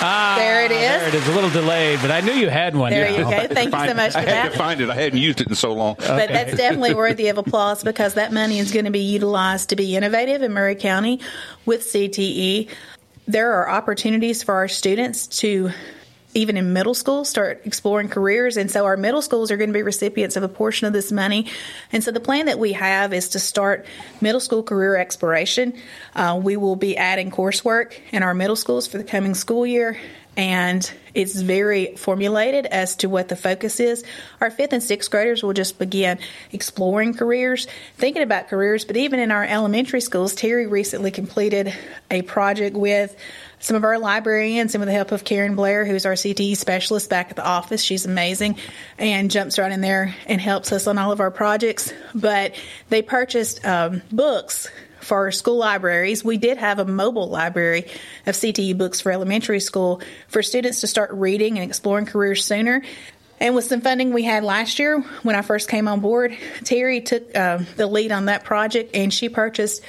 Ah, 0.00 0.36
there 0.38 0.64
it 0.64 0.70
is. 0.70 0.78
There 0.80 1.08
it 1.08 1.14
is. 1.14 1.28
A 1.28 1.32
little 1.32 1.50
delayed, 1.50 1.98
but 2.00 2.10
I 2.10 2.20
knew 2.20 2.32
you 2.32 2.48
had 2.48 2.76
one. 2.76 2.90
There 2.92 3.08
Yeah. 3.08 3.18
you 3.18 3.24
go. 3.24 3.54
Thank 3.54 3.72
you 3.74 3.86
so 3.86 3.94
much 3.94 4.12
for 4.12 4.18
I 4.18 4.22
had 4.22 4.28
that. 4.46 4.52
to 4.52 4.58
find 4.58 4.80
it. 4.80 4.88
I 4.90 4.94
hadn't 4.94 5.18
used 5.18 5.40
it 5.40 5.48
in 5.48 5.54
so 5.54 5.72
long. 5.72 5.96
But 5.98 6.28
that's 6.28 6.56
definitely 6.56 6.94
worthy 6.94 7.28
of 7.28 7.38
applause 7.38 7.82
because 7.82 8.14
that 8.14 8.32
money 8.32 8.58
is 8.58 8.70
going 8.72 8.84
to 8.84 8.90
be 8.90 9.00
utilized 9.00 9.70
to 9.70 9.76
be 9.76 9.96
innovative 9.96 10.42
in 10.42 10.52
Maury 10.54 10.76
County 10.76 11.20
with 11.66 11.82
CTE. 11.82 12.68
There 13.26 13.52
are 13.54 13.68
opportunities 13.68 14.42
for 14.42 14.54
our 14.54 14.68
students 14.68 15.26
to, 15.40 15.70
even 16.38 16.56
in 16.56 16.72
middle 16.72 16.94
school, 16.94 17.24
start 17.24 17.62
exploring 17.64 18.08
careers. 18.08 18.56
And 18.56 18.70
so 18.70 18.84
our 18.84 18.96
middle 18.96 19.22
schools 19.22 19.50
are 19.50 19.56
going 19.56 19.70
to 19.70 19.74
be 19.74 19.82
recipients 19.82 20.36
of 20.36 20.44
a 20.44 20.48
portion 20.48 20.86
of 20.86 20.92
this 20.92 21.10
money. 21.10 21.46
And 21.92 22.02
so 22.04 22.12
the 22.12 22.20
plan 22.20 22.46
that 22.46 22.60
we 22.60 22.72
have 22.74 23.12
is 23.12 23.30
to 23.30 23.40
start 23.40 23.86
middle 24.20 24.40
school 24.40 24.62
career 24.62 24.96
exploration. 24.96 25.74
Uh, 26.14 26.40
we 26.42 26.56
will 26.56 26.76
be 26.76 26.96
adding 26.96 27.32
coursework 27.32 27.98
in 28.12 28.22
our 28.22 28.34
middle 28.34 28.56
schools 28.56 28.86
for 28.86 28.98
the 28.98 29.04
coming 29.04 29.34
school 29.34 29.66
year 29.66 29.98
and 30.38 30.88
it's 31.14 31.34
very 31.40 31.96
formulated 31.96 32.64
as 32.64 32.94
to 32.96 33.08
what 33.08 33.26
the 33.26 33.34
focus 33.34 33.80
is. 33.80 34.04
Our 34.40 34.52
fifth 34.52 34.72
and 34.72 34.80
sixth 34.80 35.10
graders 35.10 35.42
will 35.42 35.52
just 35.52 35.80
begin 35.80 36.20
exploring 36.52 37.14
careers, 37.14 37.66
thinking 37.96 38.22
about 38.22 38.46
careers, 38.46 38.84
but 38.84 38.96
even 38.96 39.18
in 39.18 39.32
our 39.32 39.42
elementary 39.44 40.00
schools, 40.00 40.36
Terry 40.36 40.68
recently 40.68 41.10
completed 41.10 41.74
a 42.08 42.22
project 42.22 42.76
with 42.76 43.16
some 43.60 43.76
of 43.76 43.84
our 43.84 43.98
librarians 43.98 44.74
and 44.74 44.80
with 44.80 44.88
the 44.88 44.94
help 44.94 45.12
of 45.12 45.24
Karen 45.24 45.54
Blair, 45.54 45.84
who's 45.84 46.06
our 46.06 46.12
CTE 46.12 46.56
specialist 46.56 47.10
back 47.10 47.30
at 47.30 47.36
the 47.36 47.44
office. 47.44 47.82
She's 47.82 48.06
amazing 48.06 48.58
and 48.98 49.30
jumps 49.30 49.58
right 49.58 49.72
in 49.72 49.80
there 49.80 50.14
and 50.26 50.40
helps 50.40 50.72
us 50.72 50.86
on 50.86 50.98
all 50.98 51.12
of 51.12 51.20
our 51.20 51.30
projects. 51.30 51.92
But 52.14 52.54
they 52.88 53.02
purchased 53.02 53.64
um, 53.64 54.02
books 54.12 54.68
for 55.00 55.30
school 55.30 55.56
libraries. 55.56 56.22
We 56.24 56.36
did 56.36 56.58
have 56.58 56.78
a 56.78 56.84
mobile 56.84 57.28
library 57.28 57.86
of 58.26 58.34
CTE 58.34 58.76
books 58.76 59.00
for 59.00 59.10
elementary 59.10 59.60
school 59.60 60.02
for 60.28 60.42
students 60.42 60.82
to 60.82 60.86
start 60.86 61.10
reading 61.12 61.58
and 61.58 61.68
exploring 61.68 62.06
careers 62.06 62.44
sooner. 62.44 62.82
And 63.40 63.54
with 63.54 63.64
some 63.64 63.80
funding 63.80 64.12
we 64.12 64.24
had 64.24 64.42
last 64.42 64.78
year 64.78 65.00
when 65.22 65.36
I 65.36 65.42
first 65.42 65.68
came 65.68 65.86
on 65.86 66.00
board, 66.00 66.36
Terry 66.64 67.00
took 67.00 67.36
um, 67.36 67.66
the 67.76 67.86
lead 67.86 68.12
on 68.12 68.26
that 68.26 68.44
project 68.44 68.94
and 68.94 69.14
she 69.14 69.28
purchased. 69.28 69.82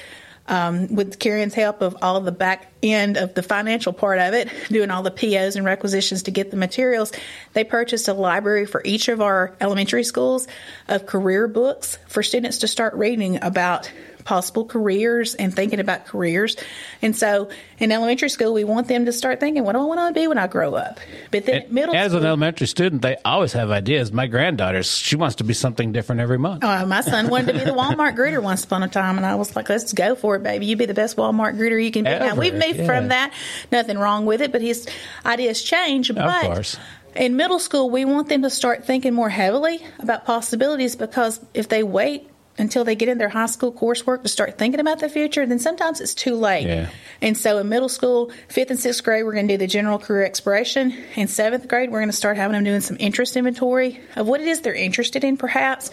Um, 0.50 0.92
with 0.96 1.20
Karen's 1.20 1.54
help 1.54 1.80
of 1.80 1.96
all 2.02 2.20
the 2.20 2.32
back 2.32 2.72
end 2.82 3.16
of 3.16 3.34
the 3.34 3.42
financial 3.42 3.92
part 3.92 4.18
of 4.18 4.34
it, 4.34 4.48
doing 4.68 4.90
all 4.90 5.04
the 5.04 5.12
POs 5.12 5.54
and 5.54 5.64
requisitions 5.64 6.24
to 6.24 6.32
get 6.32 6.50
the 6.50 6.56
materials, 6.56 7.12
they 7.52 7.62
purchased 7.62 8.08
a 8.08 8.14
library 8.14 8.66
for 8.66 8.82
each 8.84 9.08
of 9.08 9.20
our 9.20 9.54
elementary 9.60 10.02
schools 10.02 10.48
of 10.88 11.06
career 11.06 11.46
books 11.46 11.98
for 12.08 12.24
students 12.24 12.58
to 12.58 12.68
start 12.68 12.94
reading 12.94 13.40
about 13.44 13.92
possible 14.30 14.64
careers 14.64 15.34
and 15.34 15.52
thinking 15.52 15.80
about 15.80 16.06
careers. 16.06 16.56
And 17.02 17.16
so 17.16 17.50
in 17.80 17.90
elementary 17.90 18.28
school, 18.28 18.54
we 18.54 18.62
want 18.62 18.86
them 18.86 19.06
to 19.06 19.12
start 19.12 19.40
thinking, 19.40 19.64
what 19.64 19.72
do 19.72 19.80
I 19.80 19.84
want 19.84 20.14
to 20.14 20.20
be 20.20 20.28
when 20.28 20.38
I 20.38 20.46
grow 20.46 20.76
up? 20.76 21.00
But 21.32 21.46
then 21.46 21.62
at 21.62 21.72
middle 21.72 21.96
As 21.96 22.12
school, 22.12 22.20
an 22.20 22.26
elementary 22.28 22.68
student, 22.68 23.02
they 23.02 23.16
always 23.24 23.54
have 23.54 23.72
ideas. 23.72 24.12
My 24.12 24.28
granddaughter, 24.28 24.84
she 24.84 25.16
wants 25.16 25.34
to 25.36 25.44
be 25.44 25.52
something 25.52 25.90
different 25.90 26.20
every 26.20 26.38
month. 26.38 26.62
Uh, 26.62 26.86
my 26.86 27.00
son 27.00 27.26
wanted 27.26 27.54
to 27.54 27.58
be 27.58 27.64
the 27.64 27.70
Walmart 27.80 28.14
greeter 28.14 28.40
once 28.40 28.62
upon 28.62 28.84
a 28.84 28.88
time, 28.88 29.16
and 29.16 29.26
I 29.26 29.34
was 29.34 29.56
like, 29.56 29.68
"Let's 29.68 29.92
go 29.92 30.14
for 30.14 30.36
it, 30.36 30.44
baby! 30.44 30.66
You 30.66 30.76
be 30.76 30.86
the 30.86 30.94
best 30.94 31.16
Walmart 31.16 31.56
greeter 31.58 31.82
you 31.82 31.90
can 31.90 32.04
be." 32.04 32.10
Now 32.10 32.36
we've 32.36 32.54
moved 32.54 32.78
yeah. 32.78 32.86
from 32.86 33.08
that. 33.08 33.32
Nothing 33.72 33.98
wrong 33.98 34.26
with 34.26 34.42
it, 34.42 34.52
but 34.52 34.62
his 34.62 34.86
ideas 35.26 35.60
change. 35.60 36.14
But 36.14 36.42
course. 36.42 36.76
in 37.16 37.34
middle 37.34 37.58
school, 37.58 37.90
we 37.90 38.04
want 38.04 38.28
them 38.28 38.42
to 38.42 38.50
start 38.50 38.84
thinking 38.84 39.12
more 39.12 39.28
heavily 39.28 39.84
about 39.98 40.24
possibilities 40.24 40.94
because 40.94 41.40
if 41.52 41.68
they 41.68 41.82
wait 41.82 42.29
until 42.58 42.84
they 42.84 42.94
get 42.94 43.08
in 43.08 43.18
their 43.18 43.28
high 43.28 43.46
school 43.46 43.72
coursework 43.72 44.22
to 44.22 44.28
start 44.28 44.58
thinking 44.58 44.80
about 44.80 44.98
the 44.98 45.08
future, 45.08 45.46
then 45.46 45.58
sometimes 45.58 46.00
it's 46.00 46.14
too 46.14 46.34
late. 46.34 46.66
Yeah. 46.66 46.90
And 47.22 47.36
so 47.36 47.58
in 47.58 47.68
middle 47.68 47.88
school, 47.88 48.30
fifth 48.48 48.70
and 48.70 48.78
sixth 48.78 49.02
grade, 49.02 49.24
we're 49.24 49.32
going 49.32 49.48
to 49.48 49.54
do 49.54 49.58
the 49.58 49.66
general 49.66 49.98
career 49.98 50.24
exploration. 50.24 50.94
In 51.16 51.28
seventh 51.28 51.68
grade, 51.68 51.90
we're 51.90 52.00
going 52.00 52.10
to 52.10 52.16
start 52.16 52.36
having 52.36 52.54
them 52.54 52.64
doing 52.64 52.80
some 52.80 52.96
interest 53.00 53.36
inventory 53.36 54.00
of 54.16 54.26
what 54.26 54.40
it 54.40 54.46
is 54.46 54.60
they're 54.60 54.74
interested 54.74 55.24
in, 55.24 55.36
perhaps, 55.36 55.90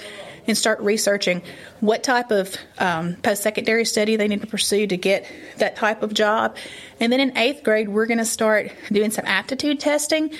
and 0.47 0.57
start 0.57 0.79
researching 0.79 1.41
what 1.79 2.03
type 2.03 2.31
of 2.31 2.55
um, 2.79 3.15
post 3.15 3.43
secondary 3.43 3.85
study 3.85 4.15
they 4.15 4.27
need 4.27 4.41
to 4.41 4.47
pursue 4.47 4.87
to 4.87 4.97
get 4.97 5.25
that 5.57 5.75
type 5.75 6.03
of 6.03 6.13
job. 6.13 6.55
And 6.99 7.11
then 7.11 7.19
in 7.19 7.37
eighth 7.37 7.63
grade, 7.63 7.89
we're 7.89 8.05
going 8.07 8.17
to 8.17 8.25
start 8.25 8.71
doing 8.91 9.11
some 9.11 9.25
aptitude 9.25 9.79
testing 9.79 10.31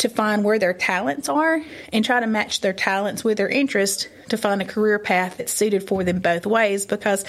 to 0.00 0.08
find 0.08 0.44
where 0.44 0.58
their 0.58 0.72
talents 0.72 1.28
are 1.28 1.62
and 1.92 2.04
try 2.04 2.20
to 2.20 2.26
match 2.26 2.62
their 2.62 2.72
talents 2.72 3.22
with 3.22 3.36
their 3.36 3.48
interest 3.48 4.08
to 4.30 4.38
find 4.38 4.62
a 4.62 4.64
career 4.64 4.98
path 4.98 5.36
that's 5.36 5.52
suited 5.52 5.86
for 5.86 6.04
them 6.04 6.20
both 6.20 6.46
ways 6.46 6.86
because 6.86 7.24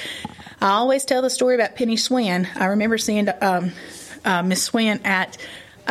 I 0.61 0.69
always 0.69 1.03
tell 1.03 1.21
the 1.21 1.29
story 1.29 1.55
about 1.55 1.75
Penny 1.75 1.97
Swin. 1.97 2.47
I 2.55 2.67
remember 2.67 2.97
seeing 2.97 3.27
um, 3.41 3.73
uh, 4.23 4.43
Miss 4.43 4.63
Swin 4.63 5.01
at 5.03 5.37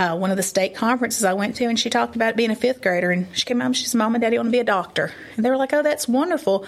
uh, 0.00 0.16
one 0.16 0.30
of 0.30 0.38
the 0.38 0.42
state 0.42 0.74
conferences 0.74 1.24
I 1.24 1.34
went 1.34 1.56
to, 1.56 1.66
and 1.66 1.78
she 1.78 1.90
talked 1.90 2.16
about 2.16 2.34
being 2.34 2.50
a 2.50 2.56
fifth 2.56 2.80
grader. 2.80 3.10
And 3.10 3.26
she 3.36 3.44
came 3.44 3.60
home, 3.60 3.74
she 3.74 3.84
said, 3.84 3.98
Mom 3.98 4.14
and 4.14 4.22
Daddy 4.22 4.38
want 4.38 4.46
to 4.46 4.50
be 4.50 4.58
a 4.58 4.64
doctor. 4.64 5.12
And 5.36 5.44
they 5.44 5.50
were 5.50 5.58
like, 5.58 5.74
Oh, 5.74 5.82
that's 5.82 6.08
wonderful. 6.08 6.64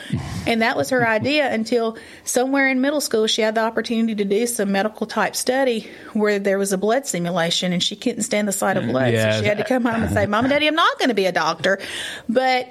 And 0.46 0.60
that 0.60 0.76
was 0.76 0.90
her 0.90 1.08
idea 1.08 1.50
until 1.50 1.96
somewhere 2.24 2.68
in 2.68 2.82
middle 2.82 3.00
school, 3.00 3.26
she 3.26 3.40
had 3.40 3.54
the 3.54 3.62
opportunity 3.62 4.14
to 4.16 4.24
do 4.26 4.46
some 4.46 4.70
medical 4.70 5.06
type 5.06 5.34
study 5.34 5.88
where 6.12 6.38
there 6.38 6.58
was 6.58 6.74
a 6.74 6.78
blood 6.78 7.06
simulation, 7.06 7.72
and 7.72 7.82
she 7.82 7.96
couldn't 7.96 8.24
stand 8.24 8.46
the 8.46 8.52
sight 8.52 8.76
of 8.76 8.84
blood. 8.84 9.14
Yeah. 9.14 9.36
So 9.36 9.40
she 9.40 9.48
had 9.48 9.56
to 9.56 9.64
come 9.64 9.86
home 9.86 10.02
and 10.02 10.12
say, 10.12 10.26
Mom 10.26 10.44
and 10.44 10.52
Daddy, 10.52 10.66
I'm 10.66 10.74
not 10.74 10.98
going 10.98 11.08
to 11.08 11.14
be 11.14 11.24
a 11.24 11.32
doctor. 11.32 11.78
But 12.28 12.70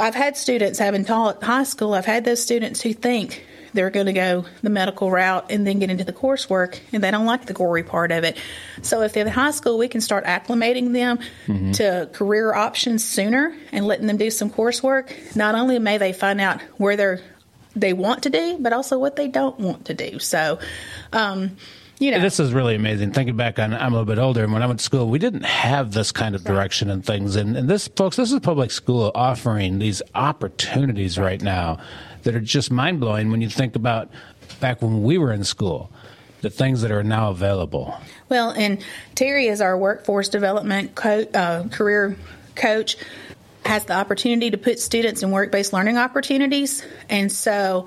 I've 0.00 0.16
had 0.16 0.36
students, 0.36 0.80
having 0.80 1.04
taught 1.04 1.44
high 1.44 1.62
school, 1.62 1.94
I've 1.94 2.06
had 2.06 2.24
those 2.24 2.42
students 2.42 2.80
who 2.80 2.92
think 2.92 3.46
they're 3.72 3.90
going 3.90 4.06
to 4.06 4.12
go 4.12 4.44
the 4.62 4.70
medical 4.70 5.10
route 5.10 5.46
and 5.50 5.66
then 5.66 5.78
get 5.78 5.90
into 5.90 6.04
the 6.04 6.12
coursework, 6.12 6.78
and 6.92 7.02
they 7.02 7.10
don't 7.10 7.26
like 7.26 7.46
the 7.46 7.54
gory 7.54 7.82
part 7.82 8.12
of 8.12 8.24
it. 8.24 8.36
So 8.82 9.02
if 9.02 9.12
they're 9.12 9.26
in 9.26 9.32
high 9.32 9.50
school, 9.52 9.78
we 9.78 9.88
can 9.88 10.00
start 10.00 10.24
acclimating 10.24 10.92
them 10.92 11.18
Mm-hmm. 11.46 11.72
to 11.72 12.08
career 12.12 12.54
options 12.54 13.04
sooner 13.04 13.54
and 13.72 13.86
letting 13.86 14.06
them 14.06 14.16
do 14.16 14.30
some 14.30 14.50
coursework. 14.50 15.34
Not 15.36 15.54
only 15.54 15.78
may 15.78 15.98
they 15.98 16.12
find 16.12 16.40
out 16.40 16.60
where 16.76 16.96
they're 16.96 17.20
they 17.74 17.92
want 17.92 18.24
to 18.24 18.30
do, 18.30 18.58
but 18.60 18.72
also 18.72 18.98
what 18.98 19.16
they 19.16 19.28
don't 19.28 19.58
want 19.58 19.86
to 19.86 19.94
do. 19.94 20.18
So, 20.18 20.58
um, 21.12 21.56
you 21.98 22.10
know, 22.10 22.20
this 22.20 22.38
is 22.38 22.52
really 22.52 22.74
amazing. 22.74 23.12
Thinking 23.12 23.36
back 23.36 23.58
on, 23.58 23.72
I'm 23.72 23.92
a 23.92 23.96
little 23.96 24.04
bit 24.04 24.18
older, 24.18 24.44
and 24.44 24.52
when 24.52 24.62
I 24.62 24.66
went 24.66 24.80
to 24.80 24.84
school, 24.84 25.08
we 25.08 25.18
didn't 25.18 25.44
have 25.44 25.92
this 25.92 26.12
kind 26.12 26.34
of 26.34 26.44
direction 26.44 26.90
and 26.90 27.04
things. 27.04 27.36
And, 27.36 27.56
and 27.56 27.68
this, 27.68 27.88
folks, 27.88 28.16
this 28.16 28.30
is 28.30 28.40
public 28.40 28.72
school 28.72 29.10
offering 29.14 29.78
these 29.78 30.02
opportunities 30.14 31.18
right 31.18 31.40
now 31.40 31.78
that 32.22 32.34
are 32.34 32.40
just 32.40 32.70
mind 32.70 33.00
blowing 33.00 33.30
when 33.30 33.40
you 33.40 33.48
think 33.48 33.76
about 33.76 34.10
back 34.60 34.82
when 34.82 35.02
we 35.02 35.18
were 35.18 35.32
in 35.32 35.44
school, 35.44 35.90
the 36.40 36.50
things 36.50 36.82
that 36.82 36.90
are 36.90 37.02
now 37.02 37.30
available. 37.30 37.96
Well, 38.28 38.50
and 38.50 38.84
Terry 39.14 39.46
is 39.46 39.60
our 39.60 39.76
workforce 39.76 40.28
development 40.28 40.94
co- 40.94 41.26
uh, 41.34 41.68
career 41.68 42.16
coach 42.54 42.96
has 43.64 43.84
the 43.84 43.94
opportunity 43.94 44.50
to 44.50 44.58
put 44.58 44.80
students 44.80 45.22
in 45.22 45.30
work-based 45.30 45.72
learning 45.72 45.96
opportunities 45.96 46.84
and 47.08 47.30
so 47.30 47.86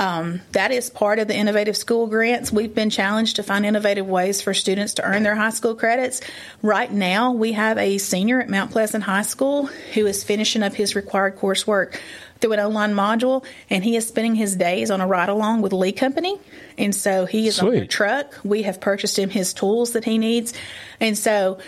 um, 0.00 0.40
that 0.52 0.72
is 0.72 0.88
part 0.88 1.18
of 1.18 1.28
the 1.28 1.36
innovative 1.36 1.76
school 1.76 2.06
grants. 2.06 2.50
We've 2.50 2.74
been 2.74 2.88
challenged 2.88 3.36
to 3.36 3.42
find 3.42 3.66
innovative 3.66 4.08
ways 4.08 4.40
for 4.40 4.54
students 4.54 4.94
to 4.94 5.04
earn 5.04 5.24
their 5.24 5.34
high 5.34 5.50
school 5.50 5.74
credits. 5.74 6.22
Right 6.62 6.90
now, 6.90 7.32
we 7.32 7.52
have 7.52 7.76
a 7.76 7.98
senior 7.98 8.40
at 8.40 8.48
Mount 8.48 8.70
Pleasant 8.70 9.04
High 9.04 9.22
School 9.22 9.66
who 9.66 10.06
is 10.06 10.24
finishing 10.24 10.62
up 10.62 10.72
his 10.72 10.96
required 10.96 11.36
coursework 11.36 12.00
through 12.40 12.52
an 12.52 12.60
online 12.60 12.94
module, 12.94 13.44
and 13.68 13.84
he 13.84 13.96
is 13.96 14.06
spending 14.06 14.34
his 14.34 14.56
days 14.56 14.90
on 14.90 15.00
a 15.00 15.06
ride 15.06 15.28
along 15.28 15.62
with 15.62 15.72
Lee 15.72 15.92
Company. 15.92 16.38
And 16.78 16.94
so 16.94 17.26
he 17.26 17.46
is 17.46 17.56
Sweet. 17.56 17.66
on 17.68 17.74
their 17.74 17.86
truck. 17.86 18.38
We 18.44 18.62
have 18.62 18.80
purchased 18.80 19.18
him 19.18 19.30
his 19.30 19.52
tools 19.52 19.92
that 19.92 20.04
he 20.04 20.18
needs. 20.18 20.54
And 20.98 21.16
so 21.16 21.58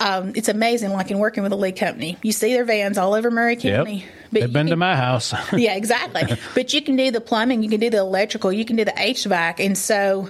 um, 0.00 0.32
it's 0.34 0.48
amazing, 0.48 0.92
like 0.92 1.10
in 1.10 1.18
working 1.18 1.42
with 1.42 1.52
a 1.52 1.56
Lee 1.56 1.72
Company. 1.72 2.18
You 2.22 2.32
see 2.32 2.52
their 2.52 2.64
vans 2.64 2.98
all 2.98 3.14
over 3.14 3.30
Maury 3.30 3.56
County. 3.56 3.98
Yep. 3.98 4.06
But 4.32 4.40
They've 4.40 4.52
been 4.52 4.66
can, 4.66 4.70
to 4.70 4.76
my 4.76 4.96
house. 4.96 5.32
yeah, 5.52 5.76
exactly. 5.76 6.36
But 6.54 6.72
you 6.74 6.82
can 6.82 6.96
do 6.96 7.10
the 7.10 7.20
plumbing, 7.20 7.62
you 7.62 7.68
can 7.68 7.80
do 7.80 7.90
the 7.90 7.98
electrical, 7.98 8.52
you 8.52 8.64
can 8.64 8.76
do 8.76 8.84
the 8.84 8.92
HVAC. 8.92 9.64
And 9.64 9.78
so 9.78 10.28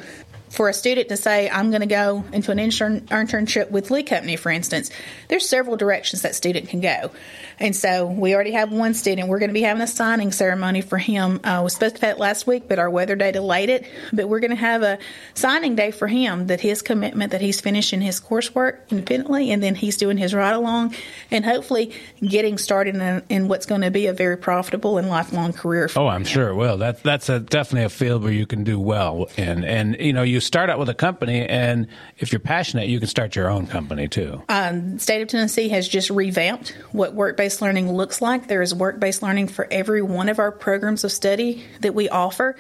for 0.51 0.69
a 0.69 0.73
student 0.73 1.09
to 1.09 1.17
say, 1.17 1.51
I'm 1.51 1.71
going 1.71 1.81
to 1.81 1.87
go 1.87 2.25
into 2.33 2.53
an 2.53 2.59
intern- 2.59 3.03
internship 3.09 3.71
with 3.71 3.91
Lee 3.91 4.03
Company, 4.03 4.37
for 4.37 4.51
instance, 4.51 4.91
there's 5.29 5.49
several 5.49 5.77
directions 5.77 6.23
that 6.23 6.35
student 6.35 6.69
can 6.69 6.81
go. 6.81 7.11
And 7.59 7.75
so 7.75 8.07
we 8.07 8.35
already 8.35 8.53
have 8.53 8.71
one 8.71 8.95
student. 8.95 9.29
We're 9.29 9.39
going 9.39 9.49
to 9.49 9.55
be 9.55 9.63
having 9.63 9.83
a 9.83 9.87
signing 9.87 10.33
ceremony 10.33 10.83
for 10.83 10.99
him. 10.99 11.41
Uh, 11.43 11.61
was 11.63 11.75
supposed 11.75 11.97
to 11.97 12.07
have 12.07 12.17
it 12.17 12.21
last 12.21 12.47
week, 12.47 12.69
but 12.69 12.79
our 12.79 12.91
weather 12.91 13.17
day 13.17 13.33
delayed 13.33 13.71
it. 13.71 13.87
But 14.13 14.29
we're 14.29 14.41
going 14.41 14.51
to 14.51 14.57
have 14.57 14.83
a 14.83 14.99
signing 15.35 15.75
day 15.75 15.91
for 15.91 16.07
him 16.07 16.49
that 16.49 16.61
his 16.61 16.83
commitment 16.83 17.33
that 17.33 17.41
he's 17.41 17.61
finishing 17.61 18.01
his 18.01 18.21
coursework 18.21 18.89
independently 18.91 19.51
and 19.51 19.63
then 19.63 19.75
he's 19.75 19.97
doing 19.97 20.19
his 20.19 20.35
ride 20.35 20.55
along 20.55 20.95
and 21.31 21.45
hopefully 21.45 21.93
getting 22.21 22.59
started 22.59 22.95
in, 22.95 23.23
in 23.29 23.49
what's 23.49 23.67
going 23.67 23.81
to 23.81 23.91
be 23.91 24.07
a 24.07 24.13
very 24.13 24.37
profitable 24.37 24.99
and 24.99 25.09
lifelong 25.09 25.53
career. 25.53 25.89
oh, 25.97 26.09
I'm 26.09 26.23
him. 26.23 26.27
sure 26.27 26.49
it 26.49 26.55
will. 26.55 26.77
That, 26.77 27.03
that's 27.03 27.29
a, 27.29 27.41
definitely 27.41 27.85
a 27.85 27.91
field 27.91 28.23
where 28.23 28.33
you 28.33 28.47
can 28.47 28.65
do 28.65 28.79
well. 28.79 29.29
And, 29.37 29.65
and, 29.65 29.97
you 29.99 30.13
know, 30.13 30.23
you 30.23 30.41
start 30.41 30.69
out 30.69 30.79
with 30.79 30.89
a 30.89 30.95
company 30.95 31.47
and 31.47 31.87
if 32.19 32.33
you're 32.33 32.41
passionate, 32.41 32.89
you 32.89 32.99
can 32.99 33.09
start 33.09 33.35
your 33.35 33.49
own 33.49 33.67
company 33.67 34.09
too. 34.09 34.43
Um, 34.49 34.99
state 34.99 35.23
of 35.23 35.29
Tennessee 35.29 35.71
has 35.71 35.89
just 35.89 36.11
revamped 36.11 36.77
what 36.93 37.15
work-based 37.15 37.46
based 37.46 37.46
learning 37.63 37.93
looks 37.93 38.21
like. 38.21 38.49
There 38.49 38.63
is 38.63 38.75
work 38.75 39.01
based 39.01 39.23
learning 39.23 39.49
for 39.49 39.67
every 39.71 40.03
one 40.03 40.29
of 40.29 40.39
our 40.39 40.53
programs 40.53 41.05
of 41.05 41.13
study 41.13 41.65
that 41.81 41.95
we 41.95 42.09
offer. 42.09 42.57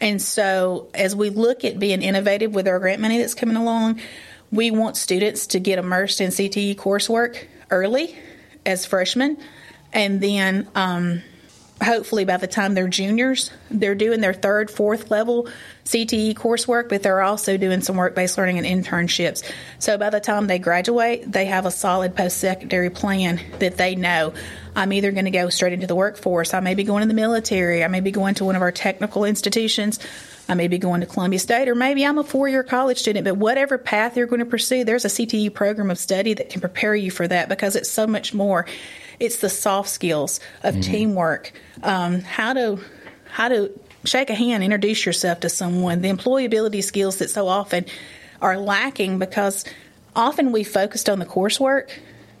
And 0.00 0.20
so, 0.20 0.88
as 0.94 1.16
we 1.16 1.30
look 1.30 1.64
at 1.64 1.78
being 1.78 2.02
innovative 2.02 2.54
with 2.54 2.68
our 2.68 2.78
grant 2.78 3.00
money 3.00 3.18
that's 3.18 3.34
coming 3.34 3.56
along, 3.56 4.00
we 4.52 4.70
want 4.70 4.96
students 4.96 5.48
to 5.48 5.60
get 5.60 5.78
immersed 5.78 6.20
in 6.20 6.30
CTE 6.30 6.76
coursework 6.76 7.44
early 7.70 8.16
as 8.64 8.84
freshmen. 8.84 9.38
And 9.92 10.20
then 10.20 10.68
um, 10.74 11.22
hopefully 11.82 12.24
by 12.24 12.36
the 12.36 12.46
time 12.46 12.74
they're 12.74 12.88
juniors, 12.88 13.50
they're 13.70 13.94
doing 13.94 14.20
their 14.20 14.32
third, 14.32 14.70
fourth 14.70 15.10
level 15.10 15.48
CTE 15.84 16.34
coursework, 16.34 16.88
but 16.88 17.02
they're 17.02 17.22
also 17.22 17.56
doing 17.56 17.80
some 17.80 17.96
work 17.96 18.14
based 18.14 18.38
learning 18.38 18.58
and 18.58 18.66
internships. 18.84 19.42
So 19.78 19.98
by 19.98 20.10
the 20.10 20.20
time 20.20 20.46
they 20.46 20.58
graduate, 20.58 21.30
they 21.30 21.46
have 21.46 21.66
a 21.66 21.70
solid 21.70 22.16
post 22.16 22.38
secondary 22.38 22.90
plan 22.90 23.40
that 23.58 23.76
they 23.76 23.94
know. 23.94 24.32
I'm 24.74 24.92
either 24.92 25.12
going 25.12 25.26
to 25.26 25.30
go 25.30 25.48
straight 25.48 25.72
into 25.72 25.86
the 25.86 25.94
workforce, 25.94 26.54
I 26.54 26.60
may 26.60 26.74
be 26.74 26.84
going 26.84 27.02
to 27.02 27.08
the 27.08 27.14
military, 27.14 27.84
I 27.84 27.88
may 27.88 28.00
be 28.00 28.10
going 28.10 28.34
to 28.36 28.44
one 28.44 28.56
of 28.56 28.62
our 28.62 28.72
technical 28.72 29.24
institutions. 29.24 29.98
I 30.48 30.54
may 30.54 30.68
be 30.68 30.78
going 30.78 31.00
to 31.00 31.08
Columbia 31.08 31.40
State, 31.40 31.68
or 31.68 31.74
maybe 31.74 32.06
I'm 32.06 32.18
a 32.18 32.24
four 32.24 32.48
year 32.48 32.62
college 32.62 32.98
student, 32.98 33.24
but 33.24 33.36
whatever 33.36 33.78
path 33.78 34.16
you're 34.16 34.28
going 34.28 34.38
to 34.38 34.46
pursue, 34.46 34.84
there's 34.84 35.04
a 35.04 35.08
CTE 35.08 35.52
program 35.52 35.90
of 35.90 35.98
study 35.98 36.34
that 36.34 36.50
can 36.50 36.60
prepare 36.60 36.94
you 36.94 37.10
for 37.10 37.26
that 37.26 37.48
because 37.48 37.74
it's 37.74 37.90
so 37.90 38.06
much 38.06 38.32
more. 38.32 38.64
It's 39.18 39.38
the 39.38 39.48
soft 39.48 39.88
skills 39.88 40.40
of 40.62 40.74
mm-hmm. 40.74 40.92
teamwork, 40.92 41.52
um, 41.82 42.20
how 42.20 42.52
to 42.52 42.80
how 43.28 43.48
to 43.48 43.70
shake 44.04 44.30
a 44.30 44.34
hand, 44.34 44.62
introduce 44.62 45.04
yourself 45.04 45.40
to 45.40 45.48
someone, 45.48 46.00
the 46.00 46.10
employability 46.10 46.82
skills 46.82 47.18
that 47.18 47.28
so 47.28 47.48
often 47.48 47.84
are 48.40 48.56
lacking 48.56 49.18
because 49.18 49.64
often 50.14 50.52
we 50.52 50.64
focused 50.64 51.08
on 51.08 51.18
the 51.18 51.26
coursework, 51.26 51.90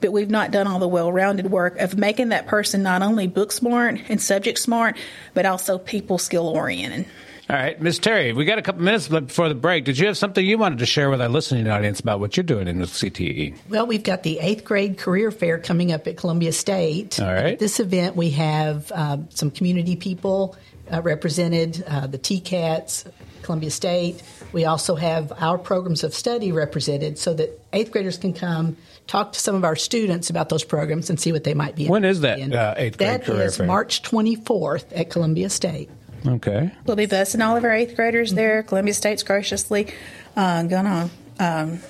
but 0.00 0.12
we've 0.12 0.30
not 0.30 0.50
done 0.50 0.66
all 0.66 0.78
the 0.78 0.88
well 0.88 1.10
rounded 1.10 1.50
work 1.50 1.78
of 1.78 1.96
making 1.96 2.30
that 2.30 2.46
person 2.46 2.82
not 2.82 3.02
only 3.02 3.26
book 3.26 3.52
smart 3.52 4.00
and 4.08 4.20
subject 4.20 4.58
smart, 4.58 4.96
but 5.34 5.46
also 5.46 5.78
people 5.78 6.18
skill 6.18 6.48
oriented. 6.48 7.06
All 7.48 7.54
right, 7.54 7.80
Ms. 7.80 8.00
Terry, 8.00 8.32
we 8.32 8.44
got 8.44 8.58
a 8.58 8.62
couple 8.62 8.82
minutes 8.82 9.06
before 9.06 9.48
the 9.48 9.54
break. 9.54 9.84
Did 9.84 9.98
you 9.98 10.08
have 10.08 10.18
something 10.18 10.44
you 10.44 10.58
wanted 10.58 10.80
to 10.80 10.86
share 10.86 11.10
with 11.10 11.20
our 11.20 11.28
listening 11.28 11.68
audience 11.68 12.00
about 12.00 12.18
what 12.18 12.36
you're 12.36 12.42
doing 12.42 12.66
in 12.66 12.80
the 12.80 12.86
CTE? 12.86 13.54
Well, 13.68 13.86
we've 13.86 14.02
got 14.02 14.24
the 14.24 14.40
eighth 14.40 14.64
grade 14.64 14.98
career 14.98 15.30
fair 15.30 15.58
coming 15.58 15.92
up 15.92 16.08
at 16.08 16.16
Columbia 16.16 16.50
State. 16.50 17.20
All 17.20 17.32
right. 17.32 17.52
At 17.52 17.58
this 17.60 17.78
event, 17.78 18.16
we 18.16 18.30
have 18.30 18.90
uh, 18.90 19.18
some 19.28 19.52
community 19.52 19.94
people 19.94 20.56
uh, 20.92 21.02
represented, 21.02 21.84
uh, 21.86 22.08
the 22.08 22.18
TCATs, 22.18 23.08
Columbia 23.42 23.70
State. 23.70 24.24
We 24.52 24.64
also 24.64 24.96
have 24.96 25.32
our 25.40 25.56
programs 25.56 26.02
of 26.02 26.14
study 26.14 26.50
represented 26.50 27.16
so 27.16 27.32
that 27.34 27.60
eighth 27.72 27.92
graders 27.92 28.18
can 28.18 28.32
come 28.32 28.76
talk 29.06 29.32
to 29.34 29.38
some 29.38 29.54
of 29.54 29.62
our 29.62 29.76
students 29.76 30.30
about 30.30 30.48
those 30.48 30.64
programs 30.64 31.10
and 31.10 31.20
see 31.20 31.30
what 31.30 31.44
they 31.44 31.54
might 31.54 31.76
be. 31.76 31.86
When 31.86 32.04
is 32.04 32.22
that 32.22 32.40
uh, 32.40 32.74
eighth 32.76 32.98
grade 32.98 33.08
that 33.08 33.24
career 33.24 33.42
is 33.42 33.56
fair? 33.56 33.66
March 33.66 34.02
24th 34.02 34.86
at 34.92 35.10
Columbia 35.10 35.48
State. 35.48 35.88
Okay. 36.26 36.72
We'll 36.84 36.96
be 36.96 37.06
busing 37.06 37.46
all 37.46 37.56
of 37.56 37.64
our 37.64 37.72
eighth 37.72 37.96
graders 37.96 38.34
there. 38.34 38.62
Columbia 38.62 38.94
State's 38.94 39.22
graciously 39.22 39.92
uh, 40.36 40.62
gonna 40.64 41.10
um, 41.38 41.80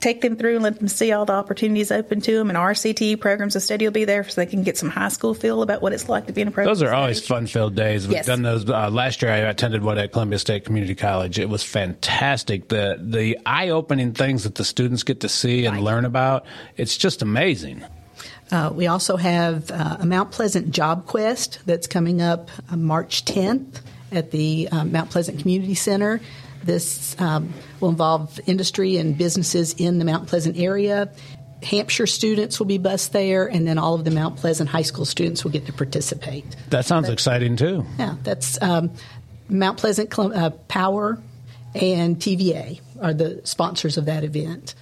take 0.00 0.20
them 0.20 0.36
through 0.36 0.54
and 0.54 0.62
let 0.62 0.78
them 0.78 0.88
see 0.88 1.12
all 1.12 1.24
the 1.24 1.32
opportunities 1.32 1.90
open 1.90 2.20
to 2.20 2.32
them. 2.32 2.48
And 2.48 2.56
our 2.56 2.72
CTE 2.72 3.20
programs 3.20 3.56
of 3.56 3.62
study 3.62 3.86
will 3.86 3.92
be 3.92 4.04
there 4.04 4.24
so 4.28 4.40
they 4.40 4.46
can 4.46 4.62
get 4.62 4.76
some 4.78 4.90
high 4.90 5.08
school 5.08 5.34
feel 5.34 5.62
about 5.62 5.82
what 5.82 5.92
it's 5.92 6.08
like 6.08 6.26
to 6.26 6.32
be 6.32 6.40
in 6.40 6.48
a 6.48 6.50
program. 6.50 6.74
Those 6.74 6.82
are 6.82 6.94
always 6.94 7.26
fun 7.26 7.46
filled 7.46 7.74
days. 7.74 8.06
We've 8.06 8.16
yes. 8.16 8.26
done 8.26 8.42
those 8.42 8.68
uh, 8.68 8.90
last 8.90 9.22
year. 9.22 9.32
I 9.32 9.38
attended 9.38 9.82
one 9.82 9.98
at 9.98 10.12
Columbia 10.12 10.38
State 10.38 10.64
Community 10.64 10.94
College. 10.94 11.38
It 11.38 11.48
was 11.48 11.62
fantastic. 11.62 12.68
The 12.68 12.98
the 13.00 13.38
eye 13.46 13.70
opening 13.70 14.12
things 14.12 14.44
that 14.44 14.54
the 14.54 14.64
students 14.64 15.02
get 15.02 15.20
to 15.20 15.28
see 15.28 15.66
and 15.66 15.76
right. 15.76 15.84
learn 15.84 16.04
about. 16.04 16.44
It's 16.76 16.96
just 16.96 17.22
amazing. 17.22 17.84
Uh, 18.52 18.70
we 18.70 18.86
also 18.86 19.16
have 19.16 19.70
uh, 19.70 19.96
a 20.00 20.06
Mount 20.06 20.30
Pleasant 20.30 20.70
Job 20.72 21.06
Quest 21.06 21.60
that's 21.64 21.86
coming 21.86 22.20
up 22.20 22.50
uh, 22.70 22.76
March 22.76 23.24
10th 23.24 23.80
at 24.12 24.30
the 24.30 24.68
um, 24.70 24.92
Mount 24.92 25.10
Pleasant 25.10 25.40
Community 25.40 25.74
Center. 25.74 26.20
This 26.62 27.18
um, 27.18 27.54
will 27.80 27.88
involve 27.88 28.38
industry 28.46 28.98
and 28.98 29.16
businesses 29.16 29.72
in 29.78 29.98
the 29.98 30.04
Mount 30.04 30.28
Pleasant 30.28 30.58
area. 30.58 31.10
Hampshire 31.62 32.06
students 32.06 32.58
will 32.58 32.66
be 32.66 32.76
bused 32.76 33.14
there, 33.14 33.46
and 33.46 33.66
then 33.66 33.78
all 33.78 33.94
of 33.94 34.04
the 34.04 34.10
Mount 34.10 34.36
Pleasant 34.36 34.68
High 34.68 34.82
School 34.82 35.06
students 35.06 35.44
will 35.44 35.50
get 35.50 35.64
to 35.66 35.72
participate. 35.72 36.44
That 36.68 36.84
sounds 36.84 37.08
exciting 37.08 37.56
too. 37.56 37.86
Yeah, 37.98 38.16
that's 38.22 38.60
um, 38.60 38.92
Mount 39.48 39.78
Pleasant 39.78 40.16
uh, 40.18 40.50
Power 40.68 41.18
and 41.74 42.16
TVA 42.16 42.80
are 43.00 43.14
the 43.14 43.40
sponsors 43.44 43.96
of 43.96 44.04
that 44.04 44.24
event 44.24 44.74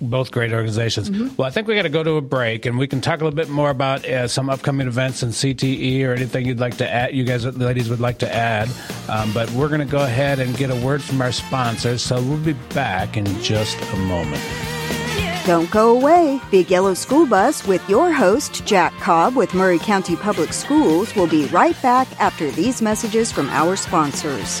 both 0.00 0.30
great 0.30 0.52
organizations. 0.52 1.10
Mm-hmm. 1.10 1.36
Well, 1.36 1.48
I 1.48 1.50
think 1.50 1.66
we 1.66 1.74
got 1.74 1.82
to 1.82 1.88
go 1.88 2.02
to 2.02 2.12
a 2.12 2.20
break, 2.20 2.66
and 2.66 2.78
we 2.78 2.86
can 2.86 3.00
talk 3.00 3.20
a 3.20 3.24
little 3.24 3.36
bit 3.36 3.48
more 3.48 3.70
about 3.70 4.04
uh, 4.06 4.28
some 4.28 4.48
upcoming 4.48 4.86
events 4.86 5.22
in 5.22 5.30
CTE 5.30 6.06
or 6.06 6.12
anything 6.12 6.46
you'd 6.46 6.60
like 6.60 6.76
to 6.78 6.88
add. 6.88 7.14
You 7.14 7.24
guys, 7.24 7.44
ladies, 7.44 7.88
would 7.90 8.00
like 8.00 8.18
to 8.18 8.32
add. 8.32 8.68
Um, 9.08 9.32
but 9.32 9.50
we're 9.52 9.68
going 9.68 9.80
to 9.80 9.86
go 9.86 10.02
ahead 10.02 10.38
and 10.38 10.56
get 10.56 10.70
a 10.70 10.76
word 10.76 11.02
from 11.02 11.20
our 11.20 11.32
sponsors. 11.32 12.02
So 12.02 12.22
we'll 12.22 12.38
be 12.38 12.52
back 12.74 13.16
in 13.16 13.26
just 13.42 13.80
a 13.92 13.96
moment. 13.96 14.42
Don't 15.48 15.70
go 15.70 15.96
away. 15.96 16.40
Big 16.50 16.70
Yellow 16.70 16.92
School 16.92 17.26
Bus 17.26 17.66
with 17.66 17.88
your 17.88 18.12
host, 18.12 18.66
Jack 18.66 18.92
Cobb 19.00 19.34
with 19.34 19.54
Maury 19.54 19.78
County 19.78 20.14
Public 20.14 20.52
Schools, 20.52 21.16
will 21.16 21.26
be 21.26 21.46
right 21.46 21.80
back 21.80 22.06
after 22.20 22.50
these 22.50 22.82
messages 22.82 23.32
from 23.32 23.48
our 23.48 23.74
sponsors. 23.74 24.60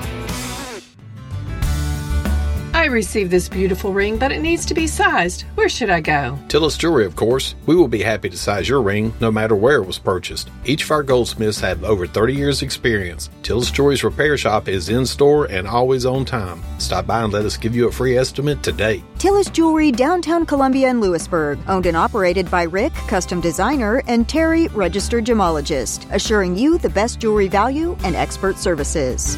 Received 2.91 3.31
this 3.31 3.49
beautiful 3.49 3.93
ring, 3.93 4.17
but 4.17 4.31
it 4.31 4.41
needs 4.41 4.65
to 4.65 4.73
be 4.73 4.85
sized. 4.85 5.41
Where 5.55 5.69
should 5.69 5.89
I 5.89 6.01
go? 6.01 6.37
Tillis 6.47 6.77
Jewelry, 6.77 7.05
of 7.05 7.15
course. 7.15 7.55
We 7.65 7.75
will 7.75 7.87
be 7.87 8.03
happy 8.03 8.29
to 8.29 8.37
size 8.37 8.67
your 8.67 8.81
ring 8.81 9.13
no 9.19 9.31
matter 9.31 9.55
where 9.55 9.77
it 9.77 9.87
was 9.87 9.97
purchased. 9.97 10.49
Each 10.65 10.83
of 10.83 10.91
our 10.91 11.03
goldsmiths 11.03 11.59
have 11.61 11.83
over 11.83 12.05
30 12.05 12.33
years' 12.33 12.61
experience. 12.61 13.29
Tillis 13.41 13.71
Jewelry's 13.71 14.03
repair 14.03 14.37
shop 14.37 14.67
is 14.67 14.89
in 14.89 15.05
store 15.05 15.45
and 15.45 15.67
always 15.67 16.05
on 16.05 16.25
time. 16.25 16.61
Stop 16.77 17.07
by 17.07 17.23
and 17.23 17.33
let 17.33 17.45
us 17.45 17.57
give 17.57 17.75
you 17.75 17.87
a 17.87 17.91
free 17.91 18.17
estimate 18.17 18.61
today. 18.61 19.03
Tillis 19.17 19.51
Jewelry, 19.51 19.91
downtown 19.91 20.45
Columbia 20.45 20.89
and 20.89 20.99
Lewisburg, 20.99 21.59
owned 21.67 21.85
and 21.85 21.97
operated 21.97 22.49
by 22.51 22.63
Rick, 22.63 22.93
custom 23.07 23.39
designer, 23.39 24.03
and 24.07 24.27
Terry, 24.27 24.67
registered 24.69 25.25
gemologist, 25.25 26.11
assuring 26.11 26.57
you 26.57 26.77
the 26.77 26.89
best 26.89 27.19
jewelry 27.19 27.47
value 27.47 27.95
and 28.03 28.15
expert 28.15 28.57
services. 28.57 29.37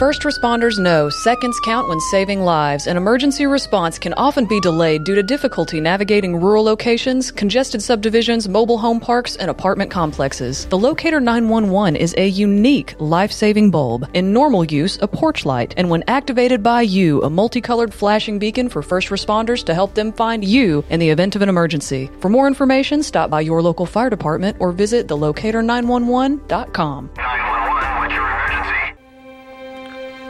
First 0.00 0.22
responders 0.22 0.78
know 0.78 1.10
seconds 1.10 1.60
count 1.60 1.86
when 1.86 2.00
saving 2.00 2.40
lives, 2.40 2.86
and 2.86 2.96
emergency 2.96 3.44
response 3.44 3.98
can 3.98 4.14
often 4.14 4.46
be 4.46 4.58
delayed 4.60 5.04
due 5.04 5.14
to 5.14 5.22
difficulty 5.22 5.78
navigating 5.78 6.40
rural 6.40 6.64
locations, 6.64 7.30
congested 7.30 7.82
subdivisions, 7.82 8.48
mobile 8.48 8.78
home 8.78 8.98
parks, 8.98 9.36
and 9.36 9.50
apartment 9.50 9.90
complexes. 9.90 10.64
The 10.64 10.78
Locator 10.78 11.20
911 11.20 11.96
is 11.96 12.14
a 12.16 12.26
unique 12.26 12.94
life 12.98 13.30
saving 13.30 13.70
bulb. 13.70 14.08
In 14.14 14.32
normal 14.32 14.64
use, 14.64 14.98
a 15.02 15.06
porch 15.06 15.44
light, 15.44 15.74
and 15.76 15.90
when 15.90 16.02
activated 16.08 16.62
by 16.62 16.80
you, 16.80 17.20
a 17.20 17.28
multicolored 17.28 17.92
flashing 17.92 18.38
beacon 18.38 18.70
for 18.70 18.80
first 18.80 19.08
responders 19.08 19.62
to 19.64 19.74
help 19.74 19.94
them 19.94 20.14
find 20.14 20.42
you 20.42 20.82
in 20.88 20.98
the 20.98 21.10
event 21.10 21.36
of 21.36 21.42
an 21.42 21.50
emergency. 21.50 22.10
For 22.20 22.30
more 22.30 22.46
information, 22.46 23.02
stop 23.02 23.28
by 23.28 23.42
your 23.42 23.60
local 23.60 23.84
fire 23.84 24.08
department 24.08 24.56
or 24.60 24.72
visit 24.72 25.08
thelocator911.com. 25.08 27.10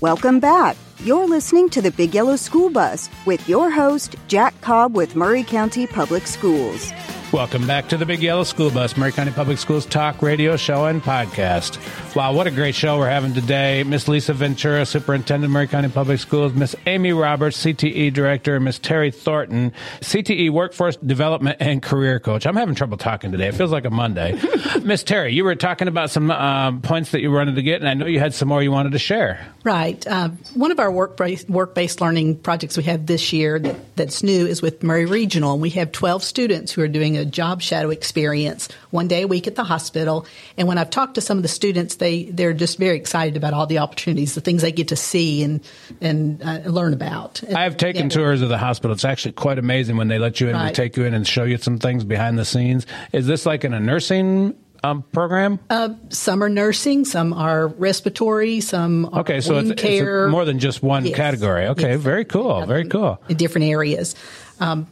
Welcome 0.00 0.40
back. 0.40 0.78
You're 1.04 1.28
listening 1.28 1.68
to 1.70 1.82
the 1.82 1.90
Big 1.90 2.14
Yellow 2.14 2.36
School 2.36 2.70
Bus 2.70 3.10
with 3.26 3.46
your 3.46 3.70
host, 3.70 4.16
Jack 4.28 4.58
Cobb 4.62 4.96
with 4.96 5.14
Maury 5.14 5.42
County 5.42 5.86
Public 5.86 6.26
Schools. 6.26 6.90
Welcome 7.32 7.64
back 7.64 7.88
to 7.90 7.96
the 7.96 8.04
Big 8.04 8.24
Yellow 8.24 8.42
School 8.42 8.72
Bus, 8.72 8.96
Maury 8.96 9.12
County 9.12 9.30
Public 9.30 9.58
Schools 9.58 9.86
talk 9.86 10.20
radio 10.20 10.56
show 10.56 10.86
and 10.86 11.00
podcast. 11.00 11.78
Wow, 12.16 12.32
what 12.32 12.48
a 12.48 12.50
great 12.50 12.74
show 12.74 12.98
we're 12.98 13.08
having 13.08 13.34
today. 13.34 13.84
Miss 13.84 14.08
Lisa 14.08 14.34
Ventura, 14.34 14.84
Superintendent 14.84 15.44
of 15.44 15.52
Maury 15.52 15.68
County 15.68 15.88
Public 15.90 16.18
Schools, 16.18 16.52
Miss 16.54 16.74
Amy 16.86 17.12
Roberts, 17.12 17.64
CTE 17.64 18.12
Director, 18.12 18.58
Miss 18.58 18.80
Terry 18.80 19.12
Thornton, 19.12 19.72
CTE 20.00 20.50
Workforce 20.50 20.96
Development 20.96 21.56
and 21.60 21.80
Career 21.80 22.18
Coach. 22.18 22.46
I'm 22.46 22.56
having 22.56 22.74
trouble 22.74 22.96
talking 22.96 23.30
today. 23.30 23.46
It 23.46 23.54
feels 23.54 23.70
like 23.70 23.84
a 23.84 23.90
Monday. 23.90 24.36
Miss 24.82 25.04
Terry, 25.04 25.32
you 25.32 25.44
were 25.44 25.54
talking 25.54 25.86
about 25.86 26.10
some 26.10 26.32
um, 26.32 26.82
points 26.82 27.12
that 27.12 27.20
you 27.20 27.30
wanted 27.30 27.54
to 27.54 27.62
get, 27.62 27.80
and 27.80 27.88
I 27.88 27.94
know 27.94 28.06
you 28.06 28.18
had 28.18 28.34
some 28.34 28.48
more 28.48 28.60
you 28.60 28.72
wanted 28.72 28.90
to 28.90 28.98
share. 28.98 29.46
Right. 29.62 30.04
Uh, 30.04 30.30
one 30.54 30.72
of 30.72 30.80
our 30.80 30.90
work-based, 30.90 31.48
work-based 31.48 32.00
learning 32.00 32.38
projects 32.38 32.76
we 32.76 32.82
have 32.84 33.06
this 33.06 33.32
year 33.32 33.60
that, 33.60 33.96
that's 33.96 34.24
new 34.24 34.46
is 34.46 34.60
with 34.62 34.82
Maury 34.82 35.06
Regional, 35.06 35.52
and 35.52 35.62
we 35.62 35.70
have 35.70 35.92
12 35.92 36.24
students 36.24 36.72
who 36.72 36.82
are 36.82 36.88
doing 36.88 37.19
a 37.19 37.19
job 37.24 37.62
shadow 37.62 37.90
experience 37.90 38.68
one 38.90 39.08
day 39.08 39.22
a 39.22 39.26
week 39.26 39.46
at 39.46 39.54
the 39.54 39.64
hospital. 39.64 40.26
And 40.56 40.66
when 40.68 40.78
I've 40.78 40.90
talked 40.90 41.14
to 41.14 41.20
some 41.20 41.36
of 41.38 41.42
the 41.42 41.48
students, 41.48 41.96
they 41.96 42.24
they're 42.24 42.52
just 42.52 42.78
very 42.78 42.96
excited 42.96 43.36
about 43.36 43.52
all 43.54 43.66
the 43.66 43.78
opportunities, 43.78 44.34
the 44.34 44.40
things 44.40 44.62
they 44.62 44.72
get 44.72 44.88
to 44.88 44.96
see 44.96 45.42
and 45.42 45.60
and 46.00 46.42
uh, 46.42 46.58
learn 46.66 46.92
about. 46.92 47.42
I 47.54 47.62
have 47.64 47.76
taken 47.76 48.04
Yeah. 48.04 48.08
tours 48.10 48.42
of 48.42 48.48
the 48.48 48.58
hospital. 48.58 48.92
It's 48.94 49.04
actually 49.04 49.32
quite 49.32 49.58
amazing 49.58 49.96
when 49.96 50.08
they 50.08 50.18
let 50.18 50.40
you 50.40 50.48
in 50.48 50.54
Right. 50.54 50.66
and 50.68 50.74
take 50.76 50.96
you 50.96 51.04
in 51.04 51.14
and 51.14 51.26
show 51.26 51.44
you 51.44 51.56
some 51.58 51.78
things 51.78 52.04
behind 52.04 52.38
the 52.38 52.44
scenes. 52.44 52.86
Is 53.12 53.26
this 53.26 53.46
like 53.46 53.64
in 53.64 53.72
a 53.74 53.80
nursing 53.80 54.54
um, 54.82 55.02
program? 55.12 55.58
Uh, 55.68 55.90
some 56.08 56.42
are 56.42 56.48
nursing, 56.48 57.04
some 57.04 57.32
are 57.34 57.68
respiratory, 57.68 58.60
some 58.60 59.06
are 59.12 59.20
Okay, 59.20 59.40
so 59.42 59.54
it's, 59.58 59.64
wound 59.68 59.70
it's 59.72 59.82
care. 59.82 60.28
more 60.28 60.44
than 60.46 60.58
just 60.58 60.82
one 60.82 61.04
Yes. 61.04 61.16
category. 61.16 61.66
Okay, 61.66 61.96
very 61.96 62.24
cool. 62.24 62.64
Very 62.66 62.86
cool. 62.88 63.20
in 63.28 63.36
different 63.36 63.66
areas. 63.68 64.14
Um, 64.58 64.86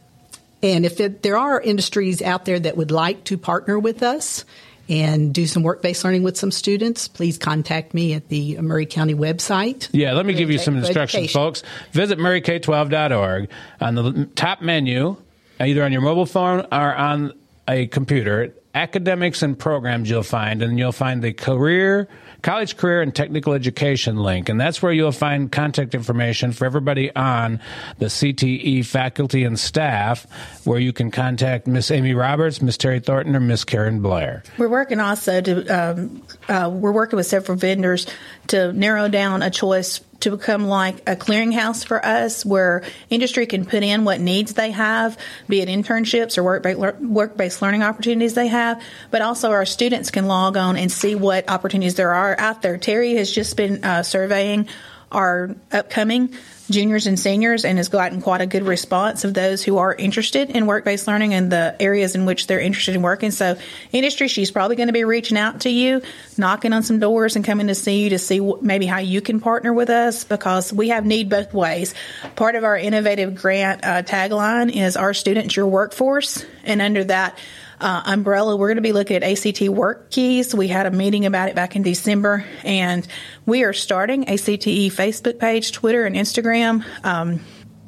and 0.61 0.85
if 0.85 0.99
it, 0.99 1.23
there 1.23 1.37
are 1.37 1.59
industries 1.59 2.21
out 2.21 2.45
there 2.45 2.59
that 2.59 2.77
would 2.77 2.91
like 2.91 3.23
to 3.25 3.37
partner 3.37 3.79
with 3.79 4.03
us 4.03 4.45
and 4.89 5.33
do 5.33 5.45
some 5.45 5.61
work 5.61 5.81
based 5.81 6.03
learning 6.03 6.23
with 6.23 6.35
some 6.35 6.51
students, 6.51 7.07
please 7.07 7.37
contact 7.37 7.93
me 7.93 8.13
at 8.13 8.27
the 8.29 8.57
Maury 8.57 8.87
County 8.87 9.13
website. 9.13 9.87
Yeah, 9.91 10.13
let 10.13 10.25
me 10.25 10.33
give 10.33 10.49
you 10.49 10.57
some 10.57 10.75
instructions, 10.75 11.25
education. 11.25 11.39
folks. 11.39 11.63
Visit 11.91 12.17
MauryK12.org 12.17 13.49
on 13.79 13.95
the 13.95 14.25
top 14.35 14.61
menu, 14.61 15.15
either 15.59 15.83
on 15.83 15.91
your 15.91 16.01
mobile 16.01 16.25
phone 16.25 16.61
or 16.71 16.95
on 16.95 17.33
a 17.67 17.85
computer. 17.87 18.53
Academics 18.73 19.43
and 19.43 19.57
programs 19.57 20.09
you'll 20.09 20.23
find, 20.23 20.61
and 20.61 20.77
you'll 20.77 20.91
find 20.91 21.21
the 21.21 21.33
career, 21.33 22.07
college 22.41 22.77
career, 22.77 23.01
and 23.01 23.13
technical 23.13 23.53
education 23.53 24.17
link. 24.17 24.49
And 24.49 24.59
that's 24.59 24.81
where 24.81 24.91
you'll 24.91 25.11
find 25.11 25.51
contact 25.51 25.95
information 25.95 26.51
for 26.51 26.65
everybody 26.65 27.13
on 27.15 27.59
the 27.97 28.05
CTE 28.05 28.85
faculty 28.85 29.43
and 29.43 29.59
staff, 29.59 30.27
where 30.65 30.79
you 30.79 30.93
can 30.93 31.11
contact 31.11 31.67
Miss 31.67 31.91
Amy 31.91 32.13
Roberts, 32.13 32.61
Miss 32.61 32.77
Terry 32.77 32.99
Thornton, 32.99 33.35
or 33.35 33.39
Miss 33.39 33.63
Karen 33.63 34.01
Blair. 34.01 34.43
We're 34.57 34.69
working 34.69 34.99
also 34.99 35.41
to 35.41 35.67
um, 35.67 36.23
uh, 36.47 36.69
we're 36.73 36.91
working 36.91 37.17
with 37.17 37.27
several 37.27 37.57
vendors 37.57 38.07
to 38.47 38.73
narrow 38.73 39.07
down 39.07 39.41
a 39.41 39.49
choice 39.49 40.01
to 40.21 40.31
become 40.31 40.67
like 40.67 40.97
a 41.09 41.15
clearinghouse 41.15 41.85
for 41.85 42.03
us, 42.05 42.45
where 42.45 42.83
industry 43.09 43.45
can 43.45 43.65
put 43.65 43.83
in 43.83 44.05
what 44.05 44.19
needs 44.19 44.53
they 44.53 44.71
have, 44.71 45.17
be 45.47 45.61
it 45.61 45.69
internships 45.69 46.37
or 46.37 46.43
work 46.43 46.65
work 46.99 47.37
based 47.37 47.61
learning 47.61 47.83
opportunities 47.83 48.33
they 48.33 48.47
have, 48.47 48.81
but 49.11 49.21
also 49.21 49.51
our 49.51 49.65
students 49.65 50.11
can 50.11 50.27
log 50.27 50.57
on 50.57 50.77
and 50.77 50.91
see 50.91 51.15
what 51.15 51.49
opportunities 51.49 51.95
there 51.95 52.13
are 52.13 52.39
out 52.39 52.61
there. 52.61 52.77
Terry 52.77 53.15
has 53.15 53.31
just 53.31 53.55
been 53.55 53.83
uh, 53.83 54.03
surveying 54.03 54.67
our 55.11 55.55
upcoming 55.71 56.33
juniors 56.69 57.07
and 57.07 57.19
seniors 57.19 57.65
and 57.65 57.77
has 57.77 57.89
gotten 57.89 58.21
quite 58.21 58.41
a 58.41 58.45
good 58.45 58.63
response 58.63 59.23
of 59.23 59.33
those 59.33 59.63
who 59.63 59.77
are 59.77 59.93
interested 59.93 60.51
in 60.51 60.67
work-based 60.67 61.07
learning 61.07 61.33
and 61.33 61.51
the 61.51 61.75
areas 61.79 62.15
in 62.15 62.25
which 62.25 62.47
they're 62.47 62.59
interested 62.59 62.95
in 62.95 63.01
working. 63.01 63.31
So 63.31 63.57
industry, 63.91 64.27
she's 64.27 64.51
probably 64.51 64.75
going 64.75 64.87
to 64.87 64.93
be 64.93 65.03
reaching 65.03 65.37
out 65.37 65.61
to 65.61 65.69
you, 65.69 66.01
knocking 66.37 66.73
on 66.73 66.83
some 66.83 66.99
doors 66.99 67.35
and 67.35 67.43
coming 67.43 67.67
to 67.67 67.75
see 67.75 68.03
you 68.03 68.09
to 68.11 68.19
see 68.19 68.39
maybe 68.61 68.85
how 68.85 68.99
you 68.99 69.21
can 69.21 69.39
partner 69.39 69.73
with 69.73 69.89
us 69.89 70.23
because 70.23 70.71
we 70.71 70.89
have 70.89 71.05
need 71.05 71.29
both 71.29 71.53
ways. 71.53 71.95
Part 72.35 72.55
of 72.55 72.63
our 72.63 72.77
innovative 72.77 73.35
grant 73.35 73.83
uh, 73.83 74.03
tagline 74.03 74.71
is 74.75 74.95
our 74.95 75.13
students, 75.13 75.55
your 75.55 75.67
workforce. 75.67 76.45
And 76.63 76.81
under 76.81 77.03
that, 77.05 77.37
uh, 77.79 78.01
umbrella, 78.05 78.55
we're 78.55 78.67
going 78.67 78.77
to 78.77 78.81
be 78.81 78.91
looking 78.91 79.15
at 79.15 79.23
ACT 79.23 79.61
work 79.69 80.11
keys. 80.11 80.53
We 80.53 80.67
had 80.67 80.85
a 80.85 80.91
meeting 80.91 81.25
about 81.25 81.49
it 81.49 81.55
back 81.55 81.75
in 81.75 81.81
December, 81.81 82.45
and 82.63 83.07
we 83.45 83.63
are 83.63 83.73
starting 83.73 84.23
a 84.23 84.33
CTE 84.33 84.87
Facebook 84.87 85.39
page, 85.39 85.71
Twitter, 85.71 86.05
and 86.05 86.15
Instagram. 86.15 86.83
Um, 87.05 87.39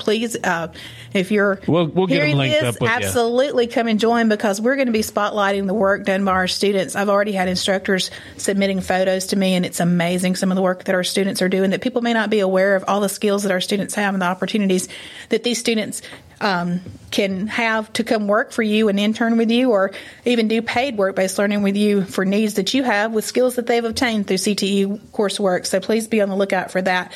please, 0.01 0.35
uh, 0.43 0.73
if 1.13 1.31
you're 1.31 1.59
we'll, 1.67 1.87
we'll 1.87 2.07
get 2.07 2.23
hearing 2.23 2.37
this, 2.37 2.63
up 2.63 2.81
with 2.81 2.89
you. 2.89 2.95
absolutely 2.95 3.67
come 3.67 3.87
and 3.87 3.99
join 3.99 4.27
because 4.27 4.59
we're 4.59 4.75
going 4.75 4.87
to 4.87 4.91
be 4.91 5.01
spotlighting 5.01 5.67
the 5.67 5.73
work 5.73 6.05
done 6.05 6.25
by 6.25 6.31
our 6.31 6.47
students. 6.47 6.95
I've 6.95 7.09
already 7.09 7.31
had 7.31 7.47
instructors 7.47 8.11
submitting 8.37 8.81
photos 8.81 9.27
to 9.27 9.35
me, 9.35 9.55
and 9.55 9.65
it's 9.65 9.79
amazing 9.79 10.35
some 10.35 10.51
of 10.51 10.55
the 10.55 10.61
work 10.61 10.85
that 10.85 10.95
our 10.95 11.03
students 11.03 11.41
are 11.41 11.49
doing 11.49 11.69
that 11.69 11.81
people 11.81 12.01
may 12.01 12.13
not 12.13 12.29
be 12.29 12.39
aware 12.39 12.75
of 12.75 12.83
all 12.87 12.99
the 12.99 13.09
skills 13.09 13.43
that 13.43 13.51
our 13.51 13.61
students 13.61 13.95
have 13.95 14.13
and 14.13 14.21
the 14.21 14.25
opportunities 14.25 14.89
that 15.29 15.43
these 15.43 15.59
students 15.59 16.01
um, 16.41 16.81
can 17.11 17.47
have 17.47 17.91
to 17.93 18.03
come 18.03 18.27
work 18.27 18.51
for 18.51 18.63
you 18.63 18.89
and 18.89 18.99
intern 18.99 19.37
with 19.37 19.51
you 19.51 19.71
or 19.71 19.91
even 20.25 20.47
do 20.47 20.61
paid 20.61 20.97
work 20.97 21.15
based 21.15 21.37
learning 21.37 21.61
with 21.61 21.77
you 21.77 22.03
for 22.03 22.25
needs 22.25 22.55
that 22.55 22.73
you 22.73 22.83
have 22.83 23.13
with 23.13 23.23
skills 23.23 23.55
that 23.55 23.67
they've 23.67 23.85
obtained 23.85 24.27
through 24.27 24.37
CTE 24.37 24.99
coursework. 25.11 25.65
So 25.65 25.79
please 25.79 26.07
be 26.07 26.19
on 26.19 26.29
the 26.29 26.35
lookout 26.35 26.71
for 26.71 26.81
that. 26.81 27.13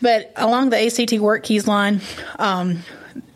But 0.00 0.32
along 0.36 0.70
the 0.70 0.84
ACT 0.84 1.12
Work 1.20 1.44
Keys 1.44 1.66
line, 1.66 2.00
um, 2.38 2.82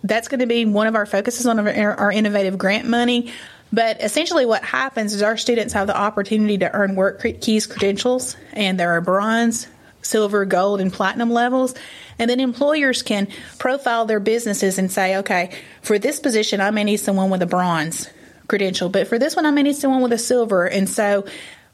that's 0.05 0.29
going 0.29 0.41
to 0.41 0.47
be 0.47 0.65
one 0.65 0.87
of 0.87 0.95
our 0.95 1.07
focuses 1.07 1.47
on 1.47 1.59
our, 1.59 1.95
our 1.95 2.13
innovative 2.13 2.59
grant 2.59 2.89
money. 2.89 3.33
But 3.73 4.03
essentially, 4.03 4.45
what 4.45 4.63
happens 4.63 5.15
is 5.15 5.23
our 5.23 5.37
students 5.37 5.73
have 5.73 5.87
the 5.87 5.97
opportunity 5.97 6.59
to 6.59 6.73
earn 6.73 6.95
Work 6.95 7.23
Keys 7.41 7.67
credentials, 7.67 8.37
and 8.53 8.79
there 8.79 8.91
are 8.93 9.01
bronze, 9.01 9.67
silver, 10.03 10.45
gold, 10.45 10.81
and 10.81 10.93
platinum 10.93 11.31
levels. 11.31 11.75
And 12.19 12.29
then 12.29 12.39
employers 12.39 13.03
can 13.03 13.29
profile 13.59 14.05
their 14.05 14.21
businesses 14.21 14.79
and 14.79 14.93
say, 14.93 15.17
okay, 15.19 15.59
for 15.81 15.99
this 15.99 16.21
position, 16.21 16.61
I 16.61 16.71
may 16.71 16.85
need 16.85 16.99
someone 16.99 17.31
with 17.31 17.43
a 17.43 17.47
bronze 17.47 18.11
credential, 18.47 18.91
but 18.91 19.09
for 19.09 19.19
this 19.19 19.35
one, 19.35 19.47
I 19.47 19.51
may 19.51 19.63
need 19.63 19.77
someone 19.77 20.03
with 20.03 20.13
a 20.13 20.19
silver. 20.19 20.67
And 20.67 20.89
so 20.89 21.25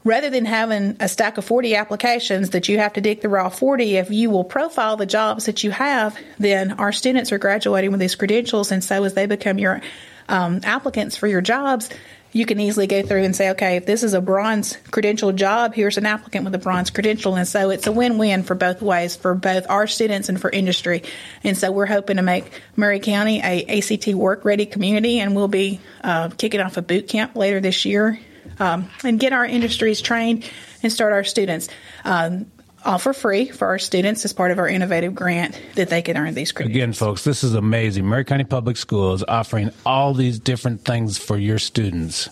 rather 0.04 0.30
than 0.30 0.44
having 0.44 0.96
a 1.00 1.08
stack 1.08 1.38
of 1.38 1.44
40 1.44 1.74
applications 1.74 2.50
that 2.50 2.68
you 2.68 2.78
have 2.78 2.94
to 2.94 3.00
dig 3.00 3.20
through 3.20 3.38
all 3.38 3.50
40, 3.50 3.96
if 3.96 4.10
you 4.10 4.30
will 4.30 4.44
profile 4.44 4.96
the 4.96 5.06
jobs 5.06 5.46
that 5.46 5.64
you 5.64 5.70
have, 5.70 6.18
then 6.38 6.72
our 6.72 6.92
students 6.92 7.32
are 7.32 7.38
graduating 7.38 7.90
with 7.90 8.00
these 8.00 8.14
credentials. 8.14 8.72
And 8.72 8.82
so 8.82 9.04
as 9.04 9.14
they 9.14 9.26
become 9.26 9.58
your 9.58 9.80
um, 10.28 10.60
applicants 10.64 11.16
for 11.16 11.26
your 11.26 11.40
jobs, 11.40 11.90
you 12.30 12.44
can 12.44 12.60
easily 12.60 12.86
go 12.86 13.02
through 13.02 13.24
and 13.24 13.34
say, 13.34 13.50
okay, 13.50 13.76
if 13.76 13.86
this 13.86 14.02
is 14.02 14.12
a 14.12 14.20
bronze 14.20 14.76
credential 14.90 15.32
job, 15.32 15.74
here's 15.74 15.96
an 15.96 16.04
applicant 16.04 16.44
with 16.44 16.54
a 16.54 16.58
bronze 16.58 16.90
credential. 16.90 17.36
And 17.36 17.48
so 17.48 17.70
it's 17.70 17.86
a 17.86 17.92
win 17.92 18.18
win 18.18 18.42
for 18.42 18.54
both 18.54 18.82
ways, 18.82 19.16
for 19.16 19.34
both 19.34 19.64
our 19.70 19.86
students 19.86 20.28
and 20.28 20.38
for 20.38 20.50
industry. 20.50 21.02
And 21.42 21.56
so 21.56 21.72
we're 21.72 21.86
hoping 21.86 22.16
to 22.16 22.22
make 22.22 22.50
Maury 22.76 23.00
County 23.00 23.40
a 23.42 23.78
ACT 23.78 24.08
work 24.08 24.44
ready 24.44 24.66
community, 24.66 25.20
and 25.20 25.34
we'll 25.34 25.48
be 25.48 25.80
uh, 26.04 26.28
kicking 26.28 26.60
off 26.60 26.76
a 26.76 26.82
boot 26.82 27.08
camp 27.08 27.34
later 27.34 27.60
this 27.60 27.86
year 27.86 28.20
um, 28.58 28.88
and 29.04 29.18
get 29.18 29.32
our 29.32 29.44
industries 29.44 30.00
trained 30.00 30.48
and 30.82 30.92
start 30.92 31.12
our 31.12 31.24
students. 31.24 31.68
Um, 32.04 32.46
all 32.84 32.98
for 32.98 33.12
free 33.12 33.46
for 33.46 33.66
our 33.66 33.78
students 33.78 34.24
as 34.24 34.32
part 34.32 34.52
of 34.52 34.58
our 34.58 34.68
innovative 34.68 35.14
grant 35.14 35.60
that 35.74 35.90
they 35.90 36.00
can 36.00 36.16
earn 36.16 36.34
these 36.34 36.52
credits. 36.52 36.74
Again, 36.74 36.92
folks, 36.92 37.24
this 37.24 37.42
is 37.42 37.54
amazing. 37.54 38.06
Maury 38.06 38.24
County 38.24 38.44
Public 38.44 38.76
Schools 38.76 39.24
offering 39.26 39.70
all 39.84 40.14
these 40.14 40.38
different 40.38 40.84
things 40.84 41.18
for 41.18 41.36
your 41.36 41.58
students 41.58 42.28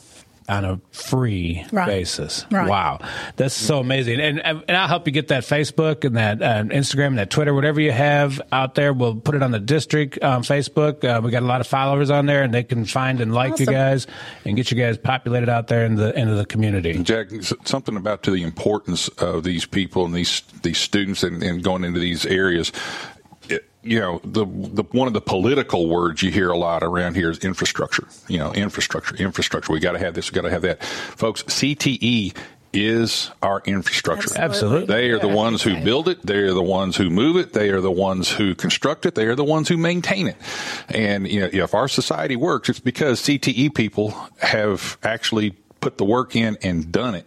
on 0.49 0.65
a 0.65 0.81
free 0.93 1.65
Right. 1.73 1.87
basis. 1.87 2.47
Right. 2.51 2.69
Wow, 2.69 3.01
that's 3.37 3.55
so 3.55 3.81
amazing. 3.81 4.21
And 4.21 4.41
and 4.45 4.77
I'll 4.77 4.89
help 4.89 5.07
you 5.07 5.13
get 5.13 5.29
that 5.29 5.43
Facebook 5.43 6.05
and 6.05 6.17
that 6.17 6.43
uh, 6.43 6.63
Instagram 6.65 7.09
and 7.09 7.19
that 7.19 7.31
Twitter, 7.31 7.55
whatever 7.55 7.81
you 7.81 7.93
have 7.93 8.41
out 8.53 8.75
there. 8.75 8.93
We'll 8.93 9.17
put 9.17 9.35
it 9.35 9.43
on 9.43 9.51
the 9.51 9.61
district 9.61 10.23
um, 10.23 10.43
Facebook. 10.43 11.05
Uh, 11.05 11.21
we 11.21 11.31
got 11.31 11.43
a 11.43 11.47
lot 11.47 11.61
of 11.61 11.67
followers 11.67 12.11
on 12.11 12.27
there, 12.27 12.43
and 12.43 12.53
they 12.55 12.63
can 12.65 12.85
find 12.85 13.21
and 13.21 13.35
like 13.35 13.59
you 13.59 13.67
guys 13.67 14.07
and 14.45 14.57
get 14.57 14.71
you 14.71 14.77
guys 14.77 14.99
populated 14.99 15.49
out 15.49 15.69
there 15.69 15.85
in 15.85 15.97
the 15.97 16.19
into 16.19 16.35
the 16.35 16.47
community. 16.47 17.03
Jack, 17.03 17.29
something 17.65 17.97
about 17.97 18.23
to 18.25 18.31
the 18.31 18.43
importance 18.43 19.09
of 19.09 19.45
these 19.45 19.67
people 19.67 20.05
and 20.05 20.15
these 20.15 20.43
these 20.63 20.79
students 20.79 21.23
and, 21.23 21.43
and 21.43 21.63
going 21.63 21.85
into 21.85 22.01
these 22.01 22.25
areas. 22.27 22.73
You 23.87 24.01
know, 24.01 24.21
the 24.25 24.45
the 24.45 24.83
one 24.93 25.07
of 25.07 25.15
the 25.15 25.21
political 25.21 25.89
words 25.89 26.23
you 26.23 26.31
hear 26.31 26.51
a 26.51 26.59
lot 26.59 26.83
around 26.83 27.15
here 27.15 27.31
is 27.31 27.39
infrastructure. 27.39 28.07
You 28.29 28.39
know, 28.39 28.53
infrastructure, 28.53 29.17
infrastructure. 29.17 29.73
We 29.73 29.81
got 29.81 29.93
to 29.93 29.99
have 29.99 30.15
this. 30.15 30.31
We 30.31 30.35
got 30.35 30.43
to 30.43 30.51
have 30.51 30.63
that, 30.63 30.83
folks. 30.83 31.43
CTE 31.45 32.35
is 32.73 33.31
our 33.43 33.63
infrastructure. 33.65 34.39
Absolutely. 34.39 34.87
They 34.87 35.11
are 35.11 35.19
the 35.19 35.29
ones 35.29 35.63
who 35.63 35.83
build 35.83 36.09
it. 36.09 36.25
They 36.25 36.39
are 36.39 36.53
the 36.53 36.63
ones 36.63 36.97
who 36.97 37.11
move 37.11 37.37
it. 37.37 37.53
They 37.53 37.71
are 37.71 37.81
the 37.81 37.91
ones 37.91 38.31
who 38.31 38.55
construct 38.55 39.07
it. 39.07 39.15
They 39.15 39.27
are 39.27 39.35
the 39.35 39.45
ones 39.45 39.69
who 39.69 39.77
maintain 39.77 40.27
it. 40.29 40.37
And 40.89 41.27
you 41.27 41.41
know, 41.41 41.49
if 41.53 41.75
our 41.75 41.89
society 41.89 42.37
works, 42.37 42.69
it's 42.69 42.81
because 42.81 43.21
CTE 43.23 43.75
people 43.75 44.11
have 44.39 44.99
actually 45.03 45.53
put 45.81 45.99
the 45.99 46.05
work 46.05 46.37
in 46.37 46.59
and 46.63 46.91
done 46.93 47.15
it, 47.15 47.27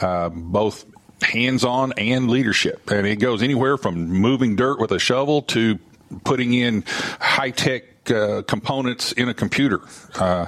uh, 0.00 0.28
both 0.28 0.84
hands-on 1.22 1.92
and 1.94 2.30
leadership. 2.30 2.90
And 2.90 3.06
it 3.06 3.16
goes 3.16 3.42
anywhere 3.42 3.76
from 3.76 4.08
moving 4.08 4.56
dirt 4.56 4.78
with 4.78 4.92
a 4.92 4.98
shovel 4.98 5.42
to 5.42 5.78
putting 6.24 6.52
in 6.54 6.84
high-tech 7.20 7.84
uh, 8.08 8.42
components 8.46 9.10
in 9.10 9.28
a 9.28 9.34
computer. 9.34 9.80
Uh, 10.14 10.46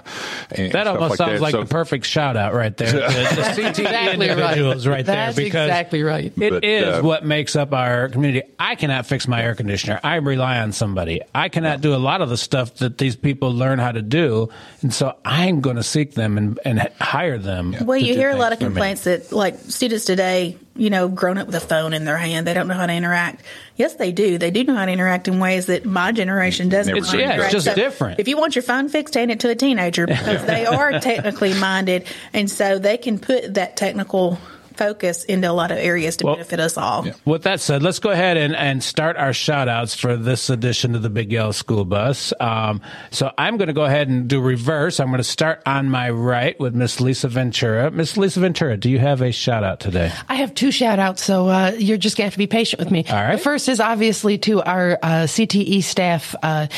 and 0.53 0.71
That 0.71 0.83
stuff 0.85 0.95
almost 0.95 1.11
like 1.11 1.17
sounds 1.19 1.33
that. 1.33 1.41
like 1.43 1.51
So- 1.53 1.61
the 1.65 1.67
perfect 1.67 2.07
shout 2.07 2.37
out 2.37 2.55
right 2.55 2.77
there. 2.77 2.93
The, 3.09 3.35
the 3.35 3.43
CTE 3.43 3.69
Exactly 3.71 4.29
right. 4.29 4.39
individuals 4.39 4.87
right, 4.87 5.05
That's 5.05 5.35
there 5.37 5.45
because 5.45 5.67
exactly 5.67 6.03
right. 6.05 6.33
It 6.41 6.65
is 6.65 6.85
But, 6.85 6.95
uh, 6.95 7.03
what 7.03 7.25
makes 7.25 7.57
up 7.57 7.73
our 7.73 8.09
community. 8.11 8.47
I 8.61 8.77
cannot 8.77 9.07
fix 9.07 9.27
my 9.27 9.43
air 9.43 9.57
conditioner. 9.57 9.99
I 10.05 10.17
rely 10.17 10.59
on 10.61 10.71
somebody. 10.71 11.21
I 11.35 11.49
cannot 11.49 11.81
do 11.81 11.95
a 11.95 11.99
lot 11.99 12.21
of 12.21 12.29
the 12.29 12.37
stuff 12.37 12.77
that 12.77 12.97
these 12.97 13.17
people 13.17 13.53
learn 13.53 13.81
how 13.81 13.91
to 13.91 14.03
do, 14.03 14.51
and 14.83 14.95
so 14.95 15.17
I'm 15.25 15.61
going 15.61 15.77
to 15.77 15.83
seek 15.83 16.15
them 16.15 16.39
and, 16.39 16.61
and 16.65 16.79
hire 17.01 17.39
them. 17.39 17.75
Well, 17.83 17.99
you 17.99 18.15
hear 18.15 18.31
a 18.31 18.37
lot 18.37 18.53
of 18.53 18.59
for 18.61 18.67
me. 18.67 18.69
complaints 18.71 19.03
that, 19.05 19.33
like, 19.33 19.59
students 19.59 20.05
today, 20.05 20.57
you 20.79 20.91
know, 20.91 21.09
grown 21.09 21.37
up 21.39 21.47
with 21.47 21.57
a 21.57 21.61
phone 21.61 21.93
in 21.93 22.05
their 22.05 22.17
hand, 22.17 22.47
they 22.47 22.55
don't 22.55 22.69
know 22.69 22.75
how 22.75 22.87
to 22.87 22.93
interact. 22.93 23.43
Yes, 23.77 23.95
they 23.95 24.13
do. 24.13 24.39
They 24.39 24.51
do 24.51 24.65
know 24.65 24.75
how 24.75 24.87
to 24.87 24.93
interact 24.93 25.29
in 25.29 25.39
ways 25.41 25.67
that 25.67 25.85
my 25.85 26.13
generation 26.13 26.69
doesn't. 26.69 26.95
Never 26.95 27.05
know 27.05 27.11
how 27.11 27.13
to 27.13 27.19
It's- 27.19 27.29
yeah, 27.29 27.31
it's 27.31 27.35
interact. 27.35 27.53
just 27.53 27.67
So 27.67 27.75
different. 27.75 28.21
If 28.21 28.29
you 28.29 28.37
want 28.39 28.55
your 28.57 28.63
phone 28.63 28.89
fixed, 28.89 29.15
hand 29.15 29.31
it 29.31 29.41
to 29.41 29.51
a 29.51 29.55
teenager 29.55 30.07
because 30.07 30.45
they 30.47 30.65
are 30.79 30.99
technically 31.01 31.55
minded, 31.55 32.05
and 32.33 32.51
so 32.51 32.79
they 32.79 32.97
can 32.97 33.19
put 33.19 33.55
that 33.55 33.77
technical 33.77 34.39
focus 34.79 35.25
into 35.25 35.51
a 35.51 35.53
lot 35.53 35.71
of 35.71 35.79
areas 35.79 36.17
to 36.19 36.25
benefit 36.25 36.61
us 36.61 36.79
all. 36.79 37.05
With 37.25 37.43
that 37.43 37.61
said, 37.61 37.83
let's 37.83 37.99
go 37.99 38.11
ahead 38.11 38.37
and, 38.37 38.55
and 38.55 38.83
start 38.83 39.17
our 39.17 39.33
shout 39.33 39.69
outs 39.69 39.95
for 39.95 40.17
this 40.17 40.49
edition 40.49 40.95
of 40.95 41.03
the 41.03 41.11
Big 41.11 41.33
Yellow 41.33 41.51
School 41.51 41.85
Bus. 41.85 42.33
Um, 42.41 42.81
so 43.11 43.33
I'm 43.37 43.57
going 43.57 43.67
to 43.67 43.75
go 43.75 43.85
ahead 43.85 44.09
and 44.09 44.29
do 44.29 44.41
reverse. 44.41 45.01
I'm 45.01 45.09
going 45.09 45.19
to 45.19 45.25
start 45.25 45.63
on 45.67 45.91
my 45.91 46.11
right 46.11 46.59
with 46.61 46.75
Miss 46.75 47.01
Lisa 47.01 47.29
Ventura. 47.29 47.91
Miss 47.91 48.17
Lisa 48.17 48.41
Ventura, 48.41 48.77
do 48.77 48.89
you 48.89 49.01
have 49.01 49.21
a 49.21 49.33
shout 49.33 49.65
out 49.65 49.81
today? 49.81 50.13
I 50.29 50.37
have 50.37 50.55
two 50.55 50.71
shout 50.71 50.99
outs, 50.99 51.23
so 51.23 51.49
uh, 51.49 51.73
you're 51.77 51.99
just 51.99 52.17
going 52.17 52.25
to 52.25 52.27
have 52.29 52.35
to 52.35 52.39
be 52.39 52.47
patient 52.47 52.79
with 52.79 52.91
me. 52.91 53.05
All 53.11 53.17
right. 53.17 53.33
The 53.37 53.43
first 53.43 53.69
is 53.69 53.81
obviously 53.81 54.39
to 54.39 54.63
our 54.63 54.93
uh, 55.03 55.09
CTE 55.27 55.83
staff, 55.83 56.37
uh, 56.43 56.69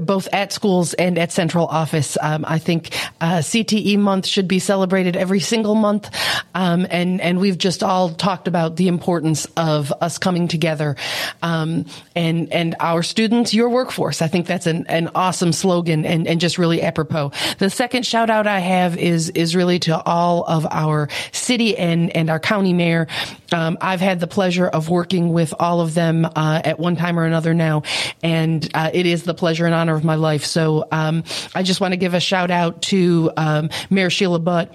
both 0.00 0.28
at 0.32 0.52
schools 0.52 0.94
and 0.94 1.18
at 1.18 1.30
central 1.30 1.66
office. 1.66 2.16
Um, 2.20 2.44
I 2.48 2.58
think 2.58 2.94
uh, 3.20 3.38
CTE 3.38 3.98
month 3.98 4.26
should 4.26 4.48
be 4.48 4.58
celebrated 4.58 5.16
every 5.16 5.40
single 5.40 5.74
month. 5.74 6.10
Um, 6.54 6.86
and, 6.88 7.20
and 7.20 7.38
we've 7.50 7.58
just 7.58 7.82
all 7.82 8.10
talked 8.10 8.46
about 8.46 8.76
the 8.76 8.86
importance 8.86 9.44
of 9.56 9.92
us 10.00 10.18
coming 10.18 10.46
together 10.46 10.94
um, 11.42 11.84
and, 12.14 12.52
and 12.52 12.76
our 12.78 13.02
students, 13.02 13.52
your 13.52 13.68
workforce. 13.68 14.22
I 14.22 14.28
think 14.28 14.46
that's 14.46 14.68
an, 14.68 14.86
an 14.86 15.10
awesome 15.16 15.52
slogan 15.52 16.06
and, 16.06 16.28
and 16.28 16.40
just 16.40 16.58
really 16.58 16.80
apropos. 16.80 17.32
The 17.58 17.68
second 17.68 18.06
shout 18.06 18.30
out 18.30 18.46
I 18.46 18.60
have 18.60 18.96
is, 18.96 19.30
is 19.30 19.56
really 19.56 19.80
to 19.80 20.00
all 20.00 20.44
of 20.44 20.64
our 20.70 21.08
city 21.32 21.76
and, 21.76 22.14
and 22.14 22.30
our 22.30 22.38
county 22.38 22.72
mayor. 22.72 23.08
Um, 23.50 23.76
I've 23.80 24.00
had 24.00 24.20
the 24.20 24.28
pleasure 24.28 24.68
of 24.68 24.88
working 24.88 25.32
with 25.32 25.52
all 25.58 25.80
of 25.80 25.94
them 25.94 26.24
uh, 26.24 26.62
at 26.64 26.78
one 26.78 26.94
time 26.94 27.18
or 27.18 27.24
another 27.24 27.52
now, 27.52 27.82
and 28.22 28.70
uh, 28.74 28.90
it 28.94 29.06
is 29.06 29.24
the 29.24 29.34
pleasure 29.34 29.66
and 29.66 29.74
honor 29.74 29.96
of 29.96 30.04
my 30.04 30.14
life. 30.14 30.44
So 30.44 30.86
um, 30.92 31.24
I 31.52 31.64
just 31.64 31.80
want 31.80 31.94
to 31.94 31.96
give 31.96 32.14
a 32.14 32.20
shout 32.20 32.52
out 32.52 32.82
to 32.82 33.32
um, 33.36 33.70
Mayor 33.90 34.08
Sheila 34.08 34.38
Butt, 34.38 34.72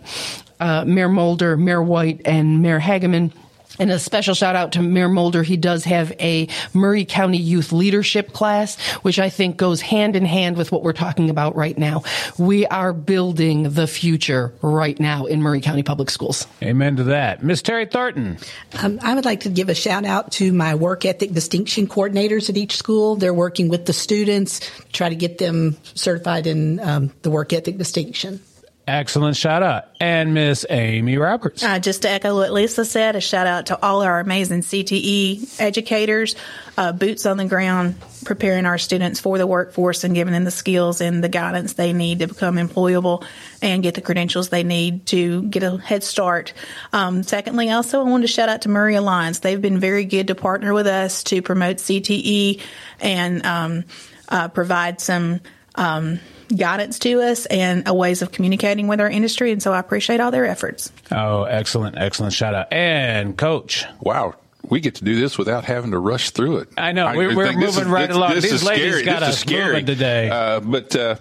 uh, 0.59 0.85
Mayor 0.85 1.09
Molder, 1.09 1.57
Mayor 1.57 1.83
White, 1.83 2.21
and 2.25 2.61
Mayor 2.61 2.79
Hagaman. 2.79 3.31
And 3.77 3.91
a 3.91 3.99
special 3.99 4.35
shout 4.35 4.55
out 4.55 4.73
to 4.73 4.81
Mayor 4.81 5.09
Molder. 5.09 5.43
He 5.43 5.57
does 5.57 5.83
have 5.83 6.13
a 6.13 6.47
Maury 6.73 7.03
County 7.03 7.37
Youth 7.37 7.73
Leadership 7.73 8.31
class, 8.31 8.79
which 9.01 9.19
I 9.19 9.29
think 9.29 9.57
goes 9.57 9.81
hand 9.81 10.15
in 10.15 10.25
hand 10.25 10.55
with 10.55 10.71
what 10.71 10.81
we're 10.81 10.93
talking 10.93 11.29
about 11.29 11.55
right 11.55 11.77
now. 11.77 12.03
We 12.37 12.65
are 12.67 12.93
building 12.93 13.73
the 13.73 13.87
future 13.87 14.53
right 14.61 14.97
now 14.97 15.25
in 15.25 15.41
Maury 15.41 15.59
County 15.59 15.83
Public 15.83 16.09
Schools. 16.09 16.47
Amen 16.63 16.95
to 16.95 17.03
that. 17.05 17.43
Miss 17.43 17.61
Terry 17.61 17.85
Thornton. 17.85 18.37
Um, 18.81 18.99
I 19.01 19.13
would 19.13 19.25
like 19.25 19.41
to 19.41 19.49
give 19.49 19.67
a 19.67 19.75
shout 19.75 20.05
out 20.05 20.31
to 20.33 20.53
my 20.53 20.75
work 20.75 21.03
ethic 21.03 21.33
distinction 21.33 21.87
coordinators 21.87 22.49
at 22.49 22.55
each 22.55 22.77
school. 22.77 23.17
They're 23.17 23.33
working 23.33 23.67
with 23.67 23.85
the 23.85 23.93
students 23.93 24.61
to 24.61 24.91
try 24.93 25.09
to 25.09 25.15
get 25.15 25.37
them 25.37 25.75
certified 25.95 26.47
in 26.47 26.79
um, 26.79 27.11
the 27.23 27.29
work 27.29 27.51
ethic 27.51 27.77
distinction. 27.77 28.39
Excellent 28.87 29.35
shout 29.35 29.63
out. 29.63 29.85
And 29.99 30.35
Miss 30.35 30.63
Amy 30.69 31.17
Roberts. 31.17 31.63
Uh, 31.63 31.79
just 31.79 32.03
to 32.03 32.09
echo 32.09 32.35
what 32.35 32.53
Lisa 32.53 32.85
said, 32.85 33.15
a 33.15 33.21
shout 33.21 33.47
out 33.47 33.67
to 33.67 33.81
all 33.83 34.03
our 34.03 34.19
amazing 34.19 34.61
CTE 34.61 35.59
educators, 35.59 36.35
uh, 36.77 36.91
boots 36.91 37.25
on 37.25 37.37
the 37.37 37.45
ground, 37.45 37.95
preparing 38.25 38.67
our 38.67 38.77
students 38.77 39.19
for 39.19 39.39
the 39.39 39.47
workforce 39.47 40.03
and 40.03 40.13
giving 40.13 40.33
them 40.33 40.43
the 40.43 40.51
skills 40.51 41.01
and 41.01 41.23
the 41.23 41.29
guidance 41.29 41.73
they 41.73 41.93
need 41.93 42.19
to 42.19 42.27
become 42.27 42.57
employable 42.57 43.25
and 43.59 43.81
get 43.81 43.95
the 43.95 44.01
credentials 44.01 44.49
they 44.49 44.63
need 44.63 45.07
to 45.07 45.41
get 45.43 45.63
a 45.63 45.77
head 45.77 46.03
start. 46.03 46.53
Um, 46.93 47.23
secondly, 47.23 47.71
also, 47.71 48.01
I 48.01 48.03
wanted 48.03 48.27
to 48.27 48.33
shout 48.33 48.49
out 48.49 48.61
to 48.63 48.69
Maury 48.69 48.93
Alliance. 48.93 49.39
They've 49.39 49.61
been 49.61 49.79
very 49.79 50.05
good 50.05 50.27
to 50.27 50.35
partner 50.35 50.75
with 50.75 50.85
us 50.85 51.23
to 51.25 51.41
promote 51.41 51.77
CTE 51.77 52.61
and 52.99 53.43
um, 53.47 53.83
uh, 54.29 54.49
provide 54.49 55.01
some. 55.01 55.41
Um, 55.73 56.19
guidance 56.55 56.99
to 56.99 57.21
us 57.21 57.45
and 57.45 57.87
a 57.87 57.93
ways 57.93 58.21
of 58.21 58.31
communicating 58.31 58.87
with 58.87 58.99
our 58.99 59.09
industry. 59.09 59.51
And 59.51 59.61
so 59.61 59.71
I 59.73 59.79
appreciate 59.79 60.19
all 60.19 60.31
their 60.31 60.45
efforts. 60.45 60.91
Oh, 61.11 61.43
excellent, 61.43 61.97
excellent 61.97 62.33
shout 62.33 62.53
out. 62.53 62.71
And 62.71 63.37
coach. 63.37 63.85
Wow. 64.01 64.35
We 64.67 64.79
get 64.79 64.95
to 64.95 65.03
do 65.05 65.19
this 65.19 65.37
without 65.37 65.63
having 65.63 65.91
to 65.91 65.99
rush 65.99 66.31
through 66.31 66.57
it. 66.57 66.69
I 66.75 66.91
know. 66.91 67.13
We're, 67.15 67.35
we're 67.35 67.53
moving 67.53 67.65
is, 67.65 67.83
right 67.83 68.07
this, 68.07 68.17
along. 68.17 68.33
This 68.33 68.49
These 68.49 68.63
ladies 68.63 68.93
scary. 68.93 69.05
got 69.05 69.19
this 69.19 69.29
us 69.29 69.39
scary. 69.39 69.67
moving 69.67 69.85
today. 69.85 70.29
Uh, 70.29 70.59
but, 70.59 70.95
uh, 70.95 71.15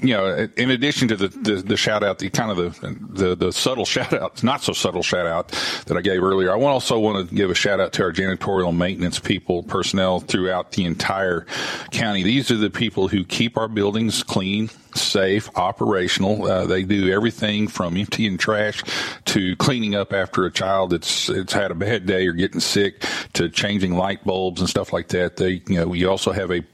you 0.00 0.14
know, 0.14 0.48
in 0.56 0.70
addition 0.70 1.08
to 1.08 1.16
the, 1.16 1.28
the, 1.28 1.62
the, 1.62 1.76
shout 1.76 2.02
out, 2.02 2.18
the 2.18 2.28
kind 2.28 2.50
of 2.50 2.56
the, 2.56 2.98
the, 3.10 3.34
the 3.34 3.52
subtle 3.52 3.84
shout 3.84 4.12
out, 4.12 4.42
not 4.42 4.62
so 4.62 4.72
subtle 4.72 5.02
shout 5.02 5.26
out 5.26 5.48
that 5.86 5.96
I 5.96 6.00
gave 6.00 6.22
earlier, 6.22 6.52
I 6.52 6.60
also 6.60 6.98
want 6.98 7.28
to 7.28 7.34
give 7.34 7.50
a 7.50 7.54
shout 7.54 7.80
out 7.80 7.92
to 7.94 8.02
our 8.02 8.12
janitorial 8.12 8.76
maintenance 8.76 9.18
people, 9.18 9.62
personnel 9.62 10.20
throughout 10.20 10.72
the 10.72 10.84
entire 10.84 11.46
county. 11.90 12.22
These 12.22 12.50
are 12.50 12.56
the 12.56 12.70
people 12.70 13.08
who 13.08 13.24
keep 13.24 13.56
our 13.56 13.68
buildings 13.68 14.22
clean, 14.22 14.68
safe, 14.94 15.48
operational. 15.56 16.44
Uh, 16.46 16.66
they 16.66 16.82
do 16.82 17.12
everything 17.12 17.68
from 17.68 17.96
emptying 17.96 18.38
trash 18.38 18.82
to 19.26 19.56
cleaning 19.56 19.94
up 19.94 20.12
after 20.12 20.44
a 20.44 20.50
child 20.50 20.90
that's 20.90 21.28
it's 21.28 21.52
had 21.52 21.70
a 21.70 21.74
bad 21.74 22.06
day 22.06 22.26
or 22.26 22.32
getting 22.32 22.60
sick 22.60 23.04
to 23.34 23.48
changing 23.48 23.96
light 23.96 24.24
bulbs 24.24 24.60
and 24.60 24.68
stuff 24.68 24.92
like 24.92 25.08
that. 25.08 25.36
They, 25.36 25.62
you 25.68 25.80
know, 25.80 25.86
we 25.86 26.04
also 26.04 26.32
have 26.32 26.50
a 26.50 26.64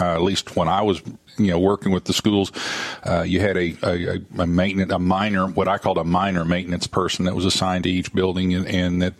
uh, 0.00 0.14
at 0.14 0.22
least 0.22 0.56
when 0.56 0.68
I 0.68 0.82
was 0.82 1.02
you 1.38 1.50
know 1.50 1.58
working 1.58 1.92
with 1.92 2.04
the 2.04 2.12
schools, 2.12 2.52
uh, 3.04 3.22
you 3.22 3.40
had 3.40 3.56
a, 3.56 3.76
a, 3.82 4.20
a 4.38 4.46
maintenance 4.46 4.92
a 4.92 4.98
minor 4.98 5.46
what 5.46 5.68
I 5.68 5.78
called 5.78 5.98
a 5.98 6.04
minor 6.04 6.44
maintenance 6.44 6.86
person 6.86 7.24
that 7.24 7.34
was 7.34 7.44
assigned 7.44 7.84
to 7.84 7.90
each 7.90 8.12
building, 8.12 8.54
and, 8.54 8.66
and 8.66 9.02
that 9.02 9.14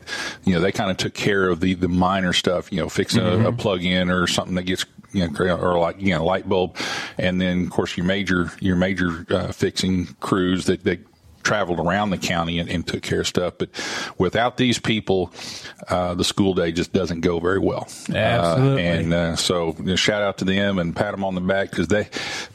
you 0.44 0.54
know 0.54 0.60
they 0.60 0.72
kind 0.72 0.90
of 0.90 0.96
took 0.96 1.14
care 1.14 1.48
of 1.48 1.60
the 1.60 1.74
the 1.74 1.88
minor 1.88 2.32
stuff, 2.32 2.72
you 2.72 2.80
know, 2.80 2.88
fixing 2.88 3.22
mm-hmm. 3.22 3.46
a, 3.46 3.48
a 3.48 3.52
plug 3.52 3.84
in 3.84 4.10
or 4.10 4.26
something 4.26 4.54
that 4.56 4.64
gets 4.64 4.84
you 5.12 5.26
know, 5.26 5.56
or 5.56 5.78
like 5.78 6.00
you 6.00 6.14
know, 6.14 6.24
light 6.24 6.48
bulb, 6.48 6.76
and 7.16 7.40
then 7.40 7.64
of 7.64 7.70
course 7.70 7.96
your 7.96 8.06
major 8.06 8.50
your 8.60 8.76
major 8.76 9.26
uh, 9.30 9.52
fixing 9.52 10.06
crews 10.20 10.66
that 10.66 10.84
that 10.84 11.00
traveled 11.48 11.80
around 11.80 12.10
the 12.10 12.18
county 12.18 12.58
and, 12.58 12.68
and, 12.68 12.86
took 12.86 13.02
care 13.02 13.20
of 13.20 13.26
stuff. 13.26 13.54
But 13.56 13.70
without 14.18 14.58
these 14.58 14.78
people, 14.78 15.32
uh, 15.88 16.12
the 16.14 16.22
school 16.22 16.52
day 16.52 16.72
just 16.72 16.92
doesn't 16.92 17.22
go 17.22 17.40
very 17.40 17.58
well. 17.58 17.88
Absolutely. 18.12 18.86
Uh, 18.86 18.92
and 18.92 19.14
uh, 19.14 19.36
so 19.36 19.74
you 19.78 19.84
know, 19.84 19.96
shout 19.96 20.22
out 20.22 20.36
to 20.38 20.44
them 20.44 20.78
and 20.78 20.94
pat 20.94 21.12
them 21.12 21.24
on 21.24 21.34
the 21.34 21.40
back 21.40 21.70
because 21.70 21.88
they 21.88 22.08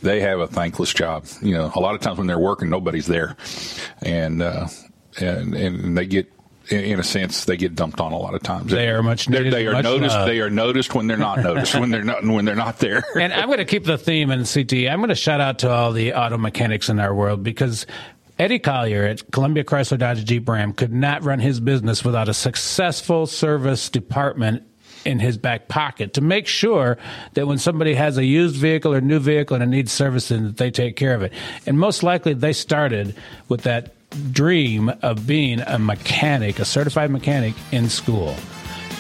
they 0.04 0.20
have 0.20 0.40
a 0.40 0.48
thankless 0.48 0.94
job. 0.94 1.26
You 1.42 1.56
know, 1.56 1.72
a 1.74 1.80
lot 1.80 1.96
of 1.96 2.02
times 2.02 2.20
when 2.20 2.28
they're 2.28 2.38
working, 2.38 2.70
nobody's 2.70 3.08
there, 3.08 3.36
and 4.04 4.44
uh, 4.44 4.68
and 5.20 5.56
and 5.56 5.98
they 5.98 6.06
get 6.06 6.32
in, 6.70 7.00
a 7.00 7.04
sense, 7.04 7.46
they 7.46 7.58
get 7.58 7.76
dumped 7.76 8.00
on 8.00 8.14
a 8.14 8.18
lot 8.18 8.36
of 8.36 8.42
times. 8.42 8.72
They 8.72 8.88
are 8.88 9.04
much 9.04 9.28
needed. 9.28 9.52
They 9.52 9.68
are 9.68 9.74
much 9.74 9.84
noticed. 9.84 10.16
Love. 10.16 10.28
They 10.28 10.40
are 10.40 10.50
noticed 10.50 10.96
when 10.96 11.08
they're 11.08 11.18
not 11.18 11.40
noticed. 11.40 11.76
when 11.76 11.92
they're 11.92 12.04
not 12.04 12.26
when 12.26 12.46
they're 12.46 12.56
not 12.56 12.80
there. 12.80 13.04
and 13.20 13.34
I'm 13.34 13.48
going 13.48 13.58
to 13.58 13.66
keep 13.66 13.84
the 13.84 13.98
theme 13.98 14.32
in 14.32 14.46
CT. 14.46 14.90
I'm 14.90 15.00
going 15.00 15.10
to 15.10 15.16
shout 15.16 15.42
out 15.42 15.60
to 15.60 15.70
all 15.70 15.92
the 15.92 16.14
auto 16.14 16.38
mechanics 16.38 16.90
in 16.90 17.00
our 17.00 17.14
world 17.14 17.44
because 17.44 17.86
Eddie 18.40 18.60
Collier 18.60 19.04
at 19.04 19.32
Columbia 19.32 19.64
Chrysler 19.64 20.00
Dodge 20.00 20.26
Jeep 20.26 20.50
Ram 20.50 20.74
could 20.74 20.92
not 20.92 21.24
run 21.24 21.40
his 21.40 21.60
business 21.60 22.04
without 22.04 22.30
a 22.30 22.34
successful 22.34 23.28
service 23.28 23.90
department 23.90 24.64
in 25.06 25.20
his 25.20 25.38
back 25.38 25.68
pocket 25.68 26.14
to 26.14 26.22
make 26.22 26.48
sure 26.48 26.98
that 27.34 27.46
when 27.46 27.58
somebody 27.58 27.94
has 27.94 28.18
a 28.18 28.26
used 28.26 28.56
vehicle 28.56 28.94
or 28.94 29.02
new 29.02 29.20
vehicle 29.20 29.56
and 29.56 29.64
it 29.64 29.68
needs 29.68 29.92
servicing 29.92 30.46
that 30.46 30.58
they 30.58 30.72
take 30.72 30.96
care 30.96 31.14
of 31.14 31.22
it. 31.22 31.32
And 31.68 31.78
most 31.78 32.02
likely 32.02 32.34
they 32.34 32.54
started 32.54 33.16
with 33.50 33.64
that 33.64 33.94
dream 34.32 34.90
of 35.02 35.28
being 35.28 35.60
a 35.62 35.78
mechanic, 35.78 36.60
a 36.60 36.66
certified 36.66 37.12
mechanic 37.12 37.54
in 37.72 37.90
school. 37.90 38.36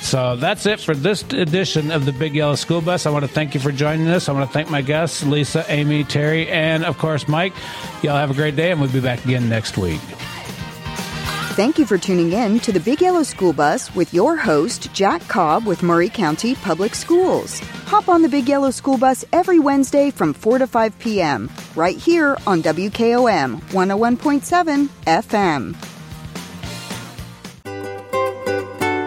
So 0.03 0.35
that's 0.35 0.65
it 0.65 0.81
for 0.81 0.93
this 0.93 1.23
edition 1.31 1.89
of 1.89 2.05
the 2.05 2.11
Big 2.11 2.35
Yellow 2.35 2.55
School 2.55 2.81
Bus. 2.81 3.05
I 3.05 3.09
want 3.09 3.23
to 3.23 3.31
thank 3.31 3.53
you 3.53 3.61
for 3.61 3.71
joining 3.71 4.07
us. 4.09 4.27
I 4.27 4.33
want 4.33 4.47
to 4.47 4.53
thank 4.53 4.69
my 4.69 4.81
guests, 4.81 5.23
Lisa, 5.23 5.65
Amy, 5.69 6.03
Terry, 6.03 6.49
and 6.49 6.83
of 6.83 6.97
course, 6.97 7.27
Mike. 7.27 7.53
Y'all 8.03 8.17
have 8.17 8.29
a 8.29 8.33
great 8.33 8.55
day, 8.55 8.71
and 8.71 8.81
we'll 8.81 8.91
be 8.91 8.99
back 8.99 9.23
again 9.23 9.47
next 9.49 9.77
week. 9.77 10.01
Thank 11.55 11.79
you 11.79 11.85
for 11.85 11.97
tuning 11.97 12.33
in 12.33 12.59
to 12.59 12.71
the 12.71 12.79
Big 12.81 12.99
Yellow 12.99 13.23
School 13.23 13.53
Bus 13.53 13.95
with 13.95 14.13
your 14.13 14.35
host, 14.35 14.93
Jack 14.93 15.25
Cobb 15.29 15.65
with 15.65 15.81
Maury 15.81 16.09
County 16.09 16.55
Public 16.55 16.95
Schools. 16.95 17.59
Hop 17.85 18.09
on 18.09 18.21
the 18.21 18.29
Big 18.29 18.49
Yellow 18.49 18.71
School 18.71 18.97
Bus 18.97 19.23
every 19.31 19.59
Wednesday 19.59 20.11
from 20.11 20.33
4 20.33 20.57
to 20.59 20.67
5 20.67 20.99
p.m. 20.99 21.49
right 21.75 21.97
here 21.97 22.37
on 22.45 22.61
WKOM 22.61 23.61
101.7 23.61 24.87
FM. 25.05 25.92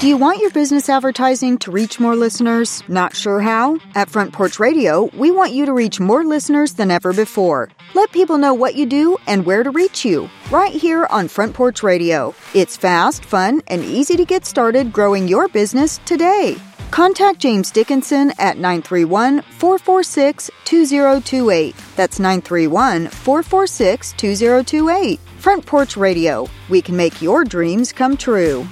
Do 0.00 0.08
you 0.08 0.16
want 0.16 0.40
your 0.40 0.48
business 0.48 0.88
advertising 0.88 1.58
to 1.58 1.70
reach 1.70 2.00
more 2.00 2.16
listeners? 2.16 2.82
Not 2.88 3.14
sure 3.14 3.38
how? 3.38 3.78
At 3.94 4.08
Front 4.08 4.32
Porch 4.32 4.58
Radio, 4.58 5.10
we 5.14 5.30
want 5.30 5.52
you 5.52 5.66
to 5.66 5.74
reach 5.74 6.00
more 6.00 6.24
listeners 6.24 6.72
than 6.72 6.90
ever 6.90 7.12
before. 7.12 7.68
Let 7.92 8.10
people 8.10 8.38
know 8.38 8.54
what 8.54 8.76
you 8.76 8.86
do 8.86 9.18
and 9.26 9.44
where 9.44 9.62
to 9.62 9.70
reach 9.70 10.06
you. 10.06 10.30
Right 10.50 10.72
here 10.72 11.06
on 11.10 11.28
Front 11.28 11.52
Porch 11.52 11.82
Radio. 11.82 12.34
It's 12.54 12.78
fast, 12.78 13.26
fun, 13.26 13.60
and 13.66 13.84
easy 13.84 14.16
to 14.16 14.24
get 14.24 14.46
started 14.46 14.90
growing 14.90 15.28
your 15.28 15.48
business 15.48 16.00
today. 16.06 16.56
Contact 16.90 17.38
James 17.38 17.70
Dickinson 17.70 18.30
at 18.38 18.56
931 18.56 19.42
446 19.42 20.50
2028. 20.64 21.76
That's 21.96 22.18
931 22.18 23.08
446 23.08 24.14
2028. 24.14 25.20
Front 25.36 25.66
Porch 25.66 25.98
Radio. 25.98 26.48
We 26.70 26.80
can 26.80 26.96
make 26.96 27.20
your 27.20 27.44
dreams 27.44 27.92
come 27.92 28.16
true. 28.16 28.66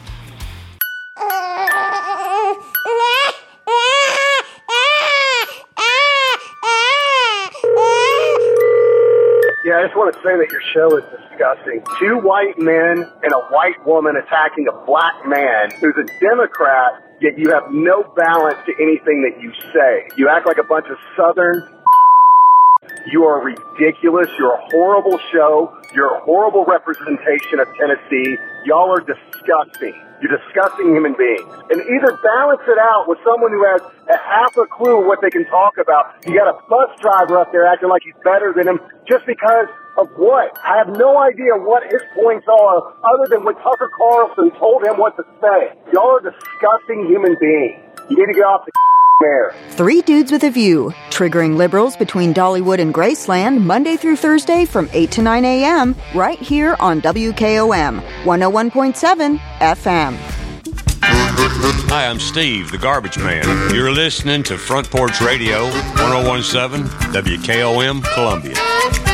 Yeah, 9.64 9.78
I 9.78 9.86
just 9.86 9.96
want 9.96 10.14
to 10.14 10.20
say 10.22 10.38
that 10.38 10.48
your 10.54 10.62
show 10.70 10.86
is 10.96 11.04
disgusting. 11.10 11.82
Two 11.98 12.18
white 12.22 12.58
men 12.58 13.02
and 13.22 13.32
a 13.34 13.42
white 13.50 13.84
woman 13.84 14.14
attacking 14.14 14.68
a 14.68 14.86
black 14.86 15.26
man 15.26 15.70
who's 15.80 15.96
a 15.98 16.06
Democrat, 16.22 17.02
yet 17.20 17.36
you 17.36 17.50
have 17.50 17.72
no 17.72 18.04
balance 18.14 18.58
to 18.66 18.72
anything 18.78 19.26
that 19.26 19.42
you 19.42 19.50
say. 19.74 20.08
You 20.16 20.28
act 20.28 20.46
like 20.46 20.58
a 20.58 20.66
bunch 20.66 20.86
of 20.90 20.96
Southern. 21.16 21.74
You 23.12 23.24
are 23.24 23.42
ridiculous. 23.42 24.28
You're 24.38 24.54
a 24.54 24.68
horrible 24.70 25.18
show. 25.32 25.77
You're 25.94 26.16
a 26.16 26.20
horrible 26.20 26.64
representation 26.68 27.60
of 27.60 27.68
Tennessee. 27.80 28.36
Y'all 28.68 28.92
are 28.92 29.00
disgusting. 29.00 29.96
You're 30.20 30.36
disgusting 30.36 30.92
human 30.92 31.16
beings. 31.16 31.48
And 31.72 31.80
either 31.80 32.12
balance 32.20 32.60
it 32.68 32.76
out 32.76 33.08
with 33.08 33.16
someone 33.24 33.52
who 33.52 33.64
has 33.72 33.80
a 34.12 34.18
half 34.20 34.52
a 34.58 34.66
clue 34.66 35.06
what 35.06 35.22
they 35.22 35.30
can 35.30 35.46
talk 35.46 35.78
about. 35.80 36.12
You 36.26 36.36
got 36.36 36.52
a 36.52 36.60
bus 36.68 36.92
driver 37.00 37.40
up 37.40 37.52
there 37.52 37.64
acting 37.64 37.88
like 37.88 38.02
he's 38.04 38.18
better 38.20 38.52
than 38.52 38.68
him 38.68 38.80
just 39.08 39.24
because 39.24 39.72
of 39.96 40.12
what? 40.20 40.52
I 40.60 40.76
have 40.76 40.92
no 40.92 41.16
idea 41.16 41.56
what 41.56 41.82
his 41.88 42.02
points 42.14 42.44
are 42.46 42.92
other 43.00 43.26
than 43.30 43.44
what 43.44 43.56
Tucker 43.62 43.88
Carlson 43.96 44.50
told 44.60 44.84
him 44.84 45.00
what 45.00 45.16
to 45.16 45.24
say. 45.40 45.72
Y'all 45.96 46.20
are 46.20 46.24
disgusting 46.24 47.08
human 47.08 47.32
beings. 47.40 47.80
You 48.10 48.20
need 48.20 48.28
to 48.28 48.36
get 48.36 48.44
off 48.44 48.66
the 48.66 48.72
air. 49.24 49.54
Three 49.70 50.02
Dudes 50.02 50.32
with 50.32 50.44
a 50.44 50.50
View, 50.50 50.92
triggering 51.10 51.56
liberals 51.56 51.96
between 51.96 52.34
Dollywood 52.34 52.78
and 52.78 52.92
Graceland 52.94 53.62
Monday 53.62 53.96
through 53.96 54.16
Thursday 54.16 54.64
from 54.64 54.88
8 54.92 55.10
to 55.12 55.22
9 55.22 55.44
a.m. 55.44 55.94
right 56.14 56.38
here 56.38 56.76
on 56.80 57.00
WKOM 57.00 58.00
101.7 58.24 59.38
FM. 59.58 60.16
Hi, 61.90 62.06
I'm 62.06 62.20
Steve, 62.20 62.70
the 62.70 62.78
garbage 62.78 63.18
man. 63.18 63.74
You're 63.74 63.92
listening 63.92 64.42
to 64.44 64.58
Front 64.58 64.90
Porch 64.90 65.20
Radio 65.20 65.64
1017 65.64 66.86
WKOM 67.12 68.04
Columbia. 68.14 69.07